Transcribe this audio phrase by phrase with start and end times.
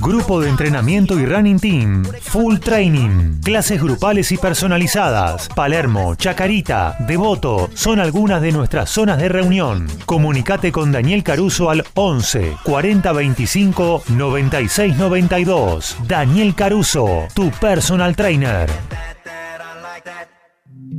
[0.00, 2.04] Grupo de entrenamiento y running team.
[2.04, 3.40] Full training.
[3.42, 5.48] Clases grupales y personalizadas.
[5.54, 9.86] Palermo, Chacarita, Devoto son algunas de nuestras zonas de reunión.
[10.06, 15.96] Comunicate con Daniel Caruso al 11 40 25 96 92.
[16.08, 18.70] Daniel Caruso, tu personal trainer.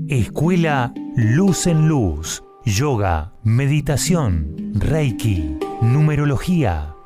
[0.07, 2.43] Escuela Luz en Luz.
[2.65, 6.92] Yoga, meditación, Reiki, numerología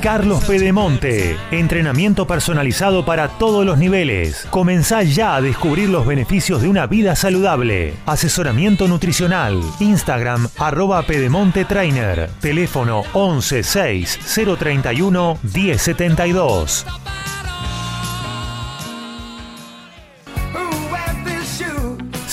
[0.00, 1.36] Carlos Pedemonte.
[1.50, 4.46] Entrenamiento personalizado para todos los niveles.
[4.50, 7.94] Comenzá ya a descubrir los beneficios de una vida saludable.
[8.06, 9.60] Asesoramiento nutricional.
[9.80, 12.30] Instagram arroba Pedemonte Trainer.
[12.40, 14.18] Teléfono 11 6
[14.58, 16.86] 031 1072.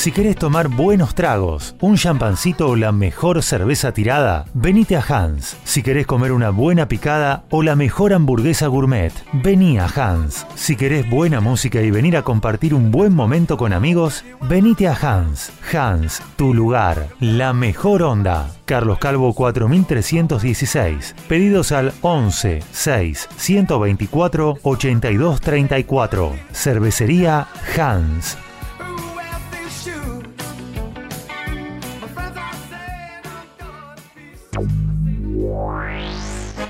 [0.05, 5.57] Si querés tomar buenos tragos, un champancito o la mejor cerveza tirada, venite a Hans.
[5.63, 10.45] Si querés comer una buena picada o la mejor hamburguesa gourmet, vení a Hans.
[10.53, 14.93] Si querés buena música y venir a compartir un buen momento con amigos, venite a
[14.93, 15.51] Hans.
[15.73, 18.51] Hans, tu lugar, la mejor onda.
[18.65, 21.15] Carlos Calvo 4316.
[21.27, 26.31] Pedidos al 11 6 124 82 34.
[26.51, 28.37] Cervecería Hans.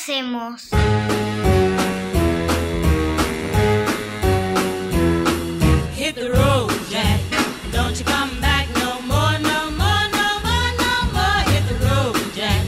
[0.00, 0.62] Hacemos?
[5.94, 7.20] Hit the road, Jack.
[7.70, 11.42] Don't you come back no more, no more, no more, no more.
[11.52, 12.64] Hit the road, Jack.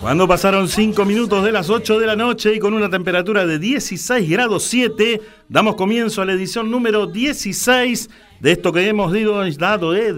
[0.00, 3.58] Cuando pasaron 5 minutos de las 8 de la noche y con una temperatura de
[3.58, 8.08] 16 grados 7, damos comienzo a la edición número 16
[8.38, 9.12] de esto que hemos
[9.58, 10.12] dado, eh,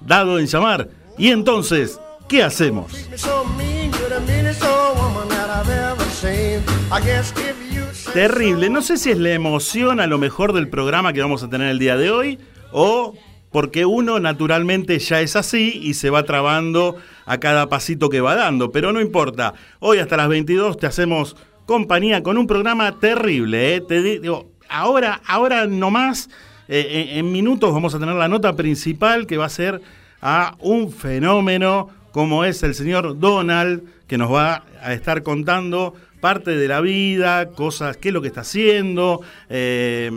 [0.00, 0.88] dado en llamar.
[1.16, 2.92] Y entonces, ¿qué hacemos?
[8.12, 11.50] Terrible, no sé si es la emoción a lo mejor del programa que vamos a
[11.50, 12.38] tener el día de hoy
[12.72, 13.14] o
[13.50, 18.34] porque uno naturalmente ya es así y se va trabando a cada pasito que va
[18.34, 19.54] dando, pero no importa.
[19.78, 21.36] Hoy hasta las 22 te hacemos
[21.66, 23.80] compañía con un programa terrible, ¿eh?
[23.80, 26.30] Te digo, ahora, ahora nomás,
[26.68, 29.80] eh, en, minutos vamos a tener la nota principal que va a ser
[30.20, 36.52] a un fenómeno como es el señor Donald, que nos va a estar contando parte
[36.52, 40.12] de la vida, cosas, qué es lo que está haciendo, eh,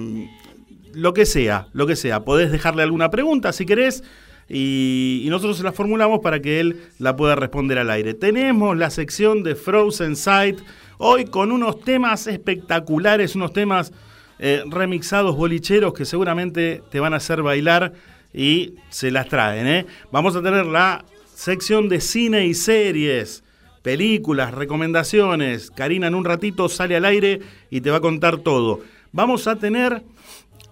[0.94, 2.20] lo que sea, lo que sea.
[2.20, 4.04] Podés dejarle alguna pregunta si querés
[4.48, 8.14] y, nosotros se la formulamos para que él la pueda responder al aire.
[8.14, 10.60] Tenemos la sección de Frozen Sight
[11.00, 13.92] hoy con unos temas espectaculares, unos temas
[14.38, 17.94] eh, remixados bolicheros que seguramente te van a hacer bailar
[18.36, 19.66] y se las traen.
[19.66, 19.88] ¿eh?
[20.12, 21.04] Vamos a tener la
[21.38, 23.44] sección de cine y series.
[23.84, 25.70] Películas, recomendaciones.
[25.70, 28.82] Karina en un ratito sale al aire y te va a contar todo.
[29.12, 30.02] Vamos a tener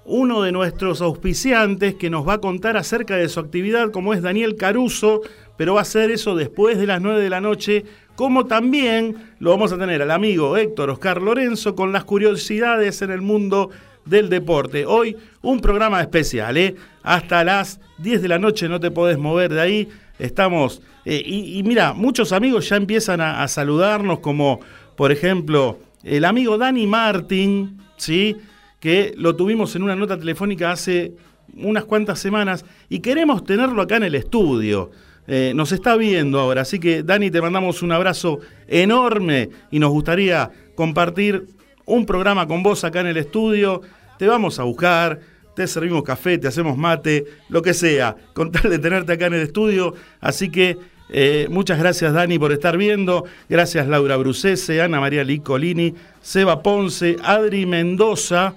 [0.06, 4.23] uno de nuestros auspiciantes que nos va a contar acerca de su actividad, como es
[4.23, 5.21] Daniel Caruso,
[5.56, 7.85] pero va a ser eso después de las 9 de la noche,
[8.15, 13.12] como también lo vamos a tener al amigo Héctor Oscar Lorenzo con las curiosidades en
[13.12, 13.69] el mundo
[14.03, 14.85] del deporte.
[14.88, 16.75] Hoy un programa especial, ¿eh?
[17.03, 19.89] hasta las 10 de la noche no te podés mover de ahí.
[20.17, 24.59] Estamos, eh, y, mira, muchos amigos ya empiezan a, saludarnos, como
[24.95, 28.38] por ejemplo el amigo Dani Martin, ¿sí?
[28.79, 31.13] que lo tuvimos en una nota telefónica hace
[31.57, 34.91] unas cuantas semanas y queremos tenerlo acá en el estudio.
[35.27, 39.89] Eh, nos está viendo ahora, así que Dani, te mandamos un abrazo enorme y nos
[39.89, 41.47] gustaría compartir
[41.85, 43.81] un programa con vos acá en el estudio.
[44.19, 45.19] Te vamos a buscar,
[45.55, 49.35] te servimos café, te hacemos mate, lo que sea, con tal de tenerte acá en
[49.35, 49.93] el estudio.
[50.21, 50.77] Así que
[51.09, 57.17] eh, muchas gracias Dani por estar viendo, gracias Laura Brucese, Ana María Licolini, Seba Ponce,
[57.23, 58.55] Adri Mendoza.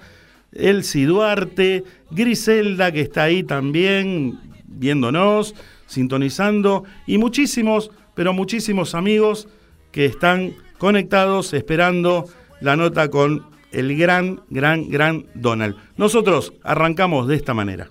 [0.52, 5.54] Elsie Duarte, Griselda que está ahí también viéndonos,
[5.86, 9.48] sintonizando y muchísimos, pero muchísimos amigos
[9.92, 12.26] que están conectados esperando
[12.60, 15.76] la nota con el gran, gran, gran Donald.
[15.96, 17.90] Nosotros arrancamos de esta manera.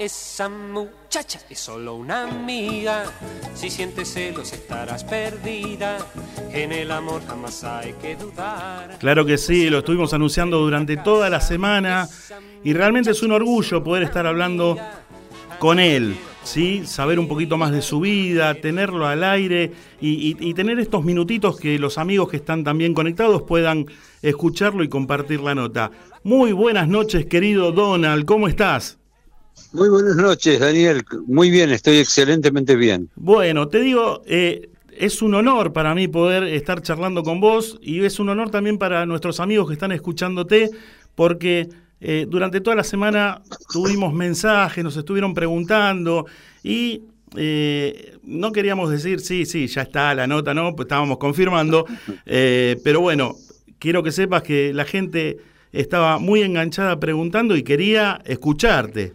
[0.00, 3.04] Esa muchacha es solo una amiga.
[3.54, 5.98] Si sientes celos estarás perdida.
[6.50, 8.98] En el amor jamás hay que dudar.
[8.98, 12.08] Claro que sí, lo estuvimos anunciando durante toda la semana
[12.64, 14.76] y realmente es un orgullo poder estar hablando
[15.60, 16.86] con él ¿sí?
[16.86, 21.78] saber un poquito más de su vida, tenerlo al aire y, tener estos minutitos que
[21.78, 23.86] los amigos que están también conectados puedan
[24.22, 25.90] escucharlo y compartir la nota.
[26.22, 28.98] Muy buenas noches, querido Donald, ¿cómo estás?
[29.72, 31.02] Muy buenas noches, Daniel.
[31.26, 33.10] Muy bien, estoy excelentemente bien.
[33.16, 38.04] Bueno, te digo, eh, es un honor para mí poder estar charlando con vos y
[38.04, 40.70] es un honor también para nuestros amigos que están escuchándote
[41.14, 41.68] porque
[42.00, 46.26] eh, durante toda la semana tuvimos mensajes, nos estuvieron preguntando
[46.62, 47.02] y
[47.36, 50.76] eh, no queríamos decir, sí, sí, ya está la nota, ¿no?
[50.76, 51.86] Pues estábamos confirmando,
[52.26, 53.36] eh, pero bueno,
[53.78, 55.38] quiero que sepas que la gente
[55.72, 59.14] estaba muy enganchada preguntando y quería escucharte.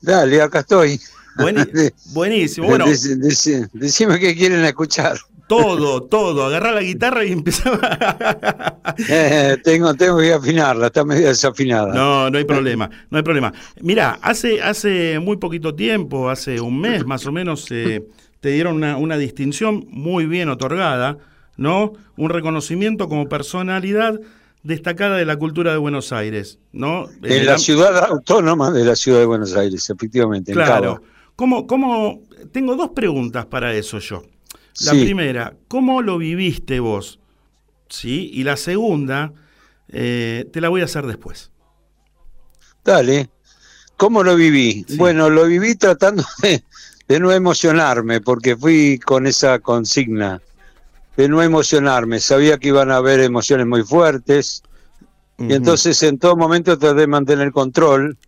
[0.00, 1.00] Dale, acá estoy.
[2.12, 2.68] buenísimo.
[2.68, 5.18] Bueno, decime qué quieren escuchar.
[5.46, 6.46] Todo, todo.
[6.46, 8.80] Agarrar la guitarra y empezaba.
[9.08, 11.92] Eh, tengo, tengo que afinarla, está medio desafinada.
[11.94, 13.52] No, no hay problema, no hay problema.
[13.80, 18.06] Mira, hace, hace muy poquito tiempo, hace un mes más o menos, eh,
[18.40, 21.18] te dieron una, una, distinción muy bien otorgada,
[21.56, 21.92] ¿no?
[22.16, 24.20] Un reconocimiento como personalidad
[24.64, 27.06] destacada de la cultura de Buenos Aires, ¿no?
[27.22, 30.52] En la ciudad autónoma de la ciudad de Buenos Aires, efectivamente.
[30.52, 31.02] Claro.
[31.36, 32.22] ¿Cómo, cómo,
[32.52, 34.22] tengo dos preguntas para eso yo.
[34.80, 37.20] La primera, ¿cómo lo viviste vos?
[37.88, 38.30] ¿Sí?
[38.32, 39.32] Y la segunda,
[39.88, 41.52] eh, te la voy a hacer después.
[42.84, 43.30] Dale.
[43.96, 44.84] ¿Cómo lo viví?
[44.96, 46.24] Bueno, lo viví tratando
[47.08, 50.42] de, no emocionarme, porque fui con esa consigna
[51.16, 52.18] de no emocionarme.
[52.18, 54.64] Sabía que iban a haber emociones muy fuertes.
[55.38, 58.18] Y entonces en todo momento traté de mantener control.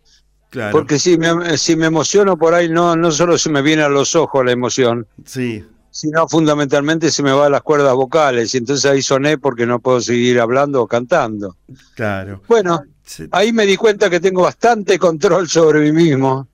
[0.50, 0.70] Claro.
[0.70, 3.88] Porque si me, si me emociono por ahí, no, no solo se me viene a
[3.88, 5.64] los ojos la emoción, sí
[5.96, 10.02] sino fundamentalmente se me van las cuerdas vocales y entonces ahí soné porque no puedo
[10.02, 11.56] seguir hablando o cantando.
[11.94, 12.42] Claro.
[12.46, 12.82] Bueno,
[13.30, 16.48] ahí me di cuenta que tengo bastante control sobre mí mismo,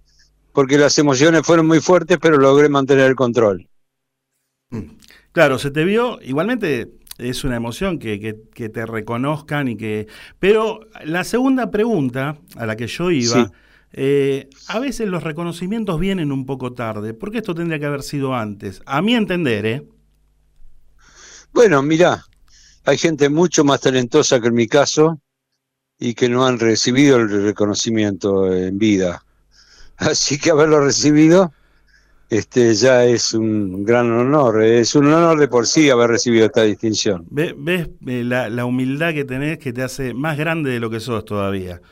[0.52, 3.68] porque las emociones fueron muy fuertes, pero logré mantener el control.
[5.32, 10.06] Claro, se te vio, igualmente es una emoción que, que, te reconozcan y que...
[10.38, 13.50] Pero la segunda pregunta a la que yo iba,
[13.92, 18.34] eh, a veces los reconocimientos vienen un poco tarde, porque esto tendría que haber sido
[18.34, 19.86] antes, a mi entender, ¿eh?
[21.52, 22.24] Bueno, mira,
[22.84, 25.20] hay gente mucho más talentosa que en mi caso
[25.98, 29.22] y que no han recibido el reconocimiento en vida.
[29.96, 31.52] Así que haberlo recibido
[32.32, 34.62] este ya es un gran honor.
[34.62, 37.26] Es un honor de por sí haber recibido esta distinción.
[37.28, 37.54] ¿Ves,
[38.06, 41.82] eh, la, humildad que tenés que te hace más grande de lo que sos todavía?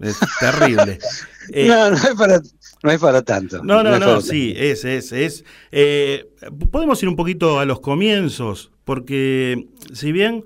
[0.00, 0.98] Es terrible.
[1.52, 2.40] Eh, no, no es, para,
[2.84, 3.64] no es para tanto.
[3.64, 5.44] No, no, no, sí, es, es, es.
[5.72, 6.30] Eh,
[6.70, 10.44] podemos ir un poquito a los comienzos, porque si bien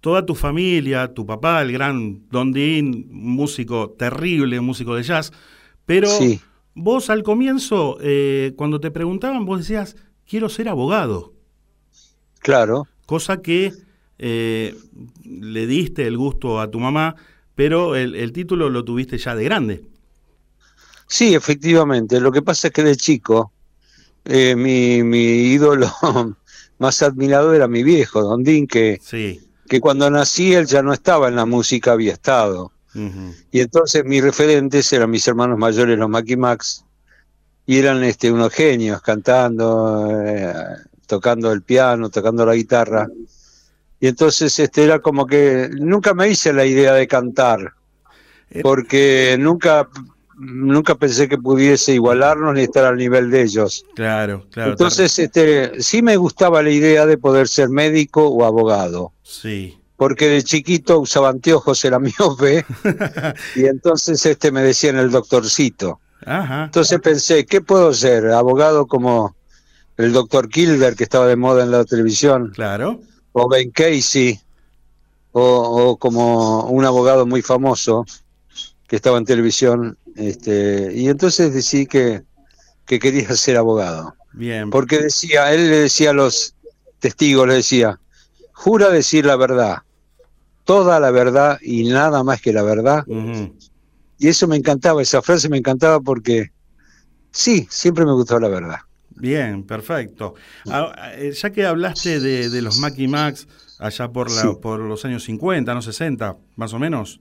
[0.00, 5.32] toda tu familia, tu papá, el gran Don Dean, músico terrible, músico de jazz,
[5.86, 6.08] pero
[6.80, 11.32] Vos al comienzo, eh, cuando te preguntaban, vos decías, quiero ser abogado.
[12.38, 12.86] Claro.
[13.06, 13.72] Cosa que
[14.18, 17.16] le diste el gusto a tu mamá,
[17.58, 19.82] pero el, título lo tuviste ya de grande.
[21.08, 22.20] Sí, efectivamente.
[22.20, 23.50] Lo que pasa es que de chico,
[24.24, 25.24] eh, mi, mi,
[25.54, 25.90] ídolo
[26.78, 29.00] más admirado era mi viejo, Don Din, que,
[29.68, 32.70] que cuando nací él ya no estaba en la música, había estado.
[33.50, 36.84] Y entonces mis referentes eran mis hermanos mayores, los Mackie Max,
[37.66, 40.54] y eran este, unos genios cantando, eh,
[41.08, 43.08] tocando el piano, tocando la guitarra.
[44.00, 47.72] Y entonces este, era como que nunca me hice la idea de cantar,
[48.50, 48.60] eh.
[48.62, 49.88] porque nunca
[50.40, 53.84] nunca pensé que pudiese igualarnos ni estar al nivel de ellos.
[53.96, 54.70] Claro, claro.
[54.70, 59.12] Entonces, este, sí me gustaba la idea de poder ser médico o abogado.
[59.24, 62.64] Sí porque de chiquito usaba anteojos, era miope,
[63.56, 66.00] y entonces este me decían el doctorcito.
[66.24, 68.26] Entonces pensé, ¿qué puedo ser?
[68.30, 69.34] ¿Abogado como
[69.96, 72.52] el doctor Kilder, que estaba de moda en la televisión?
[72.54, 73.00] Claro.
[73.32, 74.40] O Ben Casey,
[75.32, 78.04] o, como un abogado muy famoso
[78.86, 79.96] que estaba en televisión.
[80.16, 82.22] Este, y entonces decidí que,
[82.86, 84.14] que quería ser abogado.
[84.32, 84.70] Bien.
[84.70, 86.54] Porque decía, él le decía a los
[86.98, 88.00] testigos, le decía,
[88.52, 89.78] jura decir la verdad,
[90.64, 93.04] toda la verdad y nada más que la verdad.
[94.18, 96.50] Y eso me encantaba, esa frase me encantaba porque
[97.30, 98.78] sí, siempre me gustó la verdad.
[99.20, 100.34] Bien, perfecto.
[100.68, 103.46] Ah, eh, ya que hablaste de, los Mackie Max
[103.78, 107.20] allá por, la, por los años 50, no 60, más o menos.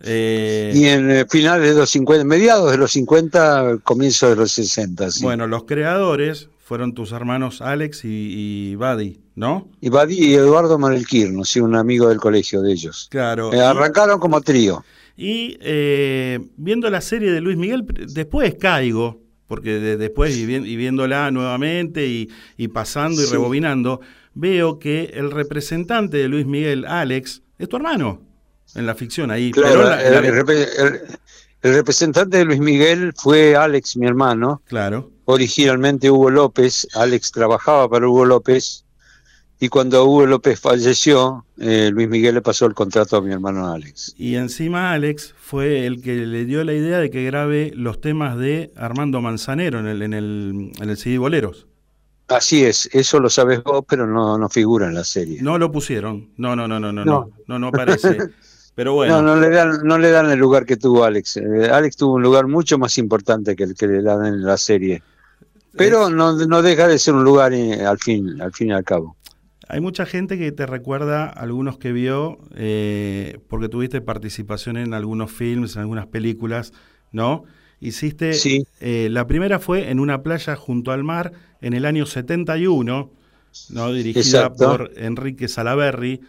[0.00, 4.52] Eh, y en eh, finales de los 50, mediados de los 50, comienzos de los
[4.52, 5.08] 60.
[5.22, 9.68] Bueno, los creadores fueron tus hermanos Alex y, y Buddy, ¿no?
[9.80, 13.08] Y Buddy y Eduardo Manelquirno, sí, un amigo del colegio de ellos.
[13.10, 13.52] Claro.
[13.52, 14.84] Eh, arrancaron como trío.
[15.16, 22.06] Y eh, viendo la serie de Luis Miguel, después caigo, porque después y, viéndola nuevamente
[22.06, 24.00] y, pasando y rebobinando,
[24.34, 28.22] veo que el representante de Luis Miguel, Alex, es tu hermano
[28.76, 29.50] en la ficción ahí.
[29.50, 29.90] Claro,
[31.60, 34.62] el representante de Luis Miguel fue Alex, mi hermano.
[34.66, 38.86] Claro originalmente Hugo López, Alex trabajaba para Hugo López,
[39.60, 43.72] y cuando Hugo López falleció, eh, Luis Miguel le pasó el contrato a mi hermano
[43.72, 44.14] Alex.
[44.16, 48.38] Y encima Alex fue el que le dio la idea de que grabe los temas
[48.38, 51.66] de Armando Manzanero en el, en el, en el CD Boleros.
[52.28, 55.40] Así es, eso lo sabes vos, pero no, no figura en la serie.
[55.42, 58.18] No lo pusieron, no, no, no, no, no, no, no, no parece.
[58.78, 59.20] Pero bueno.
[59.20, 61.38] No, no le dan, no le dan el lugar que tuvo Alex.
[61.38, 64.56] Eh, Alex tuvo un lugar mucho más importante que el que le dan en la
[64.56, 65.02] serie.
[65.76, 68.84] Pero no, no deja de ser un lugar eh, al fin, al fin y al
[68.84, 69.16] cabo.
[69.68, 75.30] Hay mucha gente que te recuerda, algunos que vio, eh, porque tuviste participación en algunos
[75.30, 76.72] films, en algunas películas,
[77.12, 77.44] ¿no?
[77.78, 78.66] Hiciste, sí.
[78.80, 83.10] Eh, la primera fue en una playa junto al mar en el año 71,
[83.68, 83.92] ¿no?
[83.92, 86.22] Dirigida por Enrique Salaberry.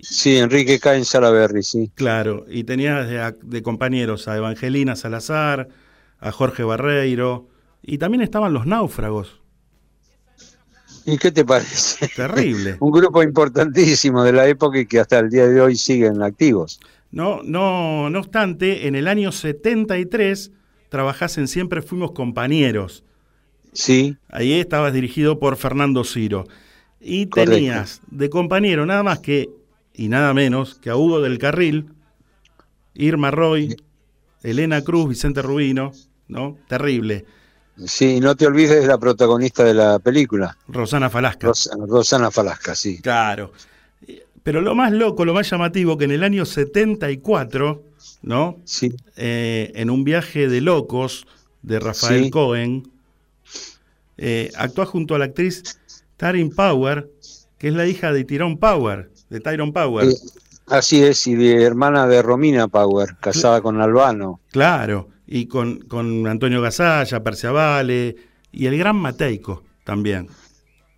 [0.00, 1.88] Sí, Enrique Caen Salaberry, sí.
[1.94, 5.68] Claro, y tenías de, de compañeros a Evangelina Salazar,
[6.18, 7.48] a Jorge Barreiro,
[7.80, 9.41] y también estaban los náufragos.
[11.04, 12.08] ¿Y qué te parece?
[12.08, 12.76] Terrible.
[12.80, 16.80] Un grupo importantísimo de la época y que hasta el día de hoy siguen activos.
[17.10, 20.50] No, no, no obstante, en el año 73
[20.88, 23.04] trabajás en Siempre Fuimos Compañeros.
[23.72, 24.16] Sí.
[24.28, 26.46] Ahí estabas dirigido por Fernando Ciro.
[27.00, 29.50] Y tenías de compañero nada más que,
[29.92, 31.86] y nada menos, que a Hugo del Carril,
[32.94, 33.74] Irma Roy,
[34.42, 35.92] Elena Cruz, Vicente Rubino,
[36.28, 36.56] ¿no?
[36.68, 37.24] Terrible.
[37.86, 40.56] Sí, no te olvides de la protagonista de la película.
[40.68, 41.52] Rosana Falasca.
[41.86, 43.00] Rosana Falasca, sí.
[43.00, 43.52] Claro.
[44.42, 47.82] Pero lo más loco, lo más llamativo, que en el año 74,
[48.22, 48.58] ¿no?
[48.64, 48.94] Sí.
[49.16, 51.26] Eh, en un viaje de locos
[51.62, 52.88] de Rafael Cohen,
[54.18, 55.78] eh, actúa junto a la actriz
[56.16, 57.08] Tarin Power,
[57.58, 60.08] que es la hija de Tyrone Power, de Tyrone Power.
[60.08, 60.14] Eh,
[60.66, 64.40] así es, y de hermana de Romina Power, casada con Albano.
[64.50, 68.14] Claro, y con, con Antonio Gasalla, Perciavale
[68.52, 70.28] y el gran Mateico también.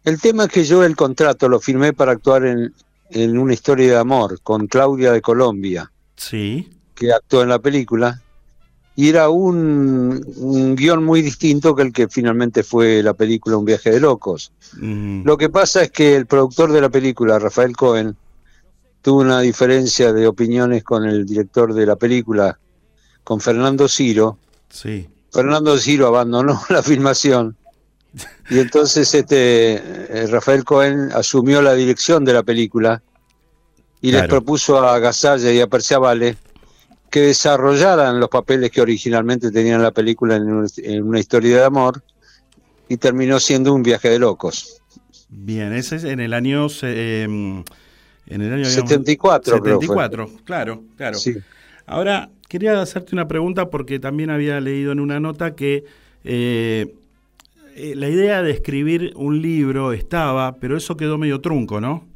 [0.03, 2.75] El tema es que yo el contrato lo firmé para actuar en,
[3.11, 5.93] en una historia de amor con Claudia de Colombia.
[6.17, 6.69] Sí.
[6.97, 8.21] Que actuó en la película.
[8.97, 13.91] Y era un, guion muy distinto que el que finalmente fue la película Un viaje
[13.91, 14.53] de locos.
[14.81, 18.17] Lo que pasa es que el productor de la película, Rafael Cohen,
[19.01, 22.59] tuvo una diferencia de opiniones con el director de la película,
[23.25, 24.39] con Fernando Ciro.
[24.69, 25.09] Sí.
[25.33, 27.57] Fernando Ciro abandonó la filmación
[28.51, 33.03] y entonces este eh, Rafael Cohen asumió la dirección de la película
[34.01, 36.37] y les propuso a Gasalla y a Perciavale
[37.11, 42.03] que desarrollaran los papeles que originalmente tenían la película en, una historia de amor
[42.89, 44.83] y terminó siendo un viaje de locos.
[45.31, 47.65] Bien, ese es en el año em,
[48.27, 51.19] en el año 74, 74, claro, claro.
[51.87, 55.85] Ahora quería hacerte una pregunta porque también había leído en una nota que
[56.25, 56.95] eh,
[57.77, 62.07] eh, la idea de escribir un libro estaba, pero eso quedó medio trunco, ¿no?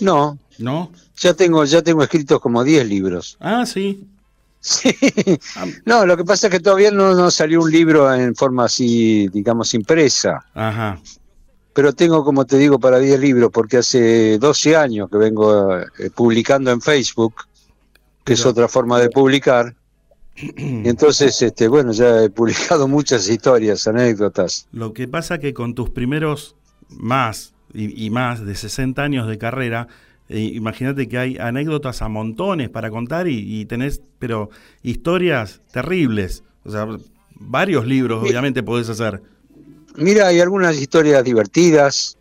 [0.00, 0.38] No.
[0.58, 0.90] ¿No?
[1.18, 3.36] Ya tengo, ya tengo escritos como 10 libros.
[3.40, 4.06] Ah, sí.
[4.60, 4.90] Sí.
[5.84, 9.72] No, lo que pasa es que todavía no, salió un libro en forma así, digamos,
[9.74, 10.44] impresa.
[10.54, 10.98] Ajá.
[11.72, 16.10] Pero tengo, como te digo, para 10 libros, porque hace 12 años que vengo eh,
[16.12, 17.34] publicando en Facebook,
[18.26, 19.74] que es otra forma de publicar.
[20.36, 24.68] Y entonces, este, bueno, ya he publicado muchas historias, anécdotas.
[24.70, 26.56] Lo que pasa que con tus primeros
[26.90, 29.88] más y, más de 60 años de carrera,
[30.28, 34.50] eh, imagínate que hay anécdotas a montones para contar y, tenés, pero
[34.82, 36.42] historias terribles.
[36.64, 36.86] O sea,
[37.34, 39.22] varios libros obviamente podés hacer.
[39.96, 42.18] Mira, hay algunas historias divertidas,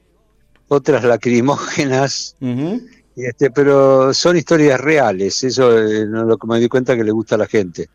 [0.70, 2.38] otras lacrimógenas,
[3.16, 7.36] este, pero son historias reales, eso es lo que me di cuenta que le gusta
[7.36, 7.90] a la gente.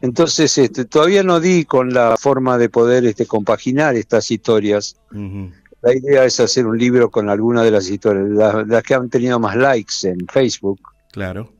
[0.00, 4.96] Entonces, este, todavía no di con la forma de poder este, compaginar estas historias.
[5.80, 9.38] La idea es hacer un libro con alguna de las historias, las, que han tenido
[9.38, 10.80] más likes en Facebook.
[11.10, 11.50] Claro.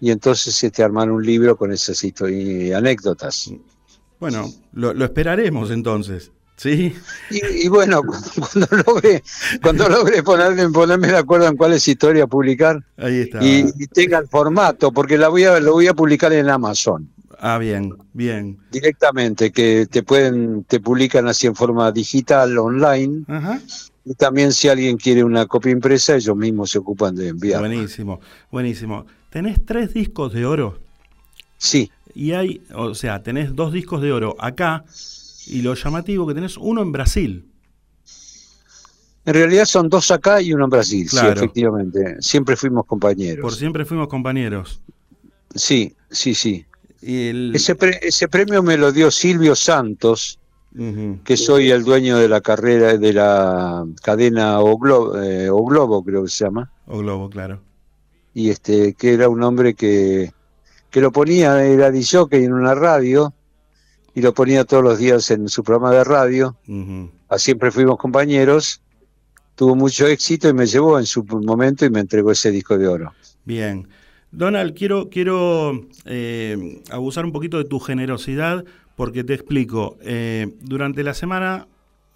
[0.00, 3.52] Y entonces este, armar un libro con esas historias, anécdotas.
[4.18, 6.32] Bueno, lo, esperaremos entonces.
[6.62, 6.94] ¿Sí?
[7.28, 8.02] Y, bueno,
[8.52, 9.24] cuando logre,
[9.60, 13.44] cuando logre ponerme, ponerme de acuerdo en cuáles historias publicar Ahí está.
[13.44, 17.10] Y, y, tenga el formato, porque la voy a, lo voy a publicar en Amazon.
[17.40, 18.58] Ah, bien, bien.
[18.70, 23.24] Directamente, que te pueden, te publican así en forma digital, online.
[24.04, 27.58] Y también si alguien quiere una copia impresa, ellos mismos se ocupan de enviar.
[27.58, 28.20] Buenísimo,
[28.52, 29.04] buenísimo.
[29.30, 30.78] ¿Tenés tres discos de oro?
[31.58, 31.90] Sí.
[32.14, 34.84] Y hay, o sea, tenés dos discos de oro acá
[35.52, 37.46] y lo llamativo que tenés uno en Brasil.
[39.24, 42.16] En realidad son dos acá y uno en Brasil, sí, efectivamente.
[42.20, 43.42] Siempre fuimos compañeros.
[43.42, 44.80] Por siempre fuimos compañeros.
[45.54, 46.64] Sí, sí, sí.
[47.02, 50.38] Ese, ese, premio me lo dio Silvio Santos,
[51.24, 54.78] que soy el dueño de la carrera de la cadena o,
[55.22, 56.70] eh, Globo, creo que se llama.
[56.86, 57.60] O Globo, claro.
[58.34, 60.32] Y este, que era un hombre que,
[60.90, 63.34] que lo ponía, era DJ en una radio,
[64.14, 66.56] y lo ponía todos los días en su programa de radio.
[67.28, 68.80] a siempre fuimos compañeros.
[69.54, 72.88] Tuvo mucho éxito y me llevó en su momento y me entregó ese disco de
[72.88, 73.12] oro.
[73.44, 73.88] Bien.
[74.30, 78.64] Donald, quiero, quiero eh, abusar un poquito de tu generosidad
[78.96, 79.98] porque te explico.
[80.02, 81.66] Eh, durante la semana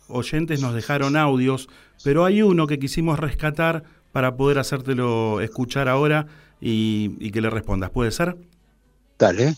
[0.09, 1.68] oyentes nos dejaron audios,
[2.04, 6.26] pero hay uno que quisimos rescatar para poder hacértelo escuchar ahora
[6.61, 7.90] y, que le respondas.
[7.90, 8.37] ¿Puede ser?
[9.18, 9.56] Dale.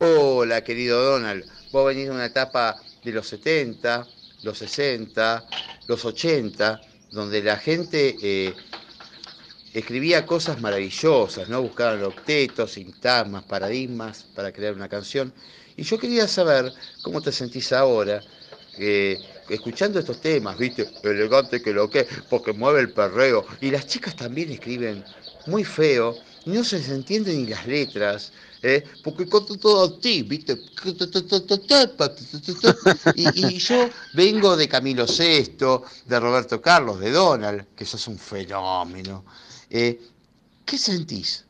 [0.00, 1.44] Hola, querido Donald.
[1.72, 4.06] Vos venís de una etapa de los 70,
[4.44, 5.44] los 60,
[5.88, 6.80] los 80,
[7.10, 8.54] donde la gente eh,
[9.74, 11.62] escribía cosas maravillosas, ¿no?
[11.62, 15.32] Buscaban octetos, sintagmas, paradigmas para crear una canción.
[15.76, 18.22] Y yo quería saber cómo te sentís ahora,
[19.48, 20.88] escuchando estos temas, ¿viste?
[21.02, 23.44] Elegante que lo que, porque mueve el perreo.
[23.60, 25.02] Y las chicas también escriben
[25.46, 28.30] muy feo, no se entienden ni las letras.
[28.62, 28.84] ¿Eh?
[29.02, 30.58] porque con todo a ti, ¿viste?
[33.14, 35.56] Y, yo vengo de Camilo VI,
[36.06, 39.24] de Roberto Carlos, de Donald, que sos un fenómeno.
[39.70, 40.00] Eh,
[40.64, 41.44] ¿Qué sentís?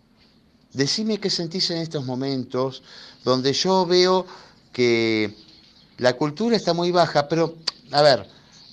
[0.72, 2.82] Decime qué sentís en estos momentos
[3.24, 4.26] donde yo veo
[4.72, 5.34] que
[5.96, 7.56] la cultura está muy baja, pero
[7.90, 8.28] a ver,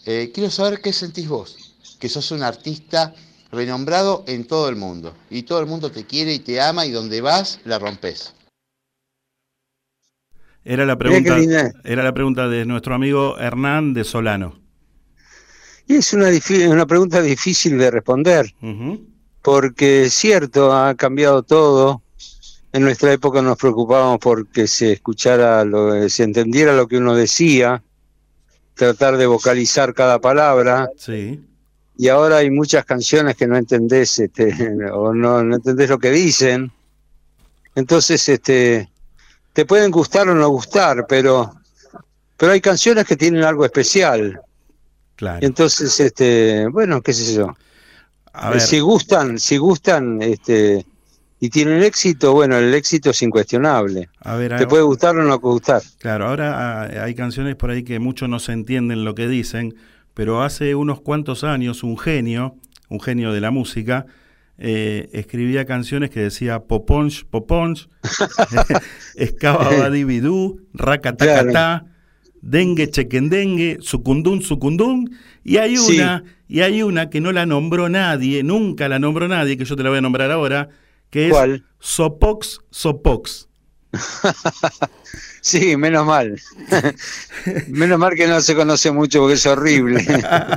[0.05, 3.15] eh, quiero saber qué sentís vos, que sos un artista
[3.55, 6.91] renombrado en todo el mundo y todo el mundo te quiere y te ama y
[6.91, 8.33] donde vas la rompes.
[10.63, 11.37] Era la pregunta,
[11.83, 14.59] era la pregunta de nuestro amigo Hernán de Solano.
[15.87, 16.29] Y es una,
[16.69, 18.51] una pregunta difícil de responder,
[19.43, 22.01] porque es cierto, ha cambiado todo.
[22.73, 27.83] En nuestra época nos preocupábamos porque se escuchara, lo, se entendiera lo que uno decía,
[28.73, 30.89] tratar de vocalizar cada palabra.
[30.97, 31.39] Sí.
[31.97, 34.53] Y ahora hay muchas canciones que no entendés, este,
[34.93, 36.71] o no, no entendés lo que dicen.
[37.75, 38.89] Entonces, este,
[39.53, 41.55] te pueden gustar o no gustar, pero,
[42.37, 44.41] pero hay canciones que tienen algo especial.
[45.15, 45.39] Claro.
[45.45, 47.55] Entonces, este, bueno, qué sé yo.
[48.59, 50.85] Si gustan, si gustan, este,
[51.39, 54.09] y tienen éxito, bueno, el éxito es incuestionable.
[54.21, 55.81] A ver, Te puede gustar o no gustar.
[55.99, 59.75] Claro, ahora ah, hay canciones por ahí que muchos no se entienden lo que dicen,
[60.15, 62.55] pero hace unos cuantos años un genio,
[62.89, 64.07] un genio de la música,
[64.57, 67.89] eh, escribía canciones que decía poponch, poponch,
[69.15, 71.85] escaba dividú, racatacatá,
[72.41, 78.41] dengue, chequendengue, sucundún, sucundún, y hay una, y hay una que no la nombró nadie,
[78.43, 80.69] nunca la nombró nadie, que yo te la voy a nombrar ahora,
[81.09, 81.35] que es
[81.79, 83.49] Sopox, Sopox.
[85.45, 86.41] Sí, menos mal.
[87.67, 90.03] menos mal que no se conoce mucho porque es horrible.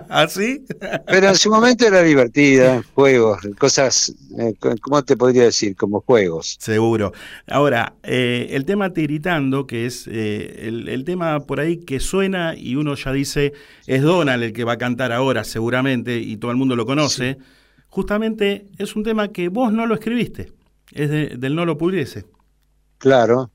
[0.08, 0.64] ¿Así?
[0.80, 5.76] ¿Ah, Pero en su momento era divertida, juegos, cosas, eh, ¿cómo te podría decir?
[5.76, 6.56] Como juegos.
[6.58, 7.12] Seguro.
[7.48, 12.76] Ahora, eh, el tema tiritando, que es eh, el, tema por ahí que suena y
[12.76, 13.52] uno ya dice,
[13.86, 17.36] es Donald el que va a cantar ahora seguramente y todo el mundo lo conoce,
[17.88, 20.50] justamente es un tema que vos no lo escribiste,
[20.92, 22.24] es del no lo pudiese.
[22.96, 23.50] Claro,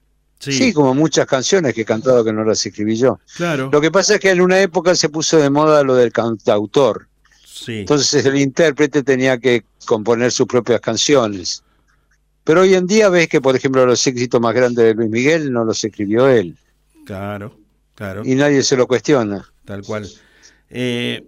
[0.51, 0.73] Sí.
[0.73, 3.19] como muchas canciones que he cantado que no las escribí yo.
[3.36, 3.69] Claro.
[3.71, 7.08] Lo que pasa es que en una época se puso de moda lo del cantautor.
[7.45, 7.79] Sí.
[7.79, 11.63] Entonces el intérprete tenía que componer sus propias canciones.
[12.43, 15.51] Pero hoy en día ves que, por ejemplo, los éxitos más grandes de Luis Miguel
[15.51, 16.58] no los escribió él.
[17.06, 17.58] Claro,
[17.95, 18.23] claro.
[18.25, 19.45] Y nadie se lo cuestiona.
[19.63, 20.10] Tal cual.
[20.69, 21.25] Eh,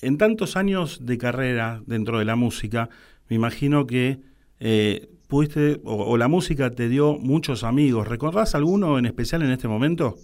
[0.00, 2.88] en tantos años de carrera dentro de la música,
[3.28, 4.20] me imagino que
[4.60, 8.08] eh, pudiste, o, la música te dio muchos amigos.
[8.08, 10.16] ¿Recordás alguno en especial en este momento?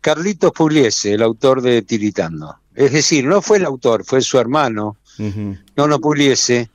[0.00, 2.54] Carlitos Pugliese, el autor de Tiritando.
[2.74, 6.70] Es decir, no fue el autor, fue su hermano, no no Pugliese,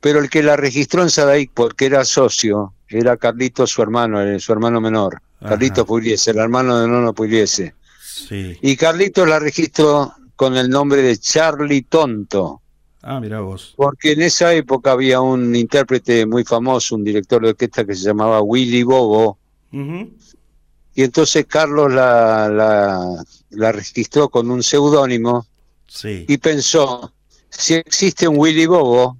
[0.00, 4.52] pero el que la registró en Sadaic porque era socio, era Carlitos su hermano, su
[4.52, 7.74] hermano menor, Carlitos Pugliese, el hermano de Nono Pugliese.
[8.00, 8.56] Sí.
[8.62, 12.62] Y Carlitos la registró con el nombre de Charlie Tonto.
[13.08, 13.72] Ah, mira vos.
[13.76, 18.02] Porque en esa época había un intérprete muy famoso, un director de orquesta que se
[18.02, 19.38] llamaba Willy Bobo.
[19.70, 25.46] Y entonces Carlos la, la, registró con un seudónimo
[25.86, 26.24] sí.
[26.26, 27.12] y pensó,
[27.48, 29.16] si existe un Willy Bobo,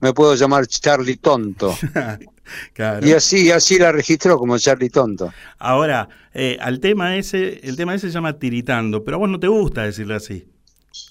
[0.00, 1.76] me puedo llamar Charlie Tonto.
[3.02, 5.30] Y así, así la registró como Charlie Tonto.
[5.58, 9.38] Ahora, eh, al tema ese, el tema ese se llama tiritando, pero a vos no
[9.38, 10.46] te gusta decirle así.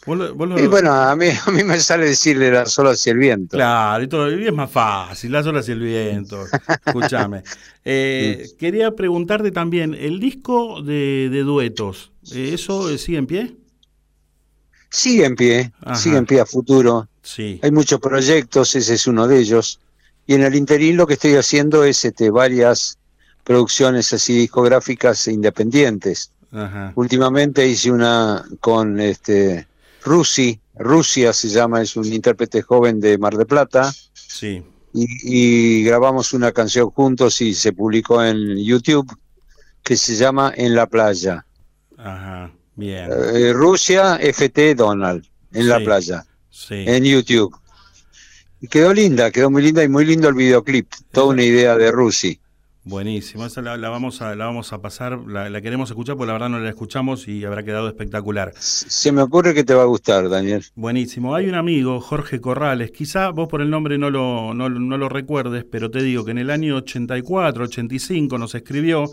[0.08, 3.58] Y bueno, a mí, a mí me sale decirle la sola hacia el viento.
[3.58, 6.46] Claro, y todo, es más fácil, la sola hacia el viento.
[6.86, 7.44] Escúchame.
[7.90, 13.56] Eh, quería preguntarte también, ¿el disco de, duetos, eh, eso eh, sigue en pie?
[14.90, 17.08] Sigue en pie, sigue en pie a futuro.
[17.22, 17.62] Sí.
[17.64, 19.80] Hay muchos proyectos, ese es uno de ellos.
[20.26, 22.98] Y en el interín lo que estoy haciendo es este, varias
[23.46, 26.32] producciones así discográficas independientes.
[26.96, 29.66] Últimamente hice una con este
[30.08, 33.94] Rusi, Rusia se llama, es un intérprete joven de Mar de Plata.
[34.14, 34.64] Sí.
[34.94, 39.16] Y, grabamos una canción juntos y se publicó en YouTube
[39.84, 41.46] que se llama En la playa.
[41.98, 43.10] Ajá, bien.
[43.12, 46.26] Eh, Rusia FT Donald, En la playa.
[46.50, 46.86] Sí.
[46.88, 47.56] En YouTube.
[48.60, 50.92] Y quedó linda, quedó muy linda y muy lindo el videoclip.
[51.12, 52.40] Toda una idea de Rusi.
[52.88, 56.48] Buenísimo, esa la, vamos a, la vamos a pasar, la, queremos escuchar porque la verdad
[56.48, 58.54] no la escuchamos y habrá quedado espectacular.
[58.58, 60.64] Se me ocurre que te va a gustar, Daniel.
[60.74, 65.10] Buenísimo, hay un amigo, Jorge Corrales, quizá vos por el nombre no lo, no, lo
[65.10, 69.12] recuerdes, pero te digo que en el año 84, 85 nos escribió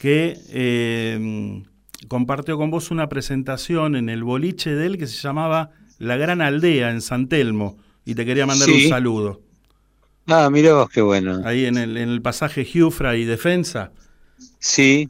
[0.00, 1.62] que eh,
[2.08, 6.40] compartió con vos una presentación en el boliche de él que se llamaba La Gran
[6.40, 9.49] Aldea en San Telmo y te quería mandar un saludo.
[10.30, 11.42] Ah, mira vos, qué bueno.
[11.44, 13.90] Ahí en el, en el pasaje Giufra y Defensa.
[14.60, 15.08] Sí,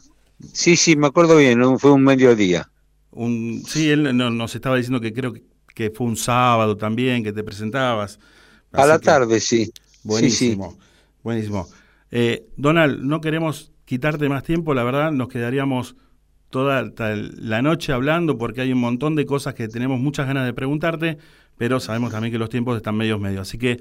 [0.52, 2.70] sí, sí, me acuerdo bien, fue un mediodía.
[3.10, 7.42] Un, sí, él nos estaba diciendo que creo que, fue un sábado también que te
[7.42, 8.18] presentabas.
[8.72, 9.70] a la tarde, sí.
[10.04, 10.78] Buenísimo,
[11.22, 11.68] buenísimo.
[12.10, 15.96] Eh, Donald, no queremos quitarte más tiempo, la verdad nos quedaríamos
[16.48, 20.52] toda la noche hablando porque hay un montón de cosas que tenemos muchas ganas de
[20.52, 21.18] preguntarte,
[21.56, 23.42] pero sabemos también que los tiempos están medios medios.
[23.42, 23.80] Así que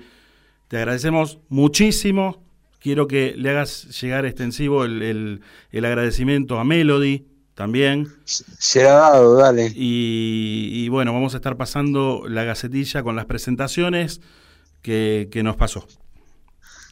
[0.69, 2.41] te agradecemos muchísimo.
[2.79, 8.08] Quiero que le hagas llegar extensivo el, el- el agradecimiento a Melody también.
[8.23, 9.73] Será dado, dale.
[9.75, 14.21] Y, y bueno, vamos a estar pasando la gacetilla con las presentaciones
[14.82, 15.86] que, que nos pasó.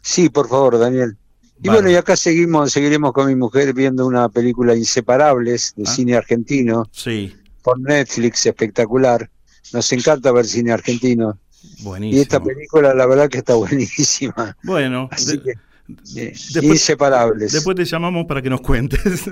[0.02, 1.16] Sí, por favor, Daniel.
[1.64, 1.80] Y Vale.
[1.80, 5.92] bueno, y acá seguimos, seguiremos con mi mujer viendo una película Inseparables de Ah.
[5.92, 9.30] cine argentino Sí, por Netflix, espectacular.
[9.74, 11.40] Nos encanta ver cine argentino.
[11.80, 12.18] Buenísimo.
[12.18, 14.56] Y esta película, la verdad que está buenísima.
[14.64, 17.52] Bueno, Así de- que, eh, después- Inseparables.
[17.54, 19.00] después te llamamos para que nos cuentes.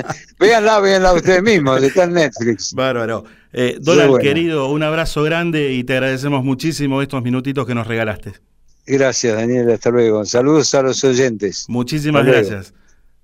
[0.40, 2.72] véanla, véanla ustedes mismos, está en Netflix.
[2.74, 3.24] Bárbaro.
[3.52, 8.34] Eh, Donald, querido, un abrazo grande y te agradecemos muchísimo estos minutitos que nos regalaste.
[8.86, 10.24] Gracias, Daniel, hasta luego.
[10.24, 11.64] Saludos a los oyentes.
[11.68, 12.60] Muchísimas luego.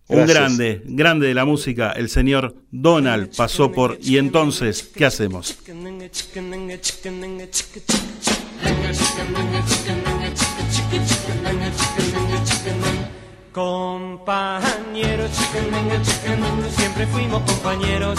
[0.09, 0.29] Gracias.
[0.29, 5.57] Un grande, grande de la música, el señor Donald pasó por Y entonces, ¿qué hacemos?
[13.53, 15.31] Compañeros,
[16.77, 18.19] siempre fuimos compañeros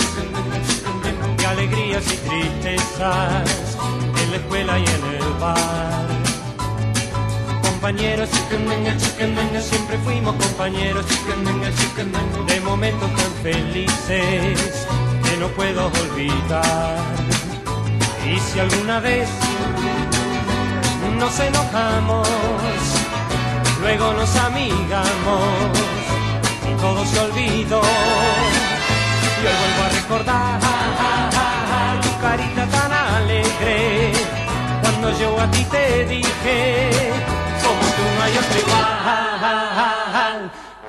[1.38, 3.78] de alegrías y tristezas
[4.24, 6.23] en la escuela y en el bar.
[7.84, 8.30] Compañeros,
[9.60, 11.06] siempre fuimos compañeros
[12.48, 14.88] de momentos tan felices
[15.22, 16.98] que no puedo olvidar.
[18.26, 19.28] Y si alguna vez
[21.19, 22.26] nos enojamos,
[23.82, 25.43] luego nos amigamos
[26.65, 27.82] y todo se olvidó.
[29.41, 30.60] Y hoy vuelvo a recordar
[32.02, 34.13] tu carita tan alegre
[34.82, 36.89] cuando yo a ti te dije,
[38.24, 38.84] hay otro igual.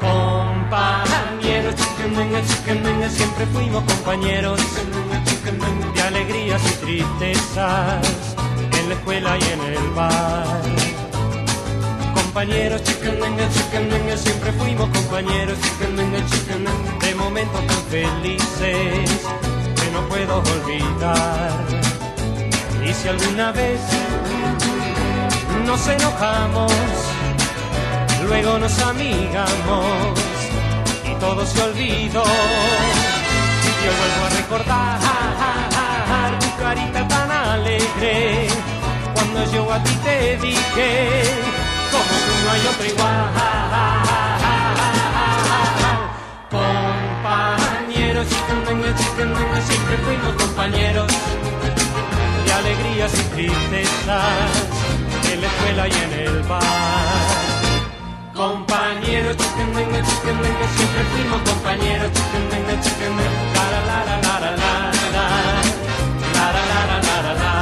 [0.01, 1.75] Compañeros,
[3.13, 4.61] siempre fuimos compañeros
[5.95, 8.37] de alegrías y tristezas
[8.79, 10.95] en la escuela y en el bar
[12.35, 19.29] compañeros, chicanenga, chicanenga, siempre fuimos compañeros, chicanenga, chicanenga, de momentos tan felices
[19.81, 21.53] que no puedo olvidar.
[22.85, 23.81] Y si alguna vez
[25.65, 26.73] nos enojamos,
[28.25, 30.19] luego nos amigamos
[31.05, 32.25] y todo se olvidó.
[33.85, 34.99] Yo vuelvo a recordar
[36.41, 38.49] tu carita tan alegre
[39.15, 41.23] cuando yo a ti te dije
[41.93, 43.31] como tú no hay otro igual.
[46.51, 48.27] Compañeros,
[49.69, 51.13] siempre fuimos compañeros
[52.45, 54.51] de alegrías y tristezas
[55.33, 57.34] en la escuela y en el bar.
[58.35, 64.75] Compañeros, chicanenga, chicanenga, siempre fuimos compañeros, chicanenga, chicanenga, la la la la la la la
[65.15, 65.27] la
[66.35, 67.53] la la la la la la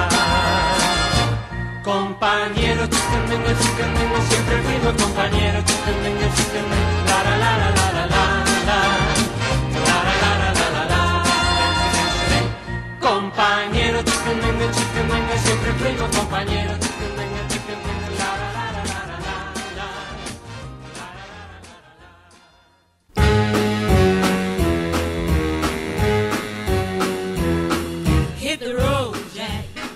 [1.84, 8.24] Compañeros, chicanenga, chicanenga, siempre fuimos compañeros, chicanenga, chicanenga, la la la la la la
[8.64, 8.80] la la
[9.76, 11.02] la la la la la la la
[12.98, 16.78] Compañeros, chicanenga, chicanenga, siempre fuimos compañeros,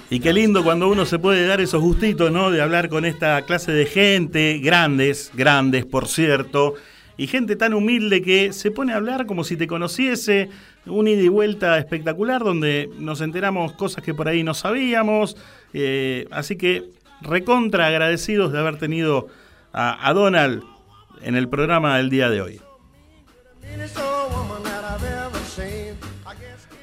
[0.08, 2.50] Y qué lindo cuando uno se puede dar esos gustitos, ¿no?
[2.50, 6.74] De hablar con esta clase de gente, grandes, grandes, por cierto,
[7.16, 10.48] y gente tan humilde que se pone a hablar como si te conociese,
[10.84, 15.36] un ida y vuelta espectacular donde nos enteramos cosas que por ahí no sabíamos.
[15.72, 16.84] eh, así que
[17.20, 19.26] recontra agradecidos de haber tenido
[19.72, 20.62] a, a Donald
[21.22, 22.60] en el programa del día de hoy.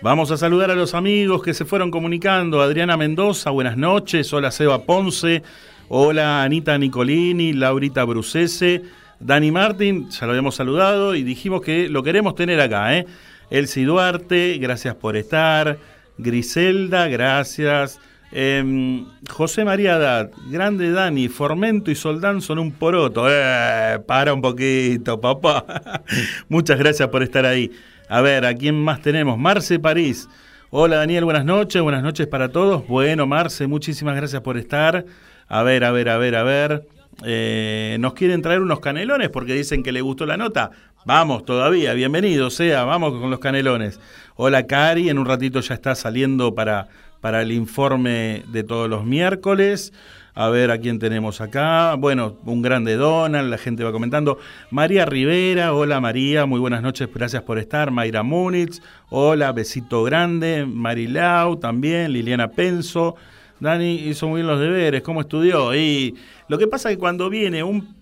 [0.04, 2.62] Vamos a saludar a los amigos que se fueron comunicando.
[2.62, 4.34] Adriana Mendoza, buenas noches.
[4.34, 5.44] Hola Seba Ponce.
[5.88, 8.82] Hola Anita Nicolini, Laurita Brucese.
[9.22, 12.98] Dani Martín, ya lo habíamos saludado y dijimos que lo queremos tener acá.
[12.98, 13.06] ¿eh?
[13.50, 15.78] Elsie Duarte, gracias por estar.
[16.18, 18.02] Griselda, gracias.
[18.34, 23.28] Em, José María Dad, grande Dani, Formento y Soldán son un poroto.
[23.30, 26.04] Eh, para un poquito, papá.
[26.50, 27.72] Muchas gracias por estar ahí.
[28.14, 29.40] A ver, ¿a quién más tenemos?
[29.40, 30.30] Marce París.
[30.70, 32.88] Hola Daniel, buenas noches, buenas noches para todos.
[32.88, 35.04] Bueno, Marce, muchísimas gracias por estar.
[35.48, 36.88] A ver, a ver, a ver, a ver.
[37.26, 40.70] Eh, nos quieren traer unos canelones porque dicen que le gustó la nota.
[41.08, 44.00] Vamos todavía, bienvenido sea, vamos con los canelones.
[44.36, 49.06] Hola Cari, en un ratito ya está saliendo para, para el informe de todos los
[49.06, 49.92] miércoles.
[50.36, 51.94] A ver a quién tenemos acá.
[51.94, 54.40] Bueno, un grande Donald, la gente va comentando.
[54.72, 57.92] María Rivera, hola María, muy buenas noches, gracias por estar.
[57.92, 60.66] Mayra Múnich, hola, besito grande.
[60.66, 63.16] Marilau también, Liliana Penso.
[63.60, 65.76] Dani hizo muy bien los deberes, ¿cómo estudió?
[65.76, 66.16] Y
[66.48, 67.96] lo que pasa es que cuando viene un,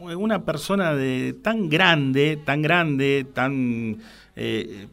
[0.00, 3.98] una persona de tan grande, tan grande, tan
[4.36, 4.86] eh,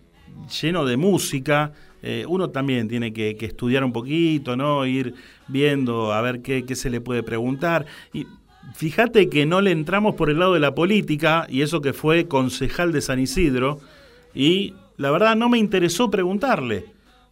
[0.60, 1.71] lleno de música,
[2.02, 4.86] eh, uno también tiene que, estudiar un poquito, ¿no?
[4.86, 5.14] Ir
[5.48, 7.86] viendo a ver qué, se le puede preguntar.
[8.14, 8.28] Y
[8.76, 12.28] fíjate que no le entramos por el lado de la política, y eso que fue
[12.28, 13.80] concejal de San Isidro,
[14.34, 16.86] y la verdad no me interesó preguntarle.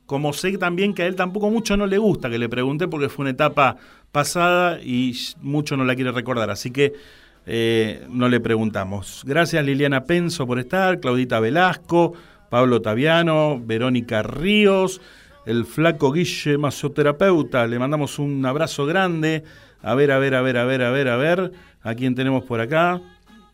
[0.06, 3.10] Como sé también que a él tampoco mucho no le gusta que le pregunte porque
[3.10, 3.76] fue una etapa
[4.14, 6.50] pasada y mucho no la quiere recordar.
[6.50, 6.94] Así que
[7.46, 9.24] eh, no le preguntamos.
[9.26, 12.14] Gracias Liliana Penso por estar, Claudita Velasco,
[12.50, 15.02] Pablo Taviano, Verónica Ríos,
[15.46, 19.44] el flaco Guille masoterapeuta, le mandamos un abrazo grande.
[19.82, 22.44] A ver, a ver, a ver, a ver, a ver, a ver, a quién tenemos
[22.44, 23.02] por acá.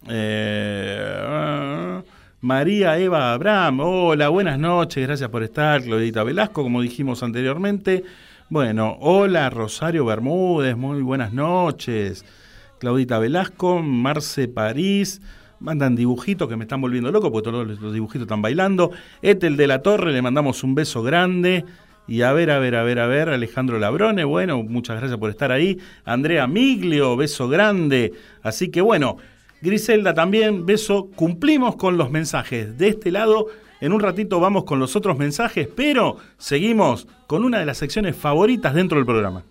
[0.09, 2.01] Eh,
[2.41, 5.81] María Eva Abraham, hola, buenas noches, gracias por estar.
[5.81, 8.03] Claudita Velasco, como dijimos anteriormente.
[8.49, 12.25] Bueno, hola Rosario Bermúdez, muy buenas noches.
[12.79, 15.21] Claudita Velasco, Marce París,
[15.63, 18.91] mandan dibujitos que me están volviendo loco porque todos los dibujitos están bailando.
[19.21, 21.65] Etel de la Torre, le mandamos un beso grande.
[22.05, 25.29] Y a ver, a ver, a ver, a ver, Alejandro Labrone, bueno, muchas gracias por
[25.29, 25.79] estar ahí.
[26.03, 28.11] Andrea Miglio, beso grande.
[28.43, 29.17] Así que bueno,
[29.61, 31.09] Griselda también, beso.
[31.15, 33.47] Cumplimos con los mensajes de este lado.
[33.79, 38.15] En un ratito vamos con los otros mensajes, pero seguimos con una de las secciones
[38.17, 39.43] favoritas dentro del programa.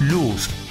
[0.00, 0.63] Luz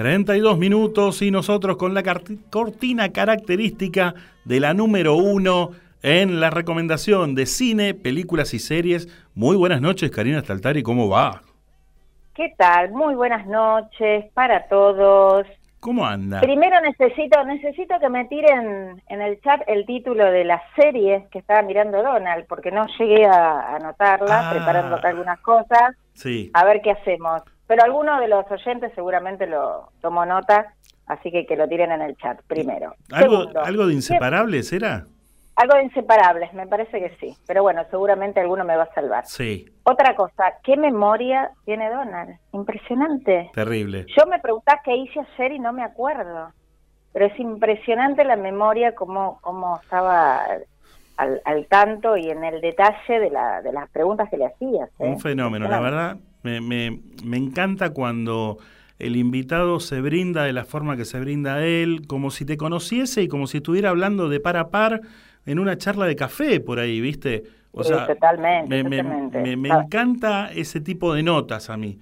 [0.00, 2.02] 32 minutos y nosotros con la
[2.48, 4.14] cortina característica
[4.46, 9.08] de la número uno en la recomendación de cine, películas y series.
[9.34, 11.42] Muy buenas noches, Karina Staltari, ¿cómo va?
[12.34, 12.92] ¿Qué tal?
[12.92, 15.46] Muy buenas noches para todos.
[15.80, 16.40] ¿Cómo anda?
[16.40, 21.40] Primero necesito necesito que me tiren en el chat el título de la serie que
[21.40, 24.50] estaba mirando Donald, porque no llegué a anotarla, ah.
[24.50, 25.94] preparando algunas cosas.
[26.14, 26.50] Sí.
[26.54, 27.42] A ver qué hacemos.
[27.70, 30.74] Pero alguno de los oyentes seguramente lo tomó nota,
[31.06, 32.96] así que que lo tiren en el chat primero.
[33.12, 35.06] ¿Algo, ¿algo de inseparables era?
[35.54, 37.32] Algo de inseparables, me parece que sí.
[37.46, 39.24] Pero bueno, seguramente alguno me va a salvar.
[39.24, 39.72] Sí.
[39.84, 42.40] Otra cosa, ¿qué memoria tiene Donald?
[42.54, 43.52] Impresionante.
[43.54, 44.04] Terrible.
[44.18, 46.50] Yo me preguntaba qué hice ayer y no me acuerdo.
[47.12, 50.44] Pero es impresionante la memoria, como cómo estaba
[51.16, 54.90] al, al, tanto y en el detalle de, la, de las preguntas que le hacías.
[54.98, 55.06] ¿eh?
[55.06, 56.16] Un fenómeno, la verdad.
[56.42, 58.58] Me, me, me encanta cuando
[58.98, 62.56] el invitado se brinda de la forma que se brinda a él, como si te
[62.56, 65.00] conociese y como si estuviera hablando de par a par
[65.46, 67.44] en una charla de café por ahí, ¿viste?
[67.72, 71.98] O sea, totalmente, me, me, me, encanta ese tipo de notas a mí.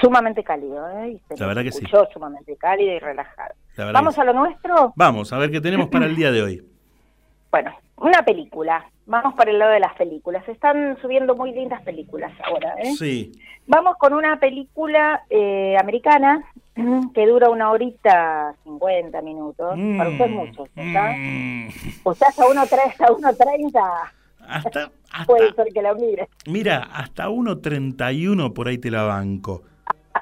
[0.00, 1.20] Sumamente cálido, ¿eh?
[1.36, 1.84] la verdad que sí.
[2.12, 3.54] Sumamente cálido y relajado.
[3.76, 4.92] ¿Vamos a lo nuestro?
[4.96, 6.62] Vamos, a ver qué tenemos para el día de hoy.
[7.50, 8.88] Bueno, una película.
[9.10, 10.48] Vamos por el lado de las películas.
[10.48, 12.76] Están subiendo muy lindas películas ahora.
[12.78, 12.94] ¿eh?
[12.96, 13.32] Sí.
[13.66, 16.44] Vamos con una película eh, americana
[17.14, 19.74] que dura una horita 50 minutos.
[19.76, 19.98] Mm.
[19.98, 21.12] Para usted mucho, ¿está?
[21.16, 21.68] Mm.
[22.04, 24.10] Usted hasta 1.30.
[24.46, 26.28] Hasta, hasta, Puede ser que la mire.
[26.46, 29.64] Mira, hasta 1.31 por ahí te la banco.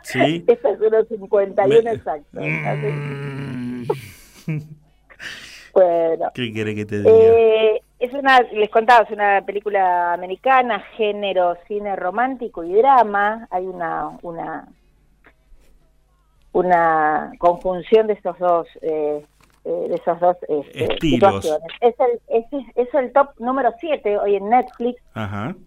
[0.02, 0.44] ¿Sí?
[0.48, 2.40] Esta es 1.51 exacto.
[2.40, 3.82] Mm.
[5.74, 6.30] bueno.
[6.32, 7.10] ¿Qué quiere que te diga?
[7.12, 13.48] Eh, es una, les contaba, es una película americana, género cine romántico y drama.
[13.50, 14.68] Hay una una
[16.52, 19.24] una conjunción de esos dos eh,
[19.64, 21.68] eh, de esos dos este, situaciones.
[21.80, 25.02] Es el, es, es el top número 7 hoy en Netflix.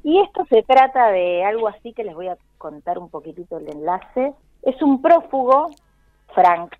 [0.03, 3.69] Y esto se trata de algo así que les voy a contar un poquitito el
[3.69, 4.34] enlace.
[4.63, 5.69] Es un prófugo,
[6.34, 6.73] Frank,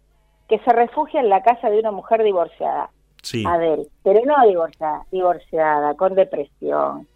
[0.47, 2.89] que se refugia en la casa de una mujer divorciada.
[3.45, 7.07] Adel, pero no divorciada, divorciada, con depresión.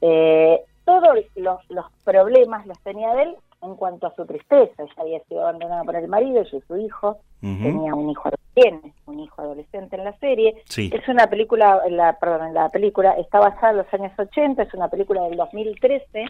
[0.00, 1.58] Eh, todos los,
[2.04, 4.82] problemas los tenía Adel en cuanto a su tristeza.
[4.82, 9.20] Ella había sido abandonada por el marido, y su hijo, tenía un hijo, tiene un
[9.20, 10.62] hijo adolescente en la serie.
[10.68, 14.88] Es una película, la, perdón, la película está basada en los años 80, es una
[14.88, 16.26] película del 2013,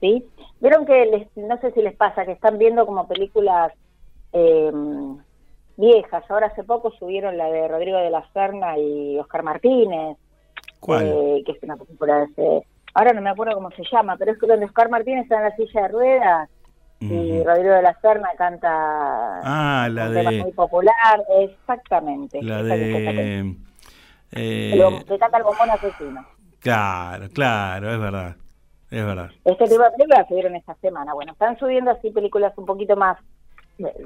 [0.00, 0.26] ¿sí?
[0.60, 3.72] Vieron que, les, no sé si les pasa, que están viendo como películas
[4.32, 4.72] eh,
[5.76, 6.24] viejas.
[6.28, 10.16] Ahora hace poco subieron la de Rodrigo de la Serna y Oscar Martínez,
[10.88, 12.62] eh, que es una película de
[12.94, 15.44] ahora no me acuerdo cómo se llama, pero es que donde Oscar Martínez está en
[15.44, 16.50] la silla de ruedas
[17.00, 18.68] y Rodrigo de la Serna canta
[19.42, 20.20] ah, la un de...
[20.20, 22.40] tema muy popular, exactamente.
[22.42, 23.56] La de...
[24.30, 25.04] Eh...
[25.18, 26.24] Canta el bombón asesino.
[26.60, 28.36] Claro, claro, es verdad.
[28.88, 29.30] Es verdad.
[29.44, 31.12] Este tipo de películas vieron esta semana.
[31.14, 33.18] Bueno, están subiendo así películas un poquito más,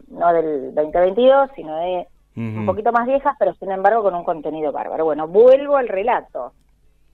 [0.09, 2.07] no del 2022, sino de
[2.37, 5.07] un poquito más viejas, pero sin embargo con un contenido bárbaro.
[5.07, 6.53] Bueno, vuelvo al relato.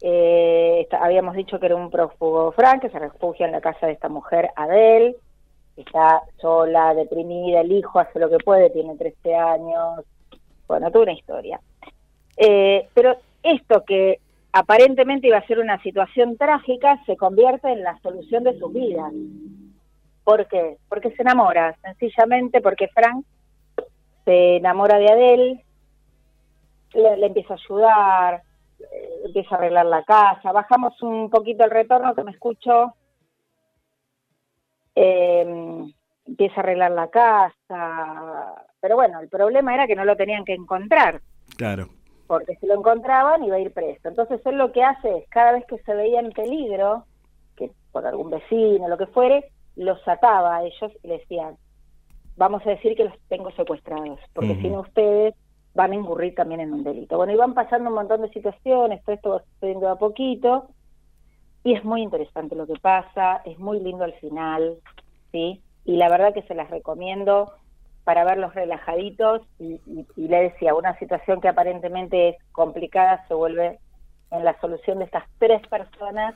[0.01, 3.93] Eh, habíamos dicho que era un prófugo Frank, que se refugia en la casa de
[3.93, 5.15] esta mujer Adele,
[5.77, 10.05] está sola, deprimida, el hijo hace lo que puede, tiene 13 años,
[10.67, 11.61] bueno, toda una historia.
[12.37, 14.19] Eh, pero esto que
[14.53, 19.13] aparentemente iba a ser una situación trágica se convierte en la solución de sus vidas.
[20.25, 20.79] ¿Por qué?
[20.89, 23.25] Porque se enamora, sencillamente porque Frank
[24.25, 25.65] se enamora de Adele,
[26.95, 28.43] le empieza a ayudar,
[29.25, 30.53] empieza a arreglar la casa.
[30.53, 32.95] Bajamos un poquito el retorno que me escucho.
[34.95, 35.91] Eh,
[36.27, 38.67] empieza a arreglar la casa.
[38.81, 41.21] Pero bueno, el problema era que no lo tenían que encontrar.
[41.57, 41.89] Claro.
[42.27, 44.09] Porque si lo encontraban iba a ir preso.
[44.09, 47.05] Entonces él lo que hace es, cada vez que se veía en peligro,
[47.57, 51.57] que por algún vecino, lo que fuere, los ataba a ellos y les decían,
[52.37, 55.35] vamos a decir que los tengo secuestrados, porque si no ustedes
[55.75, 57.17] van a incurrir también en un delito.
[57.17, 60.69] Bueno, y van pasando un montón de situaciones, todo esto va sucediendo a poquito,
[61.65, 64.79] y es muy interesante lo que pasa, es muy lindo al final,
[65.31, 65.63] ¿sí?
[65.85, 67.53] Y la verdad que se las recomiendo
[68.05, 69.81] para verlos relajaditos y,
[70.17, 73.79] le decía, una situación que aparentemente es complicada se vuelve
[74.31, 76.35] en la solución de estas tres personas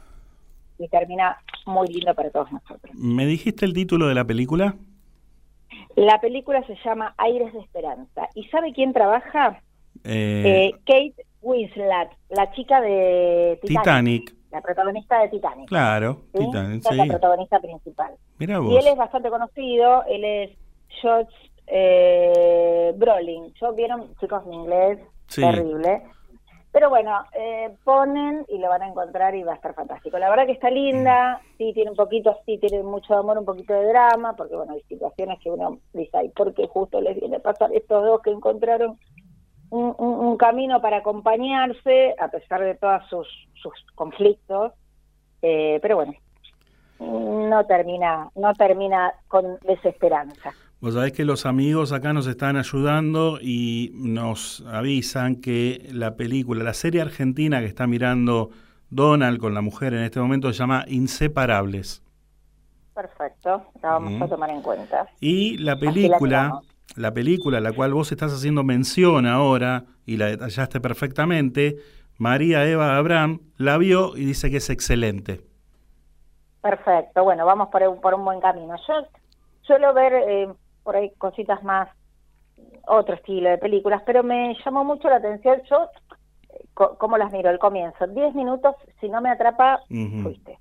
[0.79, 2.95] y termina muy lindo para todos nosotros.
[2.95, 4.77] ¿Me dijiste el título de la película?
[5.97, 8.29] La película se llama Aires de Esperanza.
[8.35, 9.61] ¿Y sabe quién trabaja?
[10.05, 14.35] Eh, eh, Kate Winslet, la chica de Titanic.
[14.51, 15.69] La protagonista de Titanic.
[15.69, 16.95] Claro, Titanic, sí.
[16.95, 18.15] la protagonista principal.
[18.39, 18.45] Y
[18.77, 20.51] él es bastante conocido, él es
[21.01, 21.33] George
[21.67, 23.53] eh, Brolin.
[23.61, 24.99] ¿Yo vieron, chicos, en inglés?
[25.35, 26.03] Terrible.
[26.77, 30.19] Pero bueno, eh, ponen y lo van a encontrar y va a estar fantástico.
[30.19, 33.73] La verdad que está linda, sí tiene un poquito, sí tiene mucho amor, un poquito
[33.73, 37.37] de drama, porque bueno, hay situaciones que uno dice, ay, ¿por qué justo les viene
[37.37, 38.99] a pasar estos dos que encontraron
[39.71, 44.75] un, camino para acompañarse, a pesar de todos sus, sus conflictos?
[45.41, 46.13] Eh, pero bueno,
[46.99, 50.53] no termina, no termina con desesperanza.
[50.87, 56.63] Vos sabés que los amigos acá nos están ayudando y nos avisan que la película,
[56.63, 58.51] la serie argentina que está mirando
[58.89, 62.05] Donald con la mujer en este momento se llama Inseparables.
[62.95, 65.09] Perfecto, la vamos a tomar en cuenta.
[65.19, 66.61] Y la película,
[66.95, 71.79] la, película a la cual vos estás haciendo mención ahora y la detallaste perfectamente,
[72.17, 75.41] María Eva Abraham la vio y dice que es excelente.
[76.63, 78.77] Perfecto, bueno, vamos por un, por un buen camino.
[78.87, 78.95] Yo
[79.67, 80.49] suelo ver eh,
[80.87, 81.91] por ahí cositas más,
[82.87, 85.91] otro estilo de películas, pero me llamó mucho la atención, yo,
[86.73, 87.51] ¿cómo las miro?
[87.51, 89.83] El comienzo, 10 minutos, si no me atrapa,
[90.23, 90.59] fuiste.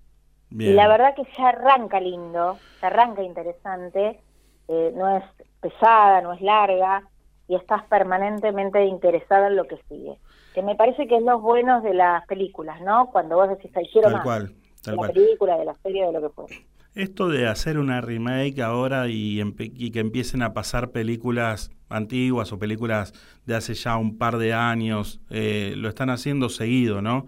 [0.52, 4.20] Y la verdad que se arranca lindo, se arranca interesante,
[4.68, 5.24] eh, no es
[5.62, 7.04] pesada, no es larga,
[7.48, 10.18] y estás permanentemente interesada en lo que sigue.
[10.54, 13.12] Que me parece que es lo bueno de las películas, ¿no?
[13.12, 14.24] Cuando vos decís, ay, quiero más.
[14.24, 16.56] Cual, de la película, de la serie, de lo que fuera.
[16.96, 19.44] Esto de hacer una remake ahora y,
[19.92, 23.14] que empiecen a pasar películas antiguas o películas
[23.46, 27.28] de hace ya un par de años, eh, lo están haciendo seguido, ¿no?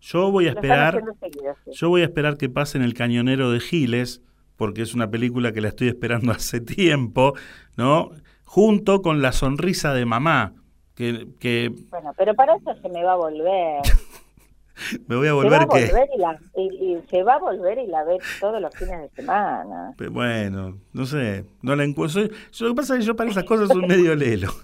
[0.00, 1.02] Yo voy a esperar,
[1.72, 4.22] yo voy a esperar que pasen El Cañonero de Giles,
[4.56, 7.34] porque es una película que la estoy esperando hace tiempo,
[7.76, 8.12] ¿no?
[8.44, 10.54] Junto con La Sonrisa de Mamá,
[10.94, 11.72] que, que...
[11.90, 13.82] Bueno, pero para eso se me va a volver.
[15.08, 15.90] Me voy a volver, que...
[16.56, 19.94] y, se va a volver y la ve todos los fines de semana.
[20.10, 22.22] bueno, no sé, no la encuentro.
[22.22, 24.48] Lo que pasa es que yo para esas cosas soy medio lelo.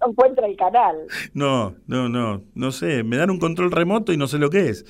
[0.00, 0.96] No encuentra el canal.
[1.34, 4.70] No, no, no, no sé, me dan un control remoto y no sé lo que
[4.70, 4.86] es.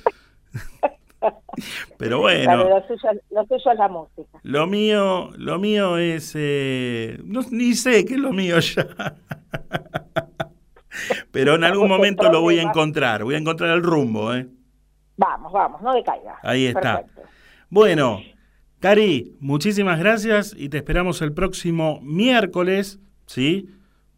[1.99, 2.69] Pero bueno.
[2.69, 4.39] lo, suyo, es la música.
[4.45, 6.33] Lo mío, lo mío es.
[6.37, 8.87] Eh, no, ni sé qué es lo mío ya.
[11.31, 14.35] Pero en algún momento lo voy a encontrar, voy a encontrar el rumbo.
[14.35, 14.47] ¿eh?
[15.17, 16.39] Vamos, vamos, no decaiga.
[16.43, 17.05] Ahí está.
[17.69, 18.21] Bueno,
[18.81, 23.69] Cari, muchísimas gracias y te esperamos el próximo miércoles, ¿sí?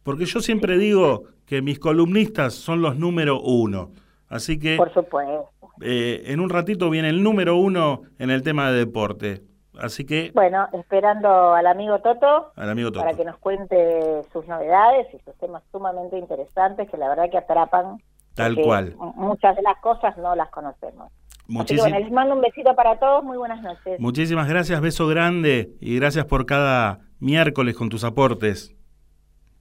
[0.02, 3.90] Porque yo siempre digo que mis columnistas son los número uno.
[4.28, 4.76] Así que...
[4.76, 5.50] Por supuesto.
[5.80, 9.42] Eh, en un ratito viene el número uno en el tema de deporte.
[9.82, 10.30] Así que...
[10.32, 13.04] Bueno, esperando al amigo Toto, al amigo Toto.
[13.04, 17.38] para que nos cuente sus novedades y sus temas sumamente interesantes que la verdad que
[17.38, 18.00] atrapan.
[18.34, 18.94] Tal cual.
[19.16, 21.10] Muchas de las cosas no las conocemos.
[21.48, 22.00] Muchísimas.
[22.00, 23.98] les mando un besito para todos, muy buenas noches.
[23.98, 28.76] Muchísimas gracias, beso grande y gracias por cada miércoles con tus aportes.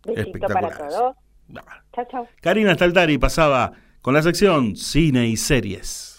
[0.06, 1.16] Besito para todos.
[1.94, 2.28] Chao, chao.
[2.42, 3.72] Karina Staltari pasaba
[4.04, 6.11] con la sección Cine y Series.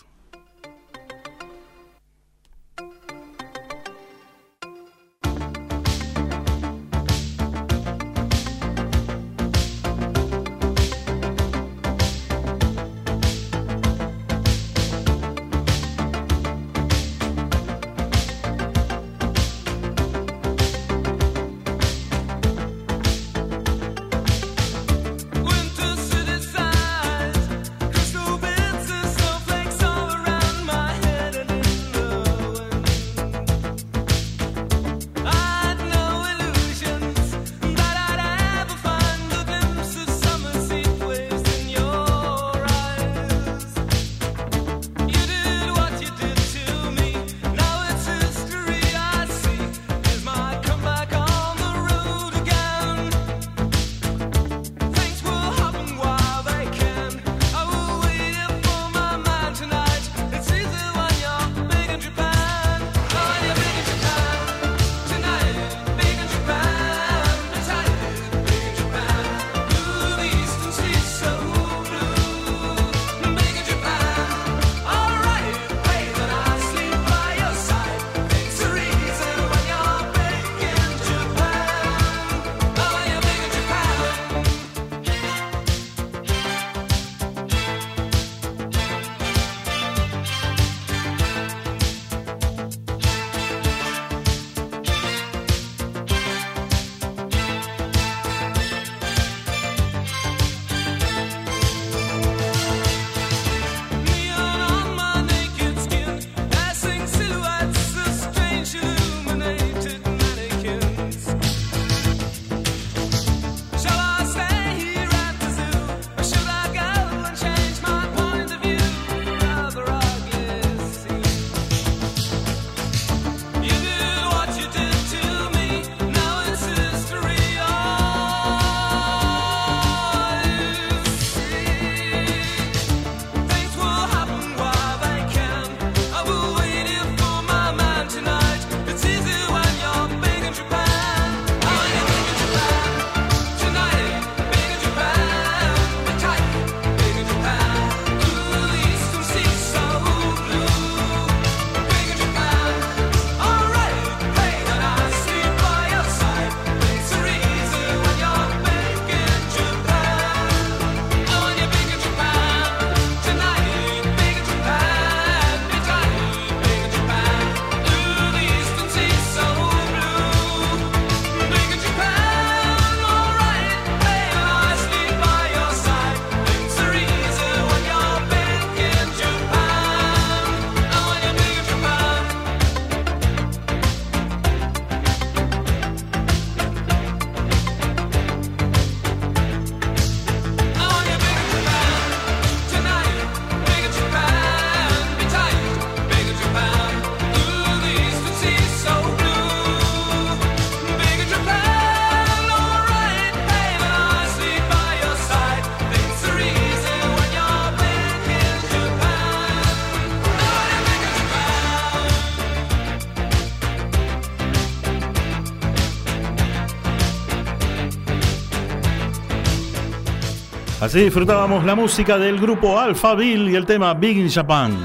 [220.83, 224.77] Así disfrutábamos la música del grupo Alphaville y el tema Big in Japan.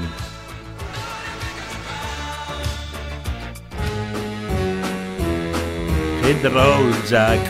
[6.22, 7.40] Hit the road, Jack.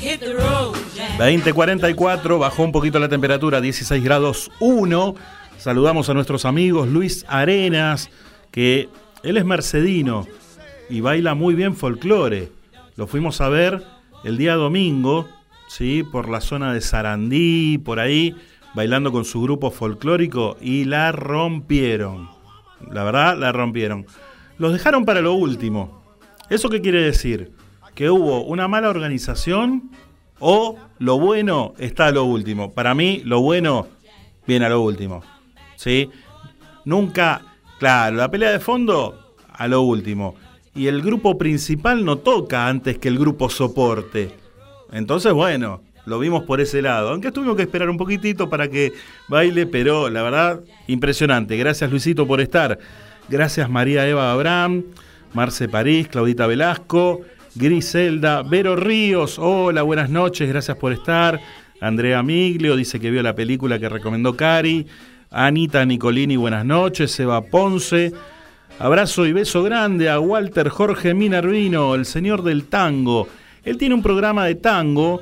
[0.00, 1.18] Hit the road, Jack.
[1.18, 5.14] 2044, bajó un poquito la temperatura, 16 grados 1.
[5.56, 8.10] Saludamos a nuestros amigos Luis Arenas,
[8.50, 8.88] que
[9.22, 10.26] él es mercedino
[10.90, 12.50] y baila muy bien folclore.
[12.96, 13.84] Lo fuimos a ver
[14.24, 15.37] el día domingo
[15.68, 16.02] ¿sí?
[16.02, 18.34] por la zona de Sarandí, por ahí,
[18.74, 22.30] bailando con su grupo folclórico y la rompieron.
[22.90, 24.06] La verdad, la rompieron.
[24.58, 26.02] los dejaron para lo último.
[26.50, 27.52] ¿Eso qué quiere decir?
[27.94, 29.90] Que hubo una mala organización
[30.40, 32.72] o lo bueno está a lo último.
[32.72, 33.88] Para mí, lo bueno
[34.46, 35.22] viene a lo último.
[35.76, 36.10] ¿Sí?
[36.84, 37.42] Nunca,
[37.78, 40.36] claro, la pelea de fondo a lo último.
[40.74, 44.37] Y el grupo principal no toca antes que el grupo soporte.
[44.92, 47.10] Entonces, bueno, lo vimos por ese lado.
[47.10, 48.92] Aunque tuvimos que esperar un poquitito para que
[49.28, 51.56] baile, pero la verdad, impresionante.
[51.56, 52.78] Gracias Luisito por estar.
[53.28, 54.84] Gracias María Eva Abraham,
[55.34, 57.20] Marce París, Claudita Velasco,
[57.54, 59.38] Griselda, Vero Ríos.
[59.38, 61.38] Hola, buenas noches, gracias por estar.
[61.80, 64.86] Andrea Miglio dice que vio la película que recomendó Cari.
[65.30, 67.18] Anita Nicolini, buenas noches.
[67.20, 68.12] Eva Ponce.
[68.78, 73.28] Abrazo y beso grande a Walter Jorge Minervino, el señor del tango.
[73.68, 75.20] Él tiene un programa de tango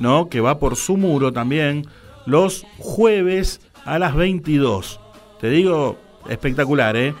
[0.00, 0.28] ¿no?
[0.28, 1.86] que va por su muro también,
[2.26, 4.98] los jueves a las 22.
[5.40, 5.96] Te digo,
[6.28, 7.14] espectacular, ¿eh?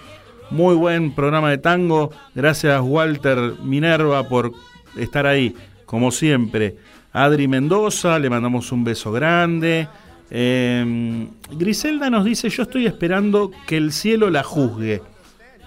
[0.50, 2.10] Muy buen programa de tango.
[2.34, 4.50] Gracias Walter Minerva por
[4.96, 5.54] estar ahí,
[5.86, 6.76] como siempre.
[7.12, 9.86] Adri Mendoza, le mandamos un beso grande.
[10.28, 15.02] Em, Griselda nos dice, yo estoy esperando que el cielo la juzgue.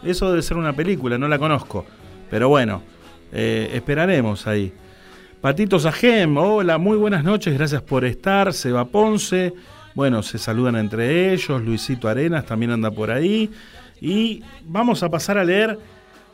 [0.04, 1.86] Eso debe ser una película, no la conozco.
[2.30, 2.82] Pero bueno,
[3.32, 4.74] eh, esperaremos ahí.
[5.42, 8.54] Patito Sajem, hola, muy buenas noches, gracias por estar.
[8.54, 9.54] Seba Ponce,
[9.94, 11.62] bueno, se saludan entre ellos.
[11.62, 13.52] Luisito Arenas también anda por ahí.
[14.02, 15.78] Y vamos a pasar a leer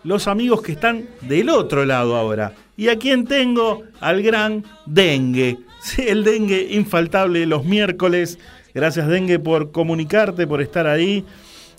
[0.06, 2.54] los amigos que están del otro lado ahora.
[2.78, 5.58] Y a quién tengo al gran Dengue.
[5.98, 8.40] el Dengue infaltable los miércoles.
[8.74, 11.26] Gracias Dengue por comunicarte, por estar ahí.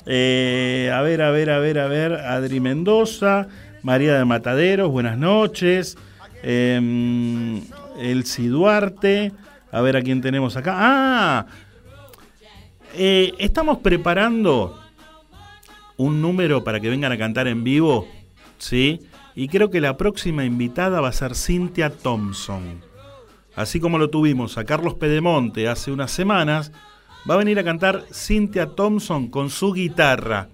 [0.04, 2.12] Eh, a ver, a ver, a ver, a ver.
[2.12, 3.48] Adri Mendoza,
[3.82, 5.96] María de Mataderos, buenas noches.
[6.46, 7.62] Eh,
[7.98, 9.32] Elsie Duarte.
[9.72, 10.74] A ver a quién tenemos acá.
[10.76, 11.46] Ah,
[12.94, 14.78] eh, estamos preparando
[15.96, 18.06] un número para que vengan a cantar en vivo.
[18.58, 19.00] ¿Sí?
[19.34, 22.82] Y creo que la próxima invitada va a ser Cynthia Thompson.
[23.56, 26.72] Así como lo tuvimos a Carlos Pedemonte hace unas semanas,
[27.28, 30.48] va a venir a cantar Cynthia Thompson con su guitarra.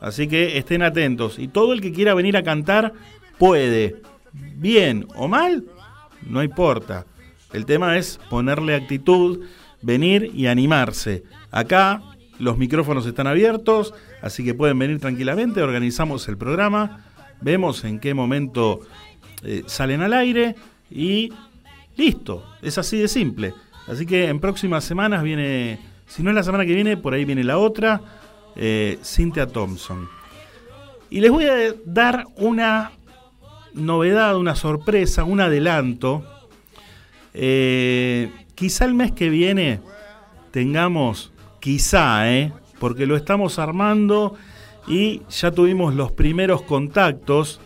[0.00, 1.38] Así que estén atentos.
[1.38, 2.92] Y todo el que quiera venir a cantar
[3.38, 4.02] puede
[4.32, 5.64] bien o mal,
[6.26, 7.06] no importa.
[7.52, 9.40] El tema es ponerle actitud,
[9.82, 11.24] venir y animarse.
[11.50, 12.02] Acá
[12.38, 17.04] los micrófonos están abiertos, así que pueden venir tranquilamente, organizamos el programa,
[17.40, 18.80] vemos en qué momento
[19.42, 20.54] eh, salen al aire
[20.90, 21.32] y
[21.96, 23.54] listo, es así de simple.
[23.86, 27.24] Así que en próximas semanas viene, si no es la semana que viene, por ahí
[27.24, 28.00] viene la otra,
[28.56, 30.08] eh, Cynthia Thompson.
[31.10, 32.92] Y les voy a dar una
[33.74, 36.24] novedad, una sorpresa, un adelanto.
[37.34, 39.80] Eh, quizá el mes que viene
[40.50, 44.34] tengamos, quizá, eh, porque lo estamos armando
[44.86, 47.60] y ya tuvimos los primeros contactos.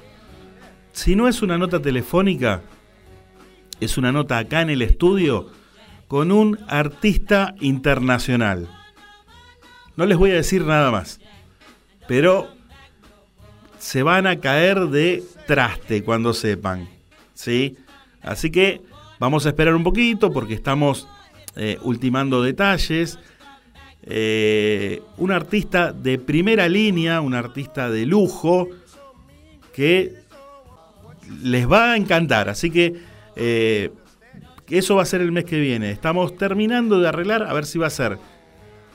[0.92, 2.62] Si no es una nota telefónica,
[3.80, 5.48] es una nota acá en el estudio
[6.08, 8.68] con un artista internacional.
[9.96, 11.20] No les voy a decir nada más,
[12.06, 12.48] pero
[13.78, 16.88] se van a caer de traste cuando sepan.
[17.34, 17.76] ¿sí?
[18.22, 18.80] Así que
[19.18, 21.06] vamos a esperar un poquito porque estamos
[21.56, 23.18] eh, ultimando detalles.
[24.06, 28.68] Eh, un artista de primera línea, un artista de lujo
[29.72, 30.14] que
[31.42, 32.48] les va a encantar.
[32.48, 32.94] Así que
[33.36, 33.90] eh,
[34.68, 35.90] eso va a ser el mes que viene.
[35.90, 38.18] Estamos terminando de arreglar a ver si va a ser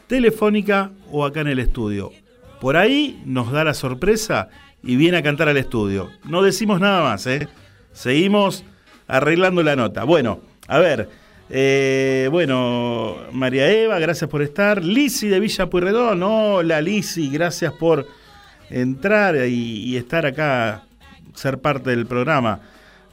[0.08, 2.12] telefónica o acá en el estudio.
[2.60, 4.50] Por ahí nos da la sorpresa
[4.84, 6.10] y viene a cantar al estudio.
[6.26, 7.48] No decimos nada más, ¿eh?
[7.92, 8.64] Seguimos
[9.08, 10.04] arreglando la nota.
[10.04, 11.10] Bueno, a ver.
[11.52, 14.84] Eh, bueno, María Eva, gracias por estar.
[14.84, 18.06] Lisi de Villa Pueyrredón, hola Lisi, gracias por
[18.70, 20.84] entrar y, estar acá,
[21.34, 22.62] ser parte del programa.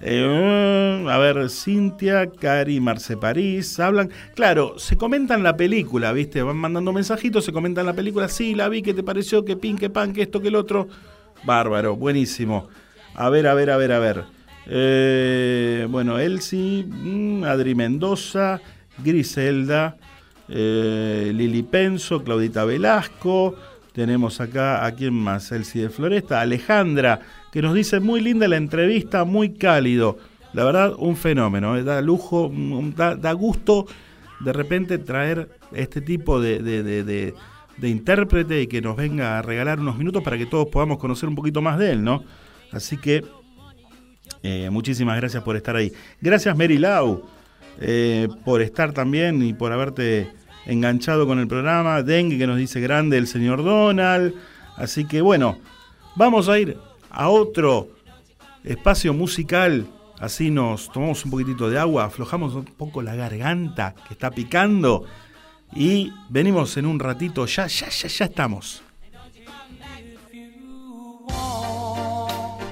[0.03, 4.11] Eh, a ver, Cintia, Cari, Marce París, hablan.
[4.35, 6.43] Claro, se comentan la película, ¿viste?
[6.43, 8.29] Van mandando mensajitos, se comentan la película.
[8.29, 9.47] Sí, la vi, ¿qué te pareció?
[9.47, 10.89] Que pin, que pan, que esto, que el otro.
[11.45, 12.69] Bárbaro, buenísimo.
[13.15, 14.25] A ver, a ver, a ver, a ver.
[14.67, 18.61] Eh, bueno, Elsie, mm, Adri Mendoza,
[18.99, 19.97] Griselda,
[20.49, 23.55] eh, Lili Penso, Claudita Velasco.
[23.93, 27.21] Tenemos acá a quién más, Elsie de Floresta, Alejandra,
[27.53, 30.19] que nos dice muy linda la entrevista, muy cálido.
[30.53, 33.87] La verdad, un fenómeno, eh, da lujo, mm, da, gusto
[34.41, 36.59] de repente traer este tipo de
[37.83, 41.35] intérprete y que nos venga a regalar unos minutos para que todos podamos conocer un
[41.35, 42.25] poquito más de él, ¿no?
[42.73, 43.25] Así que
[44.43, 45.93] eh, muchísimas gracias por estar ahí.
[46.21, 47.23] Gracias Mary Lau
[47.81, 50.33] eh, por estar también y por haberte
[50.67, 52.03] enganchado con el programa.
[52.03, 54.35] Dengue que nos dice grande el señor Donald.
[54.77, 55.59] Así que bueno,
[56.17, 56.77] vamos a ir
[57.11, 57.89] a otro
[58.65, 59.87] espacio musical.
[60.19, 65.05] Así nos tomamos un poquitito de agua, aflojamos un poco la garganta que está picando
[65.77, 67.47] y venimos en un ratito.
[67.47, 68.83] Ya, ya, ya, ya estamos.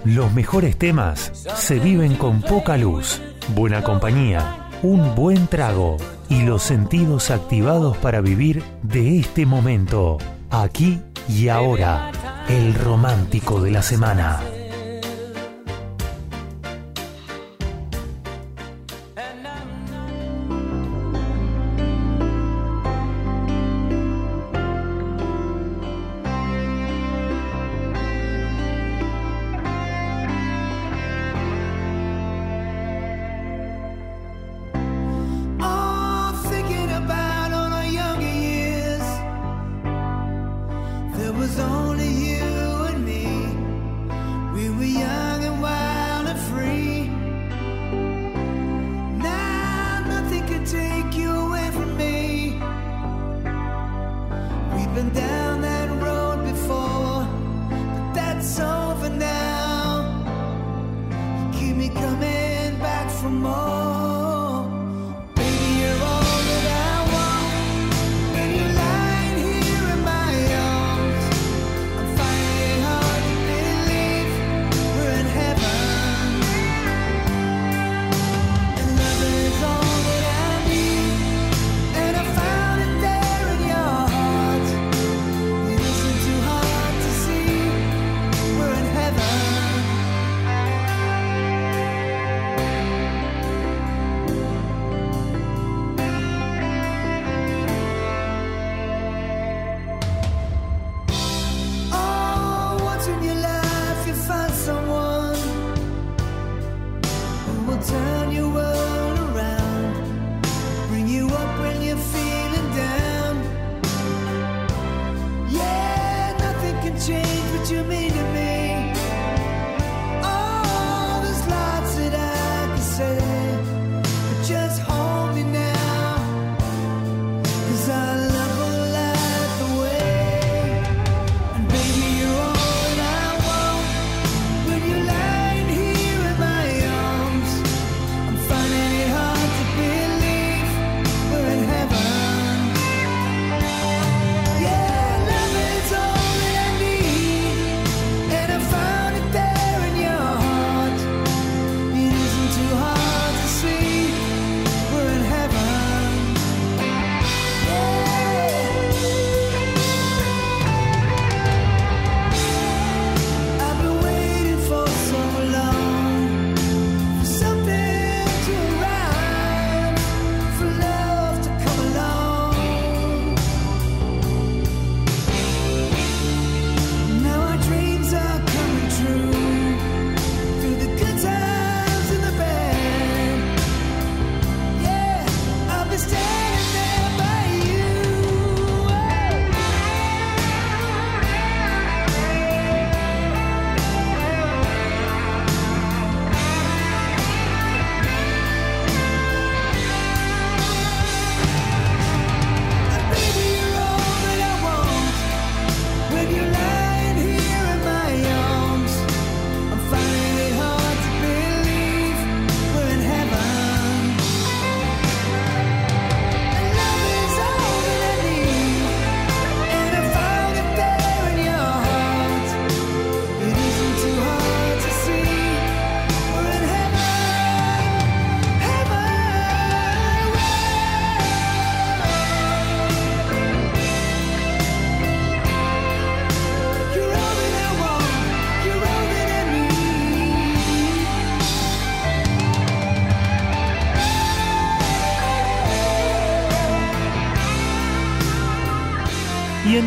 [0.05, 3.22] Los mejores temas se viven con poca luz,
[3.55, 5.96] buena compañía, un buen trago
[6.28, 10.18] y los sentidos activados para vivir de este momento,
[10.50, 12.12] aquí y ahora,
[12.48, 14.40] el romántico de la semana.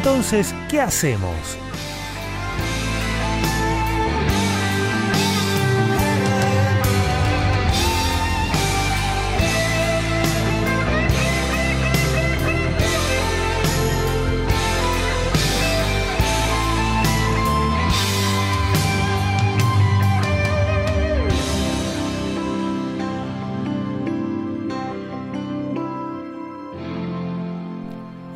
[0.07, 1.57] Entonces, ¿qué hacemos?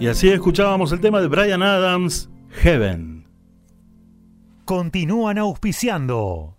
[0.01, 3.27] Y así escuchábamos el tema de Brian Adams, Heaven.
[4.65, 6.57] continúan auspiciando.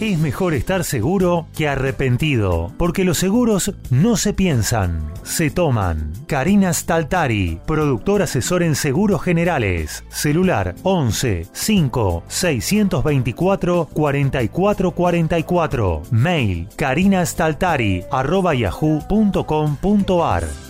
[0.00, 6.14] Es mejor estar seguro que arrepentido, porque los seguros no se piensan, se toman.
[6.26, 10.02] Karina Staltari, productor asesor en seguros generales.
[10.08, 16.02] Celular 11 5 624 4444.
[16.10, 20.69] Mail karinastaltari arroba yahoo.com.ar.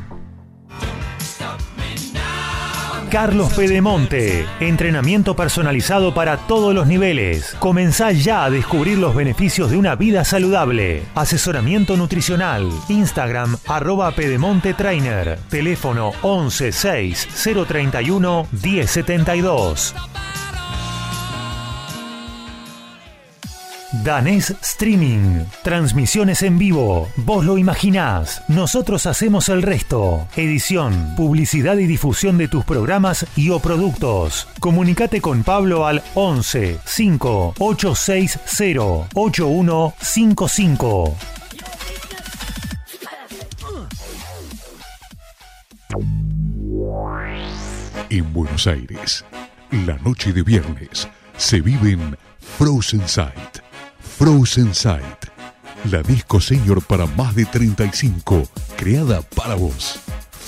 [3.11, 4.45] Carlos Pedemonte.
[4.61, 7.57] Entrenamiento personalizado para todos los niveles.
[7.59, 11.03] Comenzá ya a descubrir los beneficios de una vida saludable.
[11.13, 12.69] Asesoramiento nutricional.
[12.87, 15.37] Instagram arroba Pedemonte Trainer.
[15.49, 17.27] Teléfono 116
[17.67, 19.93] 031 1072.
[23.91, 25.43] Danés Streaming.
[25.63, 27.09] Transmisiones en vivo.
[27.17, 28.41] Vos lo imaginás.
[28.47, 30.25] Nosotros hacemos el resto.
[30.37, 34.47] Edición, publicidad y difusión de tus programas y o productos.
[34.59, 41.17] Comunicate con Pablo al 11 5 860 8155.
[48.09, 49.25] En Buenos Aires,
[49.85, 52.17] la noche de viernes se vive en
[52.57, 53.61] Frozen Sight
[54.21, 55.25] Frozen Sight,
[55.89, 58.47] la disco señor para más de 35,
[58.77, 59.99] creada para vos.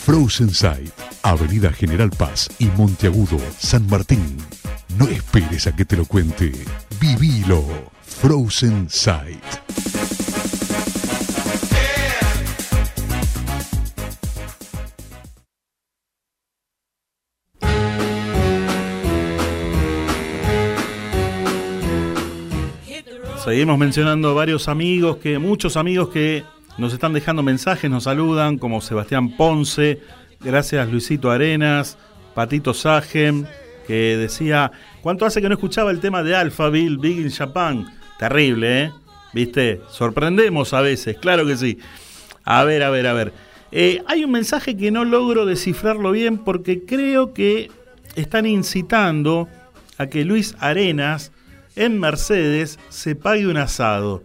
[0.06, 0.94] Frozen Sight,
[1.24, 4.38] Avenida General Paz y Monteagudo, San Martín.
[5.00, 6.52] No esperes a que te lo cuente.
[7.02, 7.66] Vivilo.
[8.06, 10.03] Frozen Sight.
[23.44, 26.46] Seguimos mencionando varios amigos que, muchos amigos que
[26.78, 30.00] nos están dejando mensajes, nos saludan, como Sebastián Ponce,
[30.40, 31.98] gracias Luisito Arenas,
[32.36, 33.46] Patito Sagem,
[33.86, 34.72] que decía,
[35.02, 37.86] ¿cuánto hace que no escuchaba el tema de Alphaville, Big in Japan?
[38.18, 38.92] Terrible, ¿eh?
[39.34, 39.82] ¿Viste?
[39.90, 41.80] Sorprendemos a veces, claro que sí.
[42.46, 43.34] A ver, a ver, a ver.
[43.74, 47.70] Eh, hay un mensaje que no logro descifrarlo bien porque creo que
[48.16, 49.50] están incitando
[49.98, 51.33] a que Luis Arenas
[51.76, 54.22] en Mercedes se pague un asado.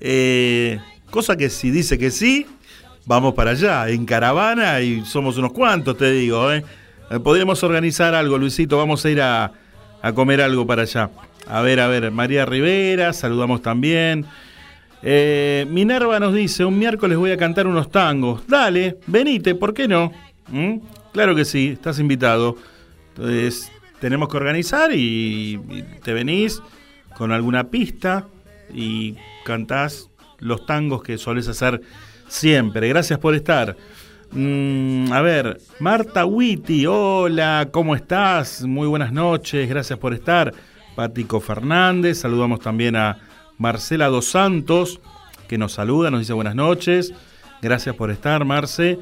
[0.00, 0.78] Eh,
[1.10, 2.46] cosa que si dice que sí,
[3.06, 6.52] vamos para allá, en caravana y somos unos cuantos, te digo.
[6.52, 6.64] ¿eh?
[7.10, 9.52] eh podríamos organizar algo, Luisito, vamos a ir a,
[10.14, 11.10] comer algo para allá.
[11.48, 14.26] A ver, a ver, María Rivera, saludamos también.
[15.02, 18.46] Eh, Minerva nos dice, un miércoles voy a cantar unos tangos.
[18.46, 20.12] Dale, venite, ¿por qué no?
[20.48, 20.78] ¿Mm?
[21.12, 22.56] Claro que sí, estás invitado.
[23.14, 23.70] Entonces,
[24.02, 25.60] tenemos que organizar y,
[26.02, 26.60] te venís
[27.16, 28.26] con alguna pista
[28.74, 31.80] y cantás los tangos que solés hacer
[32.26, 32.88] siempre.
[32.88, 33.76] Gracias por estar.
[34.32, 38.64] Mm, a ver, Marta Witty, hola, ¿cómo estás?
[38.64, 40.52] Muy buenas noches, gracias por estar.
[40.96, 43.18] Pático Fernández, saludamos también a
[43.56, 45.00] Marcela Dos Santos,
[45.46, 47.14] que nos saluda, nos dice buenas noches.
[47.60, 48.98] Gracias por estar, Marce.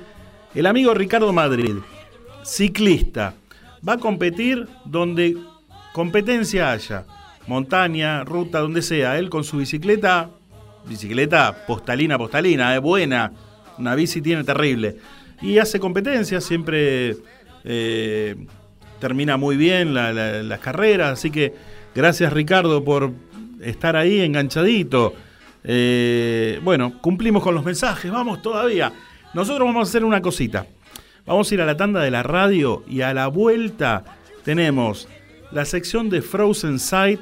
[0.55, 1.77] El amigo Ricardo Madrid,
[2.45, 3.40] ciclista
[3.87, 5.37] va a competir donde
[5.93, 7.05] competencia haya,
[7.47, 9.19] montaña, ruta, donde sea.
[9.19, 10.31] Él con su bicicleta,
[10.87, 13.33] bicicleta postalina, postalina, es buena,
[13.79, 14.97] una bici tiene terrible.
[15.43, 17.17] Y hace competencia, siempre
[17.65, 18.37] eh,
[18.99, 21.55] termina muy bien las carreras, así que
[21.95, 23.11] gracias Ricardo por
[23.63, 25.15] estar ahí enganchadito.
[25.65, 28.93] Eh, bueno, cumplimos con los mensajes, vamos todavía.
[29.35, 30.67] Nosotros vamos a hacer una cosita.
[31.31, 34.03] Vamos a ir a la tanda de la radio y a la vuelta
[34.43, 35.07] tenemos
[35.53, 37.21] la sección de Frozen Sight,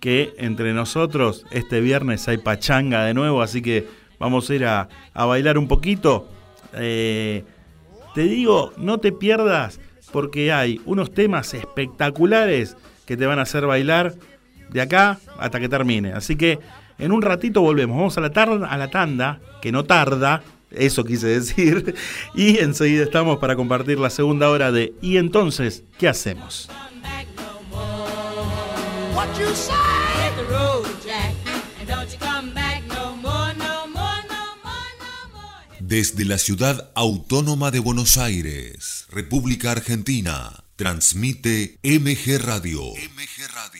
[0.00, 3.86] que entre nosotros este viernes hay pachanga de nuevo, así que
[4.18, 6.30] vamos a ir a, bailar un poquito.
[6.72, 7.44] Eh,
[8.14, 9.80] te digo, no te pierdas
[10.12, 14.14] porque hay unos temas espectaculares que te van a hacer bailar
[14.70, 16.14] de acá hasta que termine.
[16.14, 16.58] Así que
[16.98, 17.98] en un ratito volvemos.
[17.98, 21.94] Vamos a a la tanda, que no tarda, eso quise decir.
[22.34, 26.68] Y enseguida estamos para compartir la segunda hora de ¿Y entonces qué hacemos?
[35.80, 42.80] Desde la ciudad autónoma de Buenos Aires, República Argentina Transmite MG Radio.
[42.94, 43.79] MG Radio.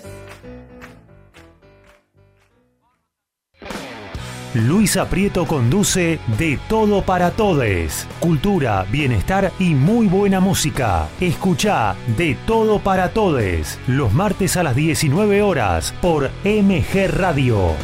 [4.53, 8.05] Luis Aprieto conduce De Todo para Todes.
[8.19, 11.07] Cultura, bienestar y muy buena música.
[11.21, 13.79] Escucha De Todo para Todes.
[13.87, 17.75] Los martes a las 19 horas por MG Radio.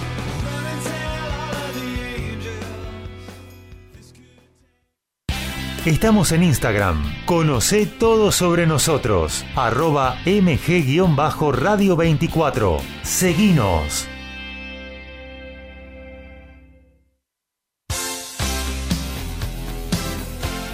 [5.86, 7.01] Estamos en Instagram.
[7.26, 9.45] Conoce todo sobre nosotros.
[9.55, 12.80] Arroba MG-Radio 24.
[13.03, 14.09] Seguinos.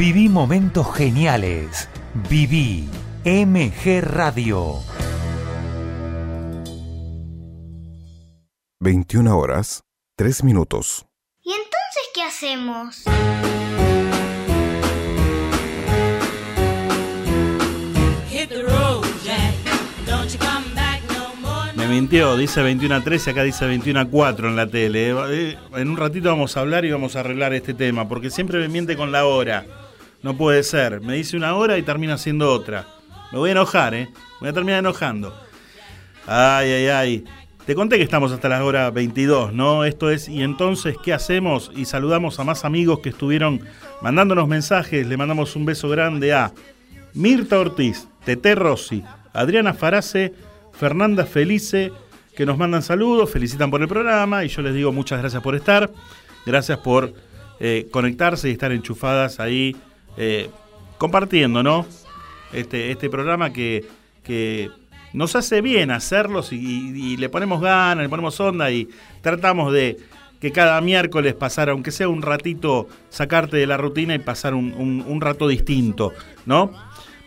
[0.00, 1.86] Viví momentos geniales.
[2.30, 2.88] Viví
[3.26, 4.78] MG Radio.
[8.80, 9.82] 21 horas,
[10.16, 11.04] 3 minutos.
[11.42, 13.02] ¿Y entonces qué hacemos?
[21.76, 25.10] Me mintió, dice 21 a 13, acá dice 21 a 4 en la tele.
[25.28, 28.58] Eh, en un ratito vamos a hablar y vamos a arreglar este tema, porque siempre
[28.60, 29.66] me miente con la hora.
[30.22, 31.00] No puede ser.
[31.00, 32.86] Me dice una hora y termina siendo otra.
[33.32, 34.08] Me voy a enojar, ¿eh?
[34.12, 35.34] Me voy a terminar enojando.
[36.26, 37.24] Ay, ay, ay.
[37.64, 39.84] Te conté que estamos hasta las horas 22, ¿no?
[39.84, 41.70] Esto es, y entonces, ¿qué hacemos?
[41.74, 43.60] Y saludamos a más amigos que estuvieron
[44.02, 45.06] mandándonos mensajes.
[45.06, 46.52] Le mandamos un beso grande a
[47.14, 50.34] Mirta Ortiz, Tete Rossi, Adriana Farace,
[50.72, 51.92] Fernanda Felice,
[52.34, 55.54] que nos mandan saludos, felicitan por el programa y yo les digo muchas gracias por
[55.54, 55.90] estar.
[56.46, 57.12] Gracias por
[57.60, 59.76] eh, conectarse y estar enchufadas ahí
[60.16, 60.50] eh,
[60.98, 61.86] compartiendo, ¿no?
[62.52, 63.84] este, este programa que,
[64.22, 64.70] que
[65.12, 68.88] nos hace bien hacerlos y, le ponemos ganas, le ponemos onda y
[69.22, 69.98] tratamos de
[70.40, 75.20] que cada miércoles pasar, aunque sea un ratito, sacarte de la rutina y pasar un,
[75.20, 76.12] rato distinto,
[76.46, 76.72] ¿no?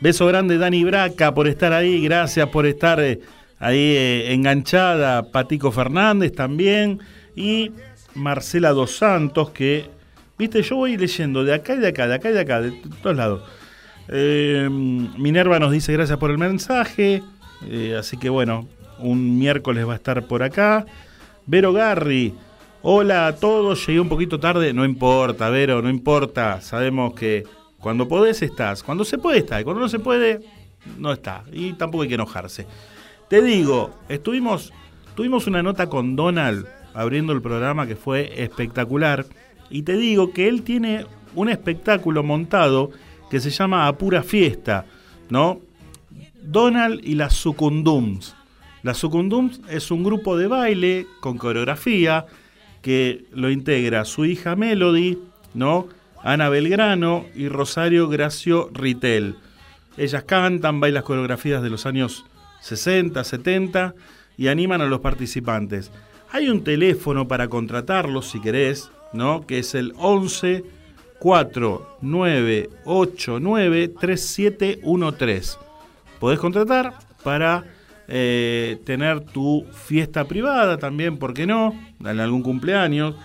[0.02, 3.22] Beso grande Dani Braca por estar ahí, gracias por estar eh,
[3.60, 7.00] ahí eh, enganchada, Patico Fernández también
[7.36, 7.72] y
[8.16, 9.90] Marcela Dos Santos que,
[10.38, 12.72] viste, yo voy leyendo de acá y de acá, de acá y de acá, de
[13.02, 13.42] todos lados.
[14.10, 17.24] Eh, Minerva nos dice gracias por el mensaje.
[17.70, 18.68] Eh, así que bueno,
[19.00, 20.86] un miércoles va a estar por acá.
[21.46, 22.34] Vero Garri,
[22.82, 26.62] hola a todos, llegué un poquito tarde, no importa, Vero, no importa.
[26.62, 27.44] Sabemos que
[27.80, 30.42] cuando podés estás, cuando se puede estar, y cuando no se puede,
[30.98, 31.44] no está.
[31.52, 32.66] Y tampoco hay que enojarse.
[33.30, 34.74] Te digo, estuvimos,
[35.16, 39.26] tuvimos una nota con Donald abriendo el programa que fue espectacular.
[39.70, 41.06] Y te digo que él tiene
[41.36, 42.92] un espectáculo montado
[43.30, 44.86] que se llama A Pura Fiesta,
[45.30, 45.60] ¿no?
[46.42, 48.36] Donald y las Sucundums.
[48.84, 52.26] Las Sucundums es un grupo de baile con coreografía
[52.82, 55.18] que lo integra su hija Melody,
[55.54, 55.88] ¿no?
[56.22, 59.36] Ana Belgrano y Rosario Gracio Ritel.
[59.98, 62.26] Ellas cantan, bailan coreografías de los años
[62.62, 63.96] 60, 70
[64.38, 65.92] y animan a los participantes.
[66.32, 69.48] Hay un teléfono para contratarlos si querés, ¿no?
[69.48, 70.66] Que es el 11
[71.20, 75.64] 4989 3713
[76.24, 77.66] podés contratar para
[78.08, 81.78] eh, tener tu fiesta privada también, ¿por qué no?
[82.00, 83.16] En algún cumpleaños.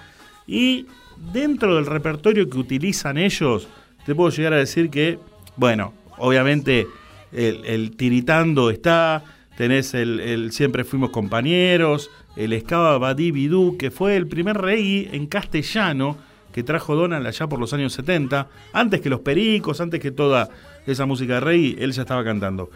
[0.49, 0.87] Y
[1.33, 3.69] dentro del repertorio que utilizan ellos,
[4.05, 5.21] te puedo llegar a decir que,
[5.55, 6.89] bueno, obviamente
[7.31, 9.23] el, tiritando está,
[9.59, 16.17] tenés el, Siempre Fuimos Compañeros, el Escaba Badibidú, que fue el primer rey en castellano
[16.53, 20.49] que trajo Donald allá por los años 70, antes que los pericos, antes que toda
[20.87, 22.71] esa música de rey, él ya estaba cantando.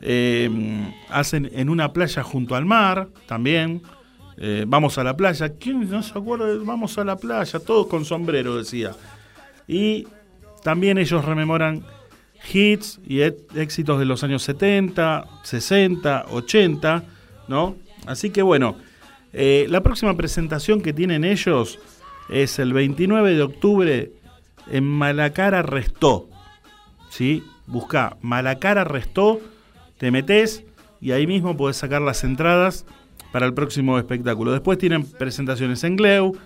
[0.00, 0.48] Eh,
[1.10, 3.82] hacen en una playa junto al mar también.
[4.36, 5.54] Eh, vamos a la playa.
[5.58, 6.46] ¿Quién no se acuerda?
[6.64, 8.92] Vamos a la playa, todos con sombrero, decía.
[9.66, 10.06] Y
[10.62, 11.84] también ellos rememoran
[12.52, 17.04] hits y éxitos de los años 70, 60, 80,
[17.48, 17.76] ¿no?
[18.06, 18.76] Así que bueno,
[19.32, 21.78] eh, la próxima presentación que tienen ellos
[22.28, 24.12] es el 29 de octubre
[24.70, 26.28] en Malacara Restó.
[27.10, 27.44] ¿Sí?
[27.66, 29.40] Busca Malacara Restó
[30.02, 30.64] te metes
[31.00, 32.84] y ahí mismo podés sacar las entradas
[33.30, 34.50] para el próximo espectáculo.
[34.50, 36.36] Después tienen presentaciones en Gleu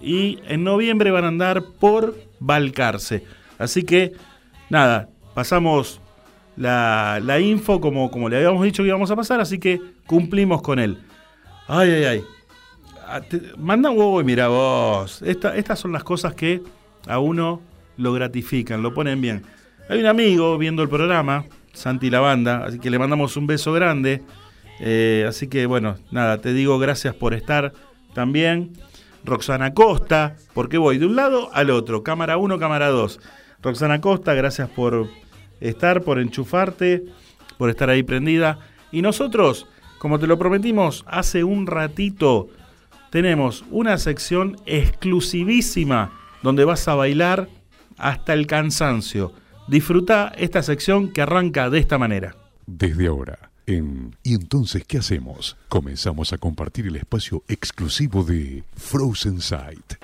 [0.00, 3.22] y en noviembre van a andar por Balcarce.
[3.58, 4.12] Así que,
[4.70, 6.00] nada, pasamos
[6.56, 10.78] la, info como, como le habíamos dicho que íbamos a pasar, así que cumplimos con
[10.78, 10.98] él.
[11.66, 12.24] Ay, ay, ay.
[13.06, 13.20] Ah,
[13.58, 15.22] manda un huevo y mira vos.
[15.22, 16.62] estas son las cosas que
[17.06, 17.60] a uno
[17.96, 19.44] lo gratifican, lo ponen bien.
[19.88, 23.72] Hay un amigo viendo el programa Santi la banda, así que le mandamos un beso
[23.72, 24.22] grande.
[24.80, 27.72] Eh, así que bueno, nada, te digo gracias por estar
[28.14, 28.72] también.
[29.24, 33.20] Roxana Costa, porque voy de un lado al otro, cámara 1, cámara 2.
[33.62, 35.08] Roxana Costa, gracias por
[35.62, 37.04] estar, por enchufarte,
[37.58, 38.58] por estar ahí prendida.
[38.90, 39.66] Y nosotros,
[39.98, 42.48] como te lo prometimos hace un ratito,
[43.10, 47.48] tenemos una sección exclusivísima donde vas a bailar
[47.96, 49.32] hasta el cansancio.
[49.68, 52.34] Disfruta esta sección que arranca de esta manera.
[52.66, 55.56] Desde ahora, en ¿Y entonces qué hacemos?
[55.68, 59.94] Comenzamos a compartir el espacio exclusivo de Frozen Sight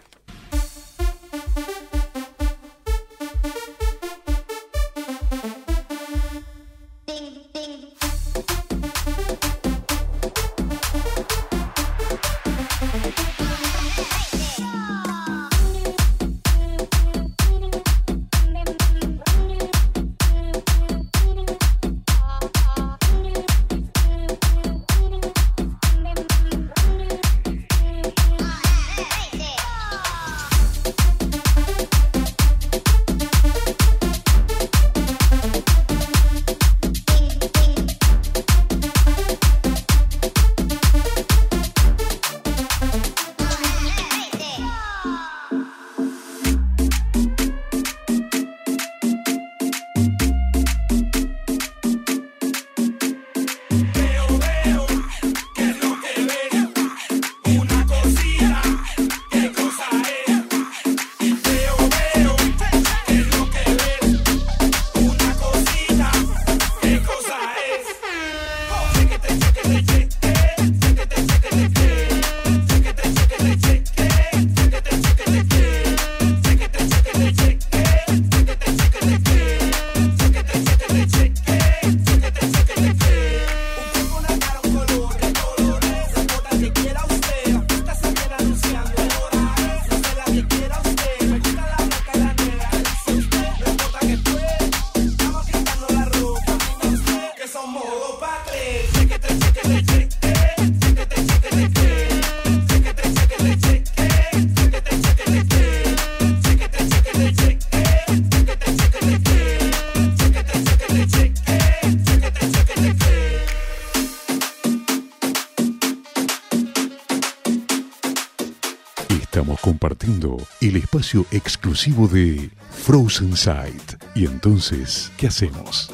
[120.98, 124.02] espacio exclusivo de Frozen Sight.
[124.16, 125.88] Y entonces, ¿qué hacemos?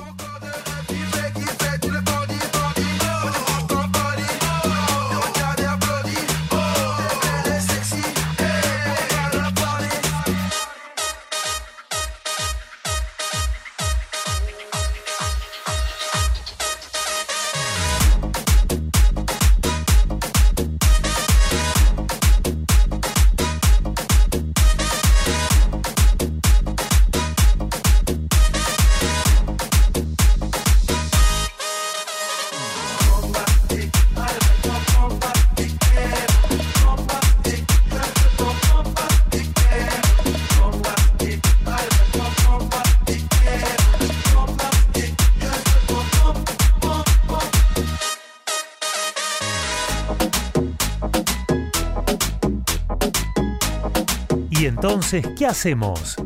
[55.05, 56.17] Entonces, ¿qué hacemos?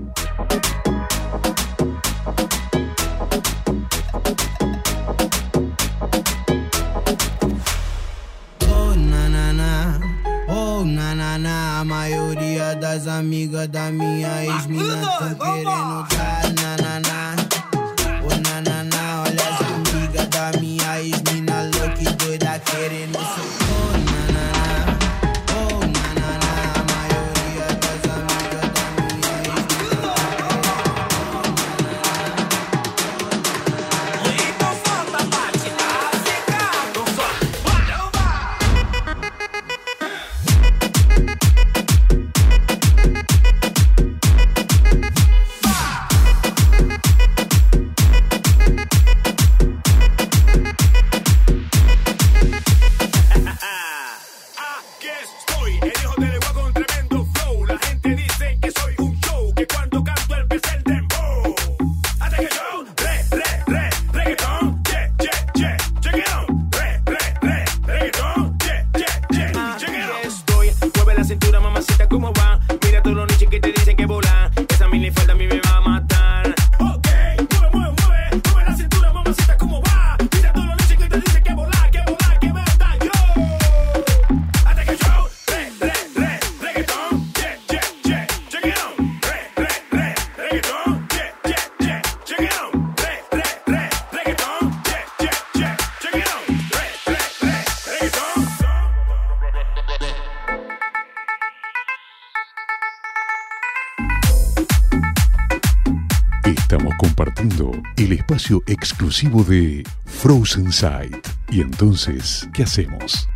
[108.66, 111.26] Exclusivo de Frozen Sight.
[111.50, 113.28] Y entonces, ¿qué hacemos?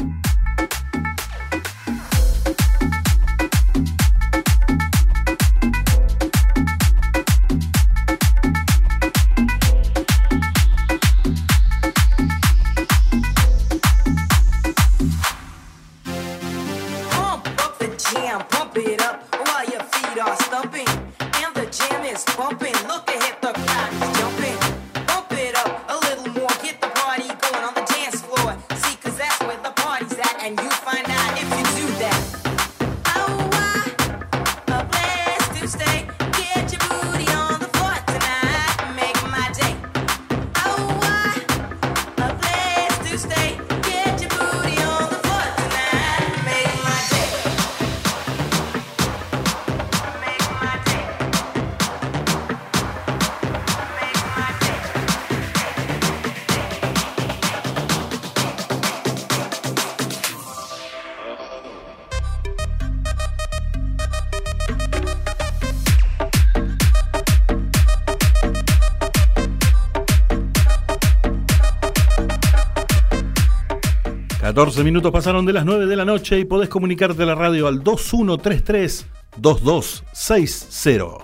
[74.93, 77.83] Minutos pasaron de las 9 de la noche y podés comunicarte a la radio al
[77.83, 79.07] 2133
[79.39, 81.22] 2260.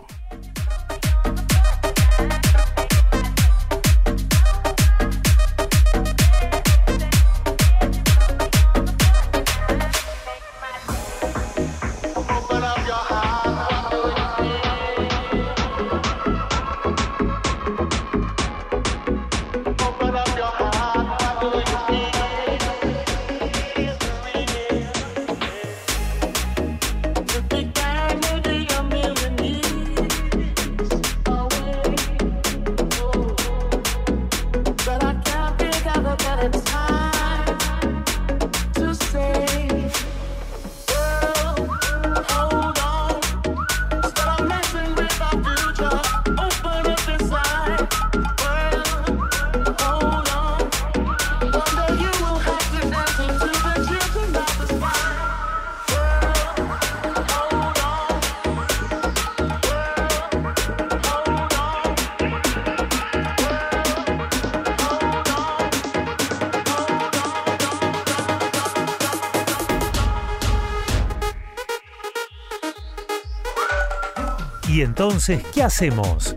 [75.37, 76.35] Qué hacemos?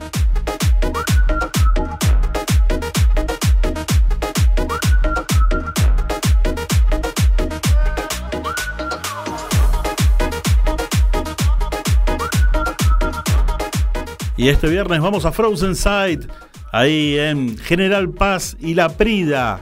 [14.35, 16.29] Y este viernes vamos a Frozen Sight,
[16.71, 19.61] ahí en General Paz y La Prida.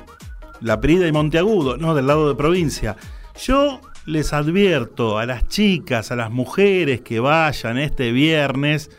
[0.61, 2.95] La Prida y Monteagudo, no, del lado de provincia.
[3.39, 8.89] Yo les advierto a las chicas, a las mujeres que vayan este viernes,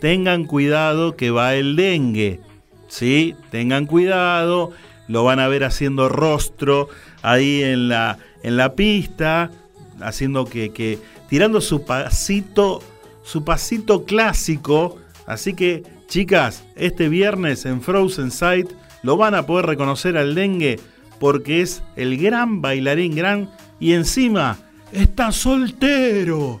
[0.00, 2.40] tengan cuidado que va el dengue.
[2.88, 3.34] ¿Sí?
[3.50, 4.72] Tengan cuidado,
[5.08, 6.88] lo van a ver haciendo rostro
[7.22, 9.50] ahí en la, en la pista,
[10.00, 10.98] haciendo que, que
[11.28, 12.80] tirando su pasito,
[13.24, 18.70] su pasito clásico Así que, chicas, este viernes en Frozen Sight
[19.02, 20.78] lo van a poder reconocer al dengue
[21.18, 23.50] porque es el gran bailarín gran
[23.80, 24.56] y encima
[24.92, 26.60] está soltero.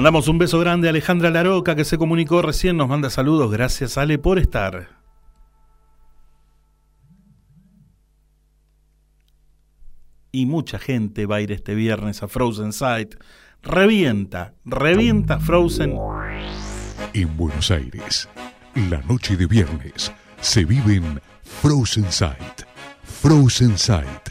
[0.00, 3.50] Mandamos un beso grande a Alejandra Laroca que se comunicó recién, nos manda saludos.
[3.50, 4.88] Gracias Ale por estar.
[10.32, 13.16] Y mucha gente va a ir este viernes a Frozen Sight.
[13.62, 15.94] Revienta, revienta Frozen.
[17.12, 18.26] En Buenos Aires,
[18.74, 20.10] la noche de viernes
[20.40, 22.62] se vive en Frozen Sight.
[23.04, 24.30] Frozen Sight,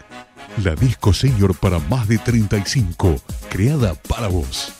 [0.63, 3.21] la disco señor para más de 35,
[3.51, 4.73] creada para vos.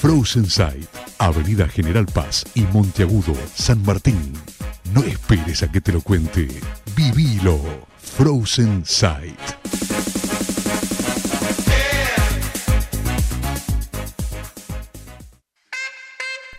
[0.00, 0.88] Frozen Sight,
[1.18, 4.34] Avenida General Paz y Monteagudo, San Martín.
[4.92, 6.48] No esperes a que te lo cuente.
[6.94, 7.58] Vivilo.
[7.98, 9.38] Frozen Sight.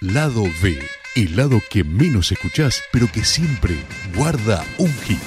[0.01, 0.79] Lado B,
[1.15, 3.75] el lado que menos escuchás, pero que siempre
[4.15, 5.19] guarda un hit.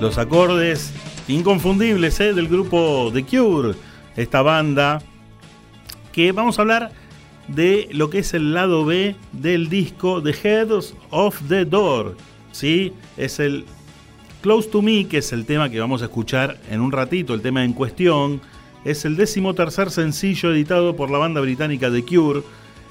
[0.00, 0.92] Los acordes
[1.26, 2.32] inconfundibles ¿eh?
[2.32, 3.74] del grupo The Cure,
[4.16, 5.02] esta banda,
[6.12, 6.92] que vamos a hablar
[7.48, 12.16] de lo que es el lado B del disco The Heads of the Door.
[12.52, 12.92] ¿sí?
[13.16, 13.64] Es el
[14.40, 17.42] Close to Me, que es el tema que vamos a escuchar en un ratito, el
[17.42, 18.40] tema en cuestión.
[18.84, 22.42] Es el décimo tercer sencillo editado por la banda británica The Cure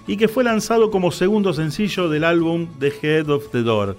[0.07, 3.97] y que fue lanzado como segundo sencillo del álbum The Head of the Door.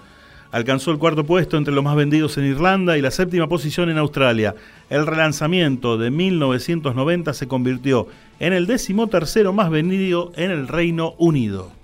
[0.51, 3.99] Alcanzó el cuarto puesto entre los más vendidos en Irlanda y la séptima posición en
[3.99, 4.55] Australia.
[4.89, 8.09] El relanzamiento de 1990 se convirtió
[8.41, 11.79] en el décimo tercero más vendido en el Reino Unido.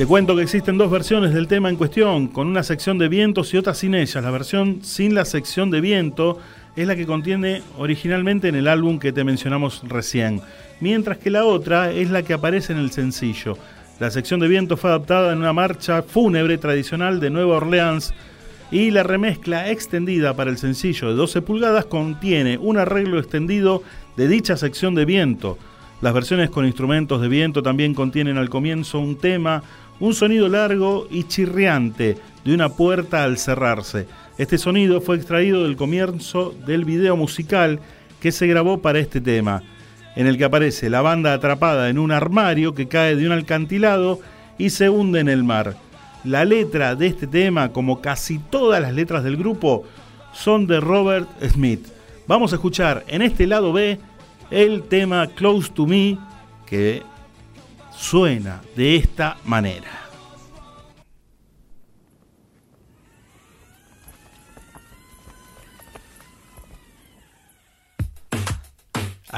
[0.00, 3.52] Te cuento que existen dos versiones del tema en cuestión, con una sección de vientos
[3.52, 4.24] y otra sin ellas.
[4.24, 6.38] La versión sin la sección de viento
[6.76, 10.40] es la que contiene originalmente en el álbum que te mencionamos recién,
[10.80, 13.56] mientras que la otra es la que aparece en el sencillo.
[13.98, 18.14] La sección de viento fue adaptada en una marcha fúnebre tradicional de Nueva Orleans
[18.70, 23.82] y la remezcla extendida para el sencillo de 12 pulgadas contiene un arreglo extendido
[24.16, 25.58] de dicha sección de viento.
[26.00, 29.62] Las versiones con instrumentos de viento también contienen al comienzo un tema,
[29.98, 34.06] un sonido largo y chirriante de una puerta al cerrarse.
[34.40, 37.78] Este sonido fue extraído del comienzo del video musical
[38.22, 39.62] que se grabó para este tema,
[40.16, 44.18] en el que aparece la banda atrapada en un armario que cae de un alcantilado
[44.56, 45.76] y se hunde en el mar.
[46.24, 49.84] La letra de este tema, como casi todas las letras del grupo,
[50.32, 51.86] son de Robert Smith.
[52.26, 54.00] Vamos a escuchar en este lado B
[54.50, 56.16] el tema Close to Me,
[56.64, 57.02] que
[57.94, 60.09] suena de esta manera.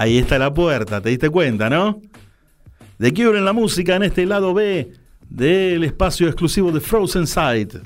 [0.02, 2.00] Ahí está la puerta, ¿te diste cuenta, no?
[2.98, 4.90] De Cure en la música en este lado B
[5.28, 7.76] del espacio exclusivo de Frozen Sight.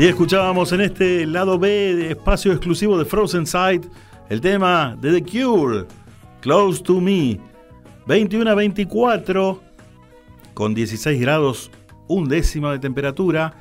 [0.00, 3.84] Así escuchábamos en este lado B de espacio exclusivo de Frozen Sight
[4.30, 5.84] el tema de The Cure,
[6.40, 7.38] Close to Me,
[8.06, 9.62] 21 a 24,
[10.54, 11.70] con 16 grados,
[12.08, 13.52] un décimo de temperatura.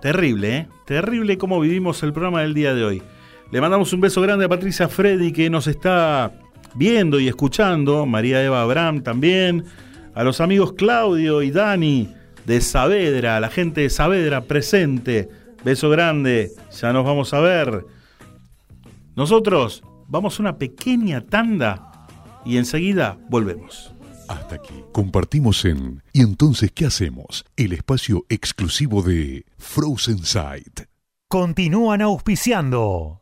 [0.00, 0.68] Terrible, ¿eh?
[0.86, 3.02] Terrible cómo vivimos el programa del día de hoy.
[3.50, 6.30] Le mandamos un beso grande a Patricia Freddy que nos está
[6.76, 9.64] viendo y escuchando, María Eva Abraham también,
[10.14, 15.28] a los amigos Claudio y Dani de Saavedra, la gente de Saavedra presente.
[15.64, 17.84] Beso grande, ya nos vamos a ver.
[19.14, 22.06] Nosotros vamos a una pequeña tanda
[22.44, 23.92] y enseguida volvemos.
[24.28, 24.74] Hasta aquí.
[24.92, 27.44] Compartimos en ¿Y entonces qué hacemos?
[27.56, 30.82] El espacio exclusivo de Frozen Sight.
[31.28, 33.21] Continúan auspiciando.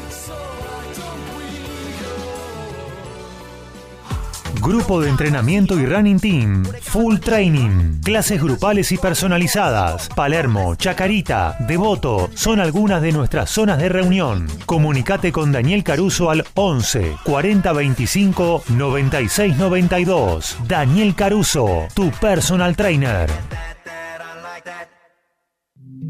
[4.61, 6.63] Grupo de entrenamiento y running team.
[6.81, 7.99] Full training.
[8.03, 10.07] Clases grupales y personalizadas.
[10.09, 14.45] Palermo, Chacarita, Devoto son algunas de nuestras zonas de reunión.
[14.67, 20.57] Comunicate con Daniel Caruso al 11 40 25 96 92.
[20.67, 23.31] Daniel Caruso, tu personal trainer.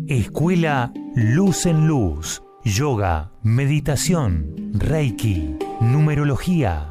[0.07, 2.41] Escuela Luz en Luz.
[2.63, 6.90] Yoga, meditación, Reiki, numerología,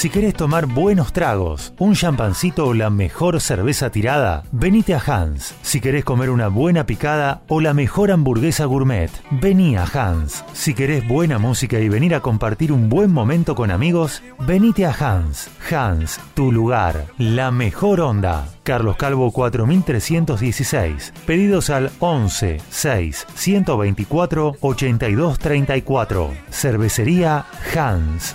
[0.00, 5.54] Si querés tomar buenos tragos, un champancito o la mejor cerveza tirada, venite a Hans.
[5.60, 10.42] Si querés comer una buena picada o la mejor hamburguesa gourmet, vení a Hans.
[10.54, 14.94] Si querés buena música y venir a compartir un buen momento con amigos, venite a
[14.98, 15.50] Hans.
[15.70, 18.48] Hans, tu lugar, la mejor onda.
[18.62, 21.12] Carlos Calvo 4316.
[21.26, 26.30] Pedidos al 11 6 124 82 34.
[26.48, 27.44] Cervecería
[27.76, 28.34] Hans.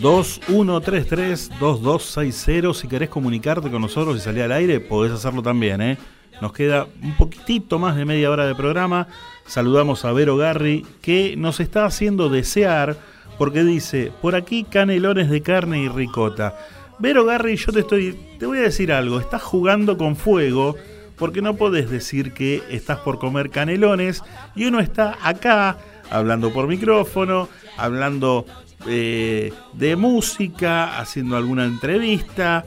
[0.00, 2.74] 2133-2260.
[2.74, 5.80] Si querés comunicarte con nosotros y salir al aire, podés hacerlo también.
[5.82, 5.98] ¿eh?
[6.40, 9.08] Nos queda un poquitito más de media hora de programa.
[9.46, 12.96] Saludamos a Vero Garri, que nos está haciendo desear,
[13.38, 16.56] porque dice, por aquí canelones de carne y ricota.
[16.98, 20.76] Vero Garri, yo te estoy, te voy a decir algo, estás jugando con fuego,
[21.16, 24.22] porque no podés decir que estás por comer canelones
[24.54, 25.78] y uno está acá
[26.10, 28.46] hablando por micrófono, hablando
[28.86, 32.64] eh, de música, haciendo alguna entrevista,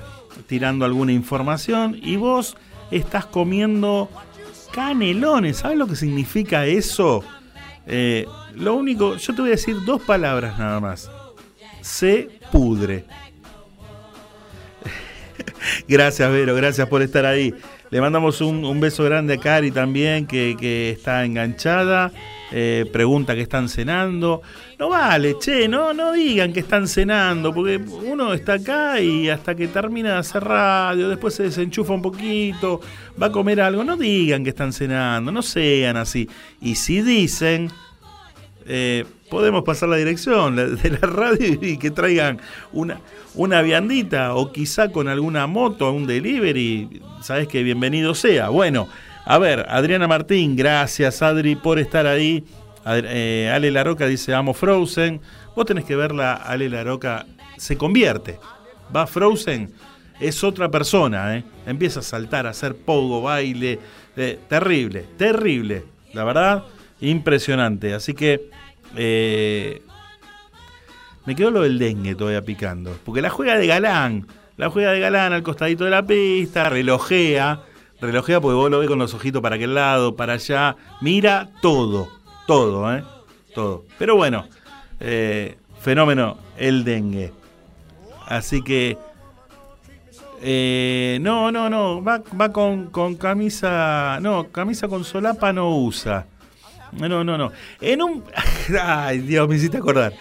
[0.48, 2.56] tirando alguna información y vos
[2.92, 4.10] estás comiendo
[4.72, 5.58] canelones.
[5.58, 7.24] ¿Sabes lo que significa eso?
[7.86, 8.26] Eh,
[8.56, 11.10] lo único, yo te voy a decir dos palabras nada más.
[11.82, 13.06] Se pudre.
[15.88, 17.54] gracias, Vero, gracias por estar ahí.
[17.90, 22.12] Le mandamos un, un beso grande a Cari también, que, que está enganchada.
[22.56, 24.44] Eh, pregunta que están cenando.
[24.78, 29.56] No vale, che, no, no digan que están cenando, porque uno está acá y hasta
[29.56, 32.80] que termina de hacer radio, después se desenchufa un poquito,
[33.20, 33.84] va a comer algo.
[33.84, 36.30] No digan que están cenando, no sean así.
[36.62, 37.72] Y si dicen,
[38.68, 42.40] eh, podemos pasar la dirección de la radio y que traigan
[42.72, 43.00] una,
[43.34, 48.50] una viandita o quizá con alguna moto, un delivery, sabes que bienvenido sea.
[48.50, 48.90] Bueno,
[49.26, 52.44] a ver, Adriana Martín, gracias Adri por estar ahí.
[52.86, 55.22] Eh, Ale Laroca dice, amo Frozen.
[55.56, 57.26] Vos tenés que verla, Ale Laroca
[57.58, 58.40] se convierte.
[58.94, 59.74] Va Frozen,
[60.20, 61.44] es otra persona, ¿eh?
[61.66, 63.80] Empieza a saltar, a hacer pogo, baile.
[64.18, 65.84] eh, terrible, terrible.
[66.14, 66.64] La verdad,
[67.02, 67.94] impresionante.
[67.94, 68.50] Así que
[68.96, 69.82] eh,
[71.26, 72.98] me quedó lo del dengue todavía picando.
[73.04, 74.28] Porque la juega de galán.
[74.58, 77.62] La juega de galán al costadito de la pista, relojea.
[78.04, 80.76] Relojea porque vos lo ves con los ojitos para aquel lado, para allá.
[81.00, 82.10] Mira todo.
[82.46, 83.02] Todo, ¿eh?
[83.56, 83.86] Todo.
[83.98, 84.46] Pero bueno,
[85.00, 87.32] eh, fenómeno el dengue.
[88.28, 88.98] Así que...
[90.42, 92.04] eh, no, no, no.
[92.04, 92.22] Va,
[92.52, 94.20] con, con camisa...
[94.22, 96.26] No, camisa con solapa no usa.
[96.92, 97.54] No, no, no.
[97.80, 98.24] En un...
[98.82, 100.14] Ay, Dios, me hiciste acordar.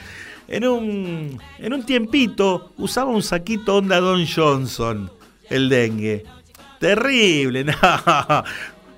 [0.47, 5.11] En un, en un tiempito usaba un saquito onda Don Johnson,
[5.51, 6.25] el dengue.
[6.83, 7.75] Terrible, no.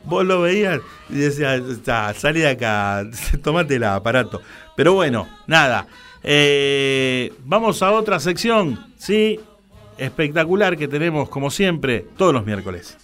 [0.05, 0.81] Vos lo veías
[1.11, 3.05] y decías, "Ya, salí de acá,
[3.43, 4.41] tomate el aparato.
[4.75, 5.87] Pero bueno, nada.
[6.23, 9.39] Eh, vamos a otra sección, ¿sí?
[9.99, 12.97] Espectacular que tenemos, como siempre, todos los miércoles.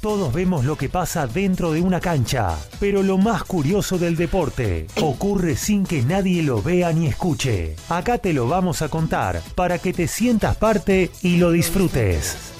[0.00, 4.88] Todos vemos lo que pasa dentro de una cancha, pero lo más curioso del deporte
[5.00, 7.76] ocurre sin que nadie lo vea ni escuche.
[7.88, 12.53] Acá te lo vamos a contar para que te sientas parte y lo disfrutes.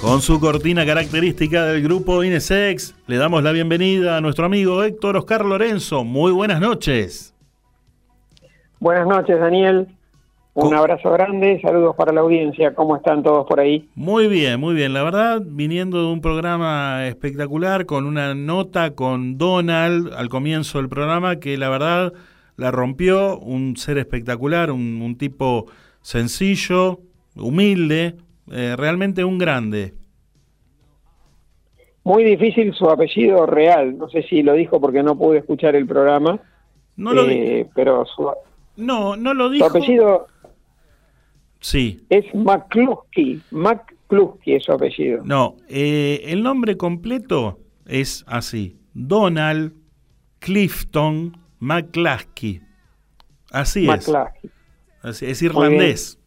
[0.00, 5.18] Con su cortina característica del grupo Inesex, le damos la bienvenida a nuestro amigo Héctor
[5.18, 6.04] Oscar Lorenzo.
[6.04, 7.34] Muy buenas noches.
[8.80, 9.86] Buenas noches, Daniel.
[10.54, 12.74] Un abrazo grande, saludos para la audiencia.
[12.74, 13.88] ¿Cómo están todos por ahí?
[13.94, 14.94] Muy bien, muy bien.
[14.94, 20.88] La verdad, viniendo de un programa espectacular, con una nota con Donald al comienzo del
[20.88, 22.12] programa, que la verdad
[22.60, 25.66] la rompió, un ser espectacular, un, tipo
[26.02, 27.00] sencillo,
[27.34, 28.16] humilde,
[28.50, 29.94] eh, realmente un grande.
[32.04, 35.86] Muy difícil su apellido real, no sé si lo dijo porque no pude escuchar el
[35.86, 36.40] programa.
[36.96, 38.30] No lo eh, pero su,
[38.76, 39.68] no, no lo dijo.
[39.68, 40.26] Su apellido
[41.60, 42.04] Sí.
[42.08, 43.40] Es McCluskey.
[43.50, 45.22] McCluskey es su apellido.
[45.24, 48.78] No, eh, el nombre completo es así.
[48.94, 49.74] Donald
[50.38, 52.60] Clifton McCluskey.
[53.52, 54.12] Así es.
[55.02, 56.18] Así, es irlandés.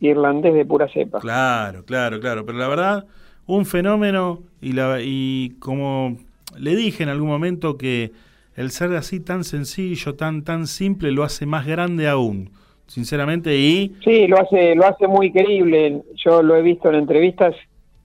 [0.00, 1.20] Irlandés de pura cepa.
[1.20, 2.44] Claro, claro, claro.
[2.44, 3.06] Pero la verdad,
[3.46, 6.16] un fenómeno y, la, y como
[6.58, 8.12] le dije en algún momento que
[8.54, 12.50] el ser así tan sencillo, tan, tan simple, lo hace más grande aún
[12.86, 13.94] sinceramente, y...
[14.04, 17.54] Sí, lo hace, lo hace muy querible, yo lo he visto en entrevistas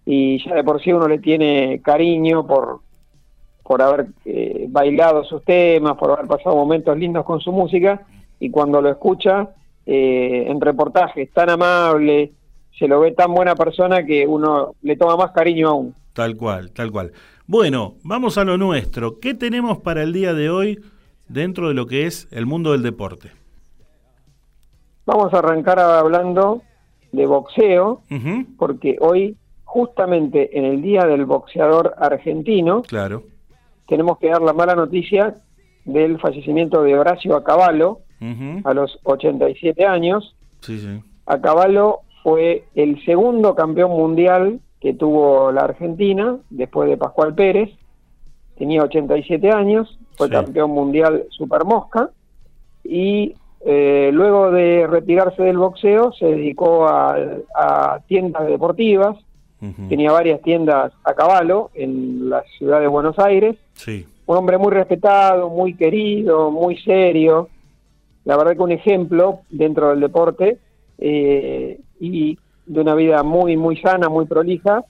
[0.06, 2.80] y ya de por sí uno le tiene cariño por,
[3.72, 8.02] por haber eh, bailado sus temas, por haber pasado momentos lindos con su música,
[8.38, 9.48] y cuando lo escucha
[9.86, 12.34] eh, en reportajes tan amable,
[12.78, 15.96] se lo ve tan buena persona que uno le toma más cariño aún.
[16.12, 17.14] Tal cual, tal cual.
[17.48, 19.22] Bueno, vamos a lo nuestro.
[19.22, 20.78] ¿Qué tenemos para el día de hoy
[21.30, 23.32] dentro de lo que es el mundo del deporte?
[25.06, 26.62] Vamos a arrancar hablando
[27.14, 28.02] de boxeo,
[28.58, 33.31] porque hoy, justamente en el Día del Boxeador Argentino, claro.
[33.92, 35.36] Tenemos que dar la mala noticia
[35.84, 38.00] del fallecimiento de Horacio Acabalo
[38.64, 40.34] a los 87 años.
[40.62, 41.02] Sí, sí.
[41.26, 47.70] Acabalo fue el segundo campeón mundial que tuvo la Argentina, después de Pascual Pérez.
[48.58, 52.12] Tenía 87 años, fue campeón mundial Super Mosca
[52.86, 53.36] y
[53.66, 59.18] eh, luego de retirarse del boxeo, se dedicó a, tiendas deportivas.
[59.90, 63.58] Tenía varias tiendas a caballo en la ciudad de Buenos Aires.
[64.26, 67.48] Un hombre muy respetado, muy querido, muy serio.
[68.26, 70.58] La verdad que un ejemplo dentro del deporte
[70.98, 74.84] eh, y de una vida muy, muy sana, muy prolija,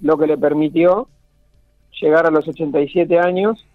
[0.00, 1.08] lo que le permitió
[2.00, 3.66] llegar a los 87 años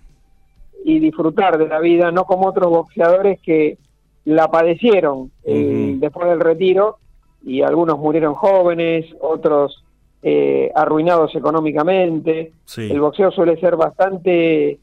[0.85, 3.77] y disfrutar de la vida, no como otros boxeadores que
[4.23, 6.99] la padecieron eh, después del retiro
[7.43, 9.84] y algunos murieron jóvenes, otros
[10.21, 12.53] eh, arruinados económicamente.
[12.77, 14.79] El boxeo suele ser bastante,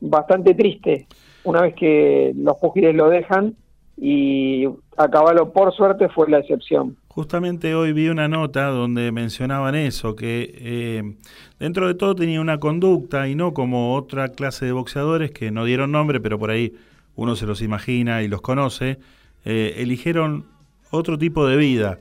[0.00, 1.06] bastante triste
[1.44, 3.54] una vez que los pugiles lo dejan
[3.96, 4.66] y
[4.96, 6.96] a caballo por suerte fue la excepción.
[7.08, 11.16] Justamente hoy vi una nota donde mencionaban eso, que eh,
[11.58, 15.64] dentro de todo tenía una conducta y no como otra clase de boxeadores que no
[15.64, 16.74] dieron nombre, pero por ahí
[17.16, 18.98] uno se los imagina y los conoce,
[19.44, 20.46] eh, eligieron
[20.90, 21.98] otro tipo de vida.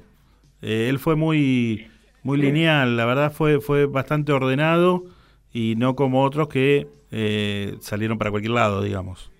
[0.62, 1.88] Eh, él fue muy,
[2.24, 5.04] muy lineal, la verdad fue, fue bastante ordenado
[5.54, 9.32] y no como otros que eh, salieron para cualquier lado, digamos.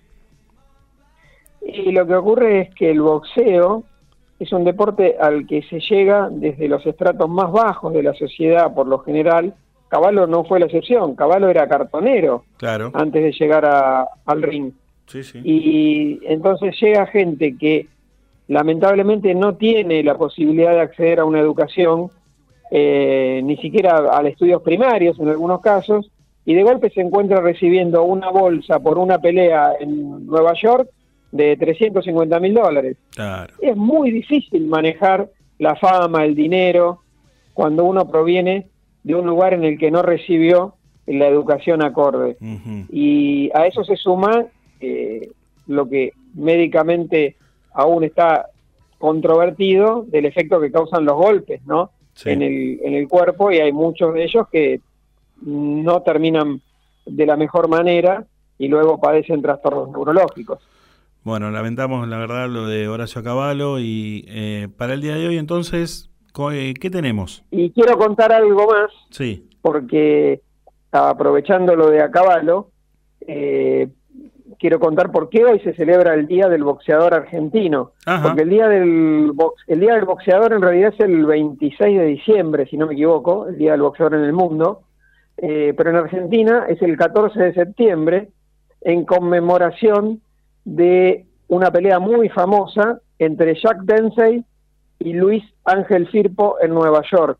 [1.62, 3.84] Y lo que ocurre es que el boxeo
[4.38, 8.74] es un deporte al que se llega desde los estratos más bajos de la sociedad
[8.74, 9.54] por lo general.
[9.88, 12.90] Caballo no fue la excepción, Caballo era cartonero claro.
[12.94, 13.66] antes de llegar
[14.24, 14.72] al ring.
[15.44, 17.88] Y entonces llega gente que
[18.46, 22.10] lamentablemente no tiene la posibilidad de acceder a una educación,
[22.70, 26.10] eh, ni siquiera a estudios primarios en algunos casos,
[26.44, 30.88] y de golpe se encuentra recibiendo una bolsa por una pelea en Nueva York
[31.32, 32.96] de 350 mil dólares.
[33.60, 35.28] Es muy difícil manejar
[35.58, 37.00] la fama, el dinero,
[37.54, 38.66] cuando uno proviene
[39.02, 40.74] de un lugar en el que no recibió
[41.06, 42.36] la educación acorde.
[42.90, 44.46] Y a eso se suma
[44.80, 45.30] eh,
[45.66, 47.36] lo que médicamente
[47.72, 48.46] aún está
[48.98, 51.90] controvertido del efecto que causan los golpes, ¿no?
[52.24, 54.80] En, el, en el cuerpo y hay muchos de ellos que
[55.42, 56.60] no terminan
[57.06, 58.24] de la mejor manera
[58.58, 60.58] y luego padecen trastornos neurológicos.
[61.22, 65.38] Bueno, lamentamos la verdad lo de Horacio Caballo y eh, para el día de hoy
[65.38, 66.10] entonces,
[66.52, 67.44] eh, ¿qué tenemos?
[67.50, 69.48] Y quiero contar algo más, sí.
[69.60, 70.40] porque
[70.92, 72.68] aprovechando lo de Caballo,
[73.26, 73.88] eh,
[74.60, 77.92] quiero contar por qué hoy se celebra el Día del Boxeador Argentino.
[78.22, 79.32] Porque el día, del
[79.66, 83.46] el día del Boxeador en realidad es el 26 de diciembre, si no me equivoco,
[83.46, 84.82] el Día del Boxeador en el mundo.
[85.38, 88.28] Eh, pero en Argentina es el 14 de septiembre,
[88.82, 90.20] en conmemoración
[90.64, 94.44] de una pelea muy famosa entre Jack Dempsey
[94.98, 97.38] y Luis Ángel Firpo en Nueva York.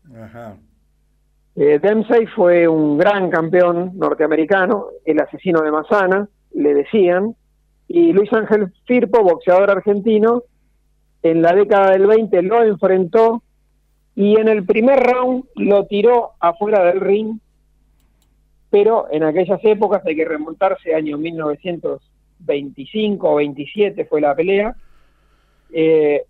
[1.55, 7.35] Eh, Dempsey fue un gran campeón norteamericano, el asesino de Mazana, le decían,
[7.87, 10.43] Y Luis Ángel Firpo, boxeador argentino,
[11.23, 13.43] en la década del 20 lo enfrentó
[14.15, 17.37] y en el primer round lo tiró afuera del ring,
[18.69, 24.75] pero en aquellas épocas hay que remontarse, año 1925 o 27 fue la pelea,
[25.73, 26.23] eh,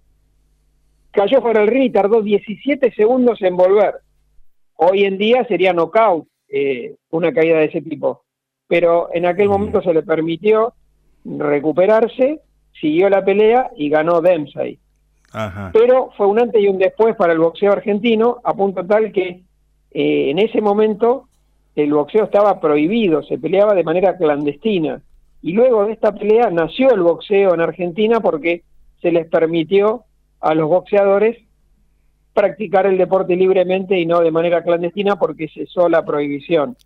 [1.11, 3.95] cayó fuera del ring y tardó 17 segundos en volver.
[4.76, 8.23] Hoy en día sería knockout eh, una caída de ese tipo,
[8.72, 10.72] pero en aquel momento se le permitió
[11.26, 12.39] recuperarse,
[12.80, 14.80] siguió la pelea y ganó Dempsey.
[15.73, 19.41] Pero fue un antes y un después para el boxeo argentino, a punto tal que
[19.91, 21.27] eh, en ese momento
[21.76, 25.02] el boxeo estaba prohibido, se peleaba de manera clandestina.
[25.41, 28.64] Y luego de esta pelea nació el boxeo en Argentina porque
[29.02, 30.06] se les permitió
[30.39, 31.39] a los boxeadores
[32.34, 36.77] practicar el deporte libremente y no de manera clandestina porque cesó la prohibición.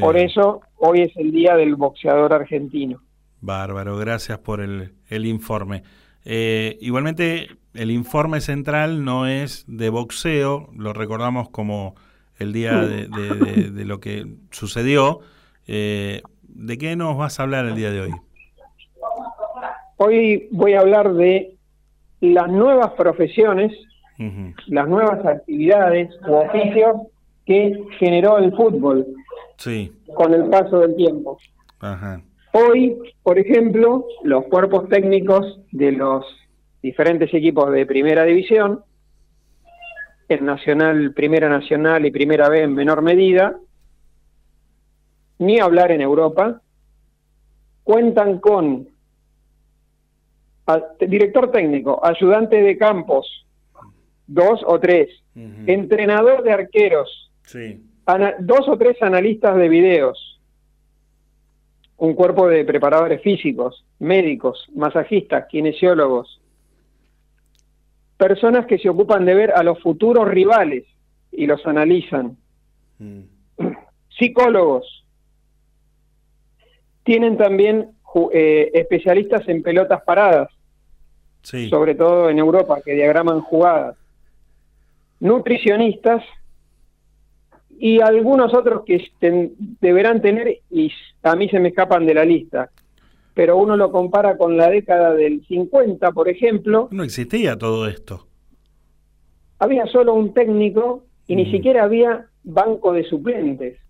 [0.00, 3.00] Por eso hoy es el día del boxeador argentino.
[3.40, 5.82] Bárbaro, gracias por el, el informe.
[6.24, 11.94] Eh, igualmente, el informe central no es de boxeo, lo recordamos como
[12.38, 15.20] el día de, lo que sucedió.
[15.66, 18.10] Eh, ¿De qué nos vas a hablar el día de hoy?
[19.96, 21.56] Hoy voy a hablar de
[22.20, 23.72] las nuevas profesiones,
[24.66, 27.02] las nuevas actividades o oficios
[27.44, 29.06] que generó el fútbol
[29.56, 29.92] sí.
[30.14, 31.38] con el paso del tiempo.
[31.80, 32.22] Ajá.
[32.52, 36.24] Hoy, por ejemplo, los cuerpos técnicos de los
[36.82, 38.84] diferentes equipos de primera división,
[40.28, 43.56] en Nacional, Primera Nacional y Primera B en menor medida,
[45.38, 46.60] ni hablar en Europa,
[47.84, 48.88] cuentan con
[51.00, 53.46] director técnico, ayudante de campos,
[54.26, 57.30] dos o tres, entrenador de arqueros,
[58.40, 60.40] dos o tres analistas de videos,
[61.96, 66.40] un cuerpo de preparadores físicos, médicos, masajistas, kinesiólogos,
[68.16, 70.84] personas que se ocupan de ver a los futuros rivales
[71.30, 72.36] y los analizan,
[72.98, 73.20] mm.
[74.18, 75.04] psicólogos,
[77.04, 77.92] tienen también
[78.32, 80.48] eh, especialistas en pelotas paradas,
[81.42, 83.96] sobre todo en Europa, que diagraman jugadas,
[85.18, 86.22] nutricionistas
[87.82, 89.10] y algunos otros que
[89.80, 90.92] deberán tener, y
[91.24, 92.70] a mí se me escapan de la lista,
[93.34, 96.86] pero uno lo compara con la década del 50, por ejemplo.
[96.92, 98.28] No existía todo esto.
[99.58, 103.80] Había solo un técnico y ni siquiera había banco de suplentes.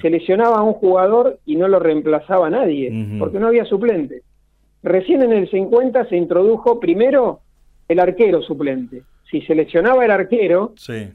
[0.00, 4.22] Se lesionaba a un jugador y no lo reemplazaba nadie, porque no había suplentes.
[4.82, 7.40] Recién en el 50 se introdujo primero
[7.88, 9.02] el arquero suplente
[9.34, 10.74] si se lesionaba el arquero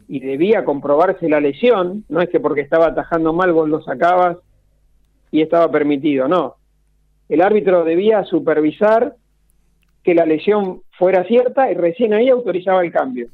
[0.09, 4.39] y debía comprobarse la lesión, no es que porque estaba atajando mal vos lo sacabas
[5.31, 6.57] y estaba permitido, no.
[7.29, 9.15] El árbitro debía supervisar
[10.03, 13.29] que la lesión fuera cierta y recién ahí autorizaba el cambio.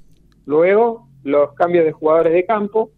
[0.46, 2.92] Luego, los cambios de jugadores de campo.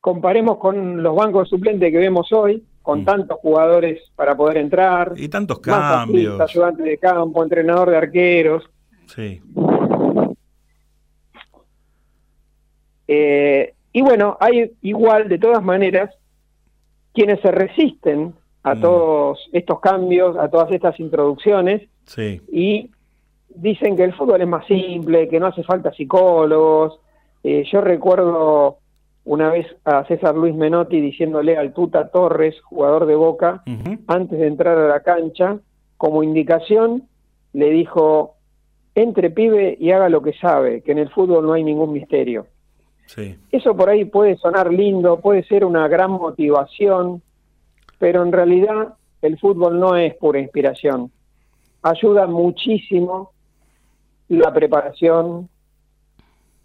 [0.00, 3.04] Comparemos con los bancos suplentes que vemos hoy, con mm.
[3.04, 5.14] tantos jugadores para poder entrar.
[5.16, 6.40] Y tantos cambios.
[6.40, 8.70] Ayudante de campo, entrenador de arqueros.
[9.06, 9.42] Sí.
[13.08, 16.10] Eh, y bueno, hay igual, de todas maneras,
[17.12, 18.80] quienes se resisten a mm.
[18.80, 21.88] todos estos cambios, a todas estas introducciones,
[22.52, 22.90] y
[23.48, 26.98] dicen que el fútbol es más simple, que no hace falta psicólogos.
[27.42, 28.78] Eh, yo recuerdo
[29.24, 33.62] una vez a César Luis Menotti diciéndole al Tuta Torres, jugador de Boca,
[34.06, 35.58] antes de entrar a la cancha,
[35.96, 37.04] como indicación,
[37.52, 38.34] le dijo,
[38.94, 42.46] entre pibe y haga lo que sabe, que en el fútbol no hay ningún misterio.
[43.52, 47.22] Eso por ahí puede sonar lindo, puede ser una gran motivación,
[47.98, 51.10] pero en realidad el fútbol no es pura inspiración.
[51.82, 53.30] Ayuda muchísimo
[54.28, 55.48] la preparación,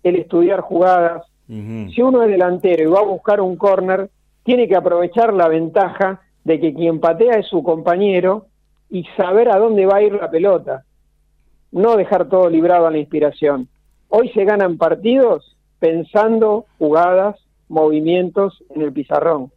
[0.03, 1.26] el estudiar jugadas.
[1.48, 4.10] Si uno es delantero y va a buscar un córner,
[4.44, 8.45] tiene que aprovechar la ventaja de que quien patea es su compañero
[8.90, 10.84] y saber a dónde va a ir la pelota.
[11.72, 13.68] No dejar todo librado a la inspiración.
[14.10, 17.38] Hoy se ganan partidos pensando jugadas,
[17.68, 19.51] movimientos en el pizarrón.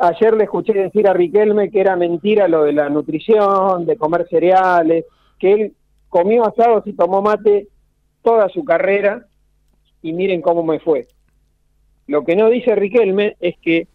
[0.00, 4.28] Ayer le escuché decir a Riquelme que era mentira lo de la nutrición, de comer
[4.28, 5.06] cereales,
[5.38, 5.74] que él
[6.08, 7.68] comió asados y tomó mate
[8.22, 9.26] toda su carrera
[10.02, 11.06] y miren cómo me fue.
[12.06, 13.88] Lo que no dice Riquelme es que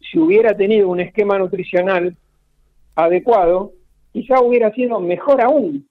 [0.00, 2.16] si hubiera tenido un esquema nutricional
[2.94, 3.72] adecuado,
[4.12, 5.88] quizá hubiera sido mejor aún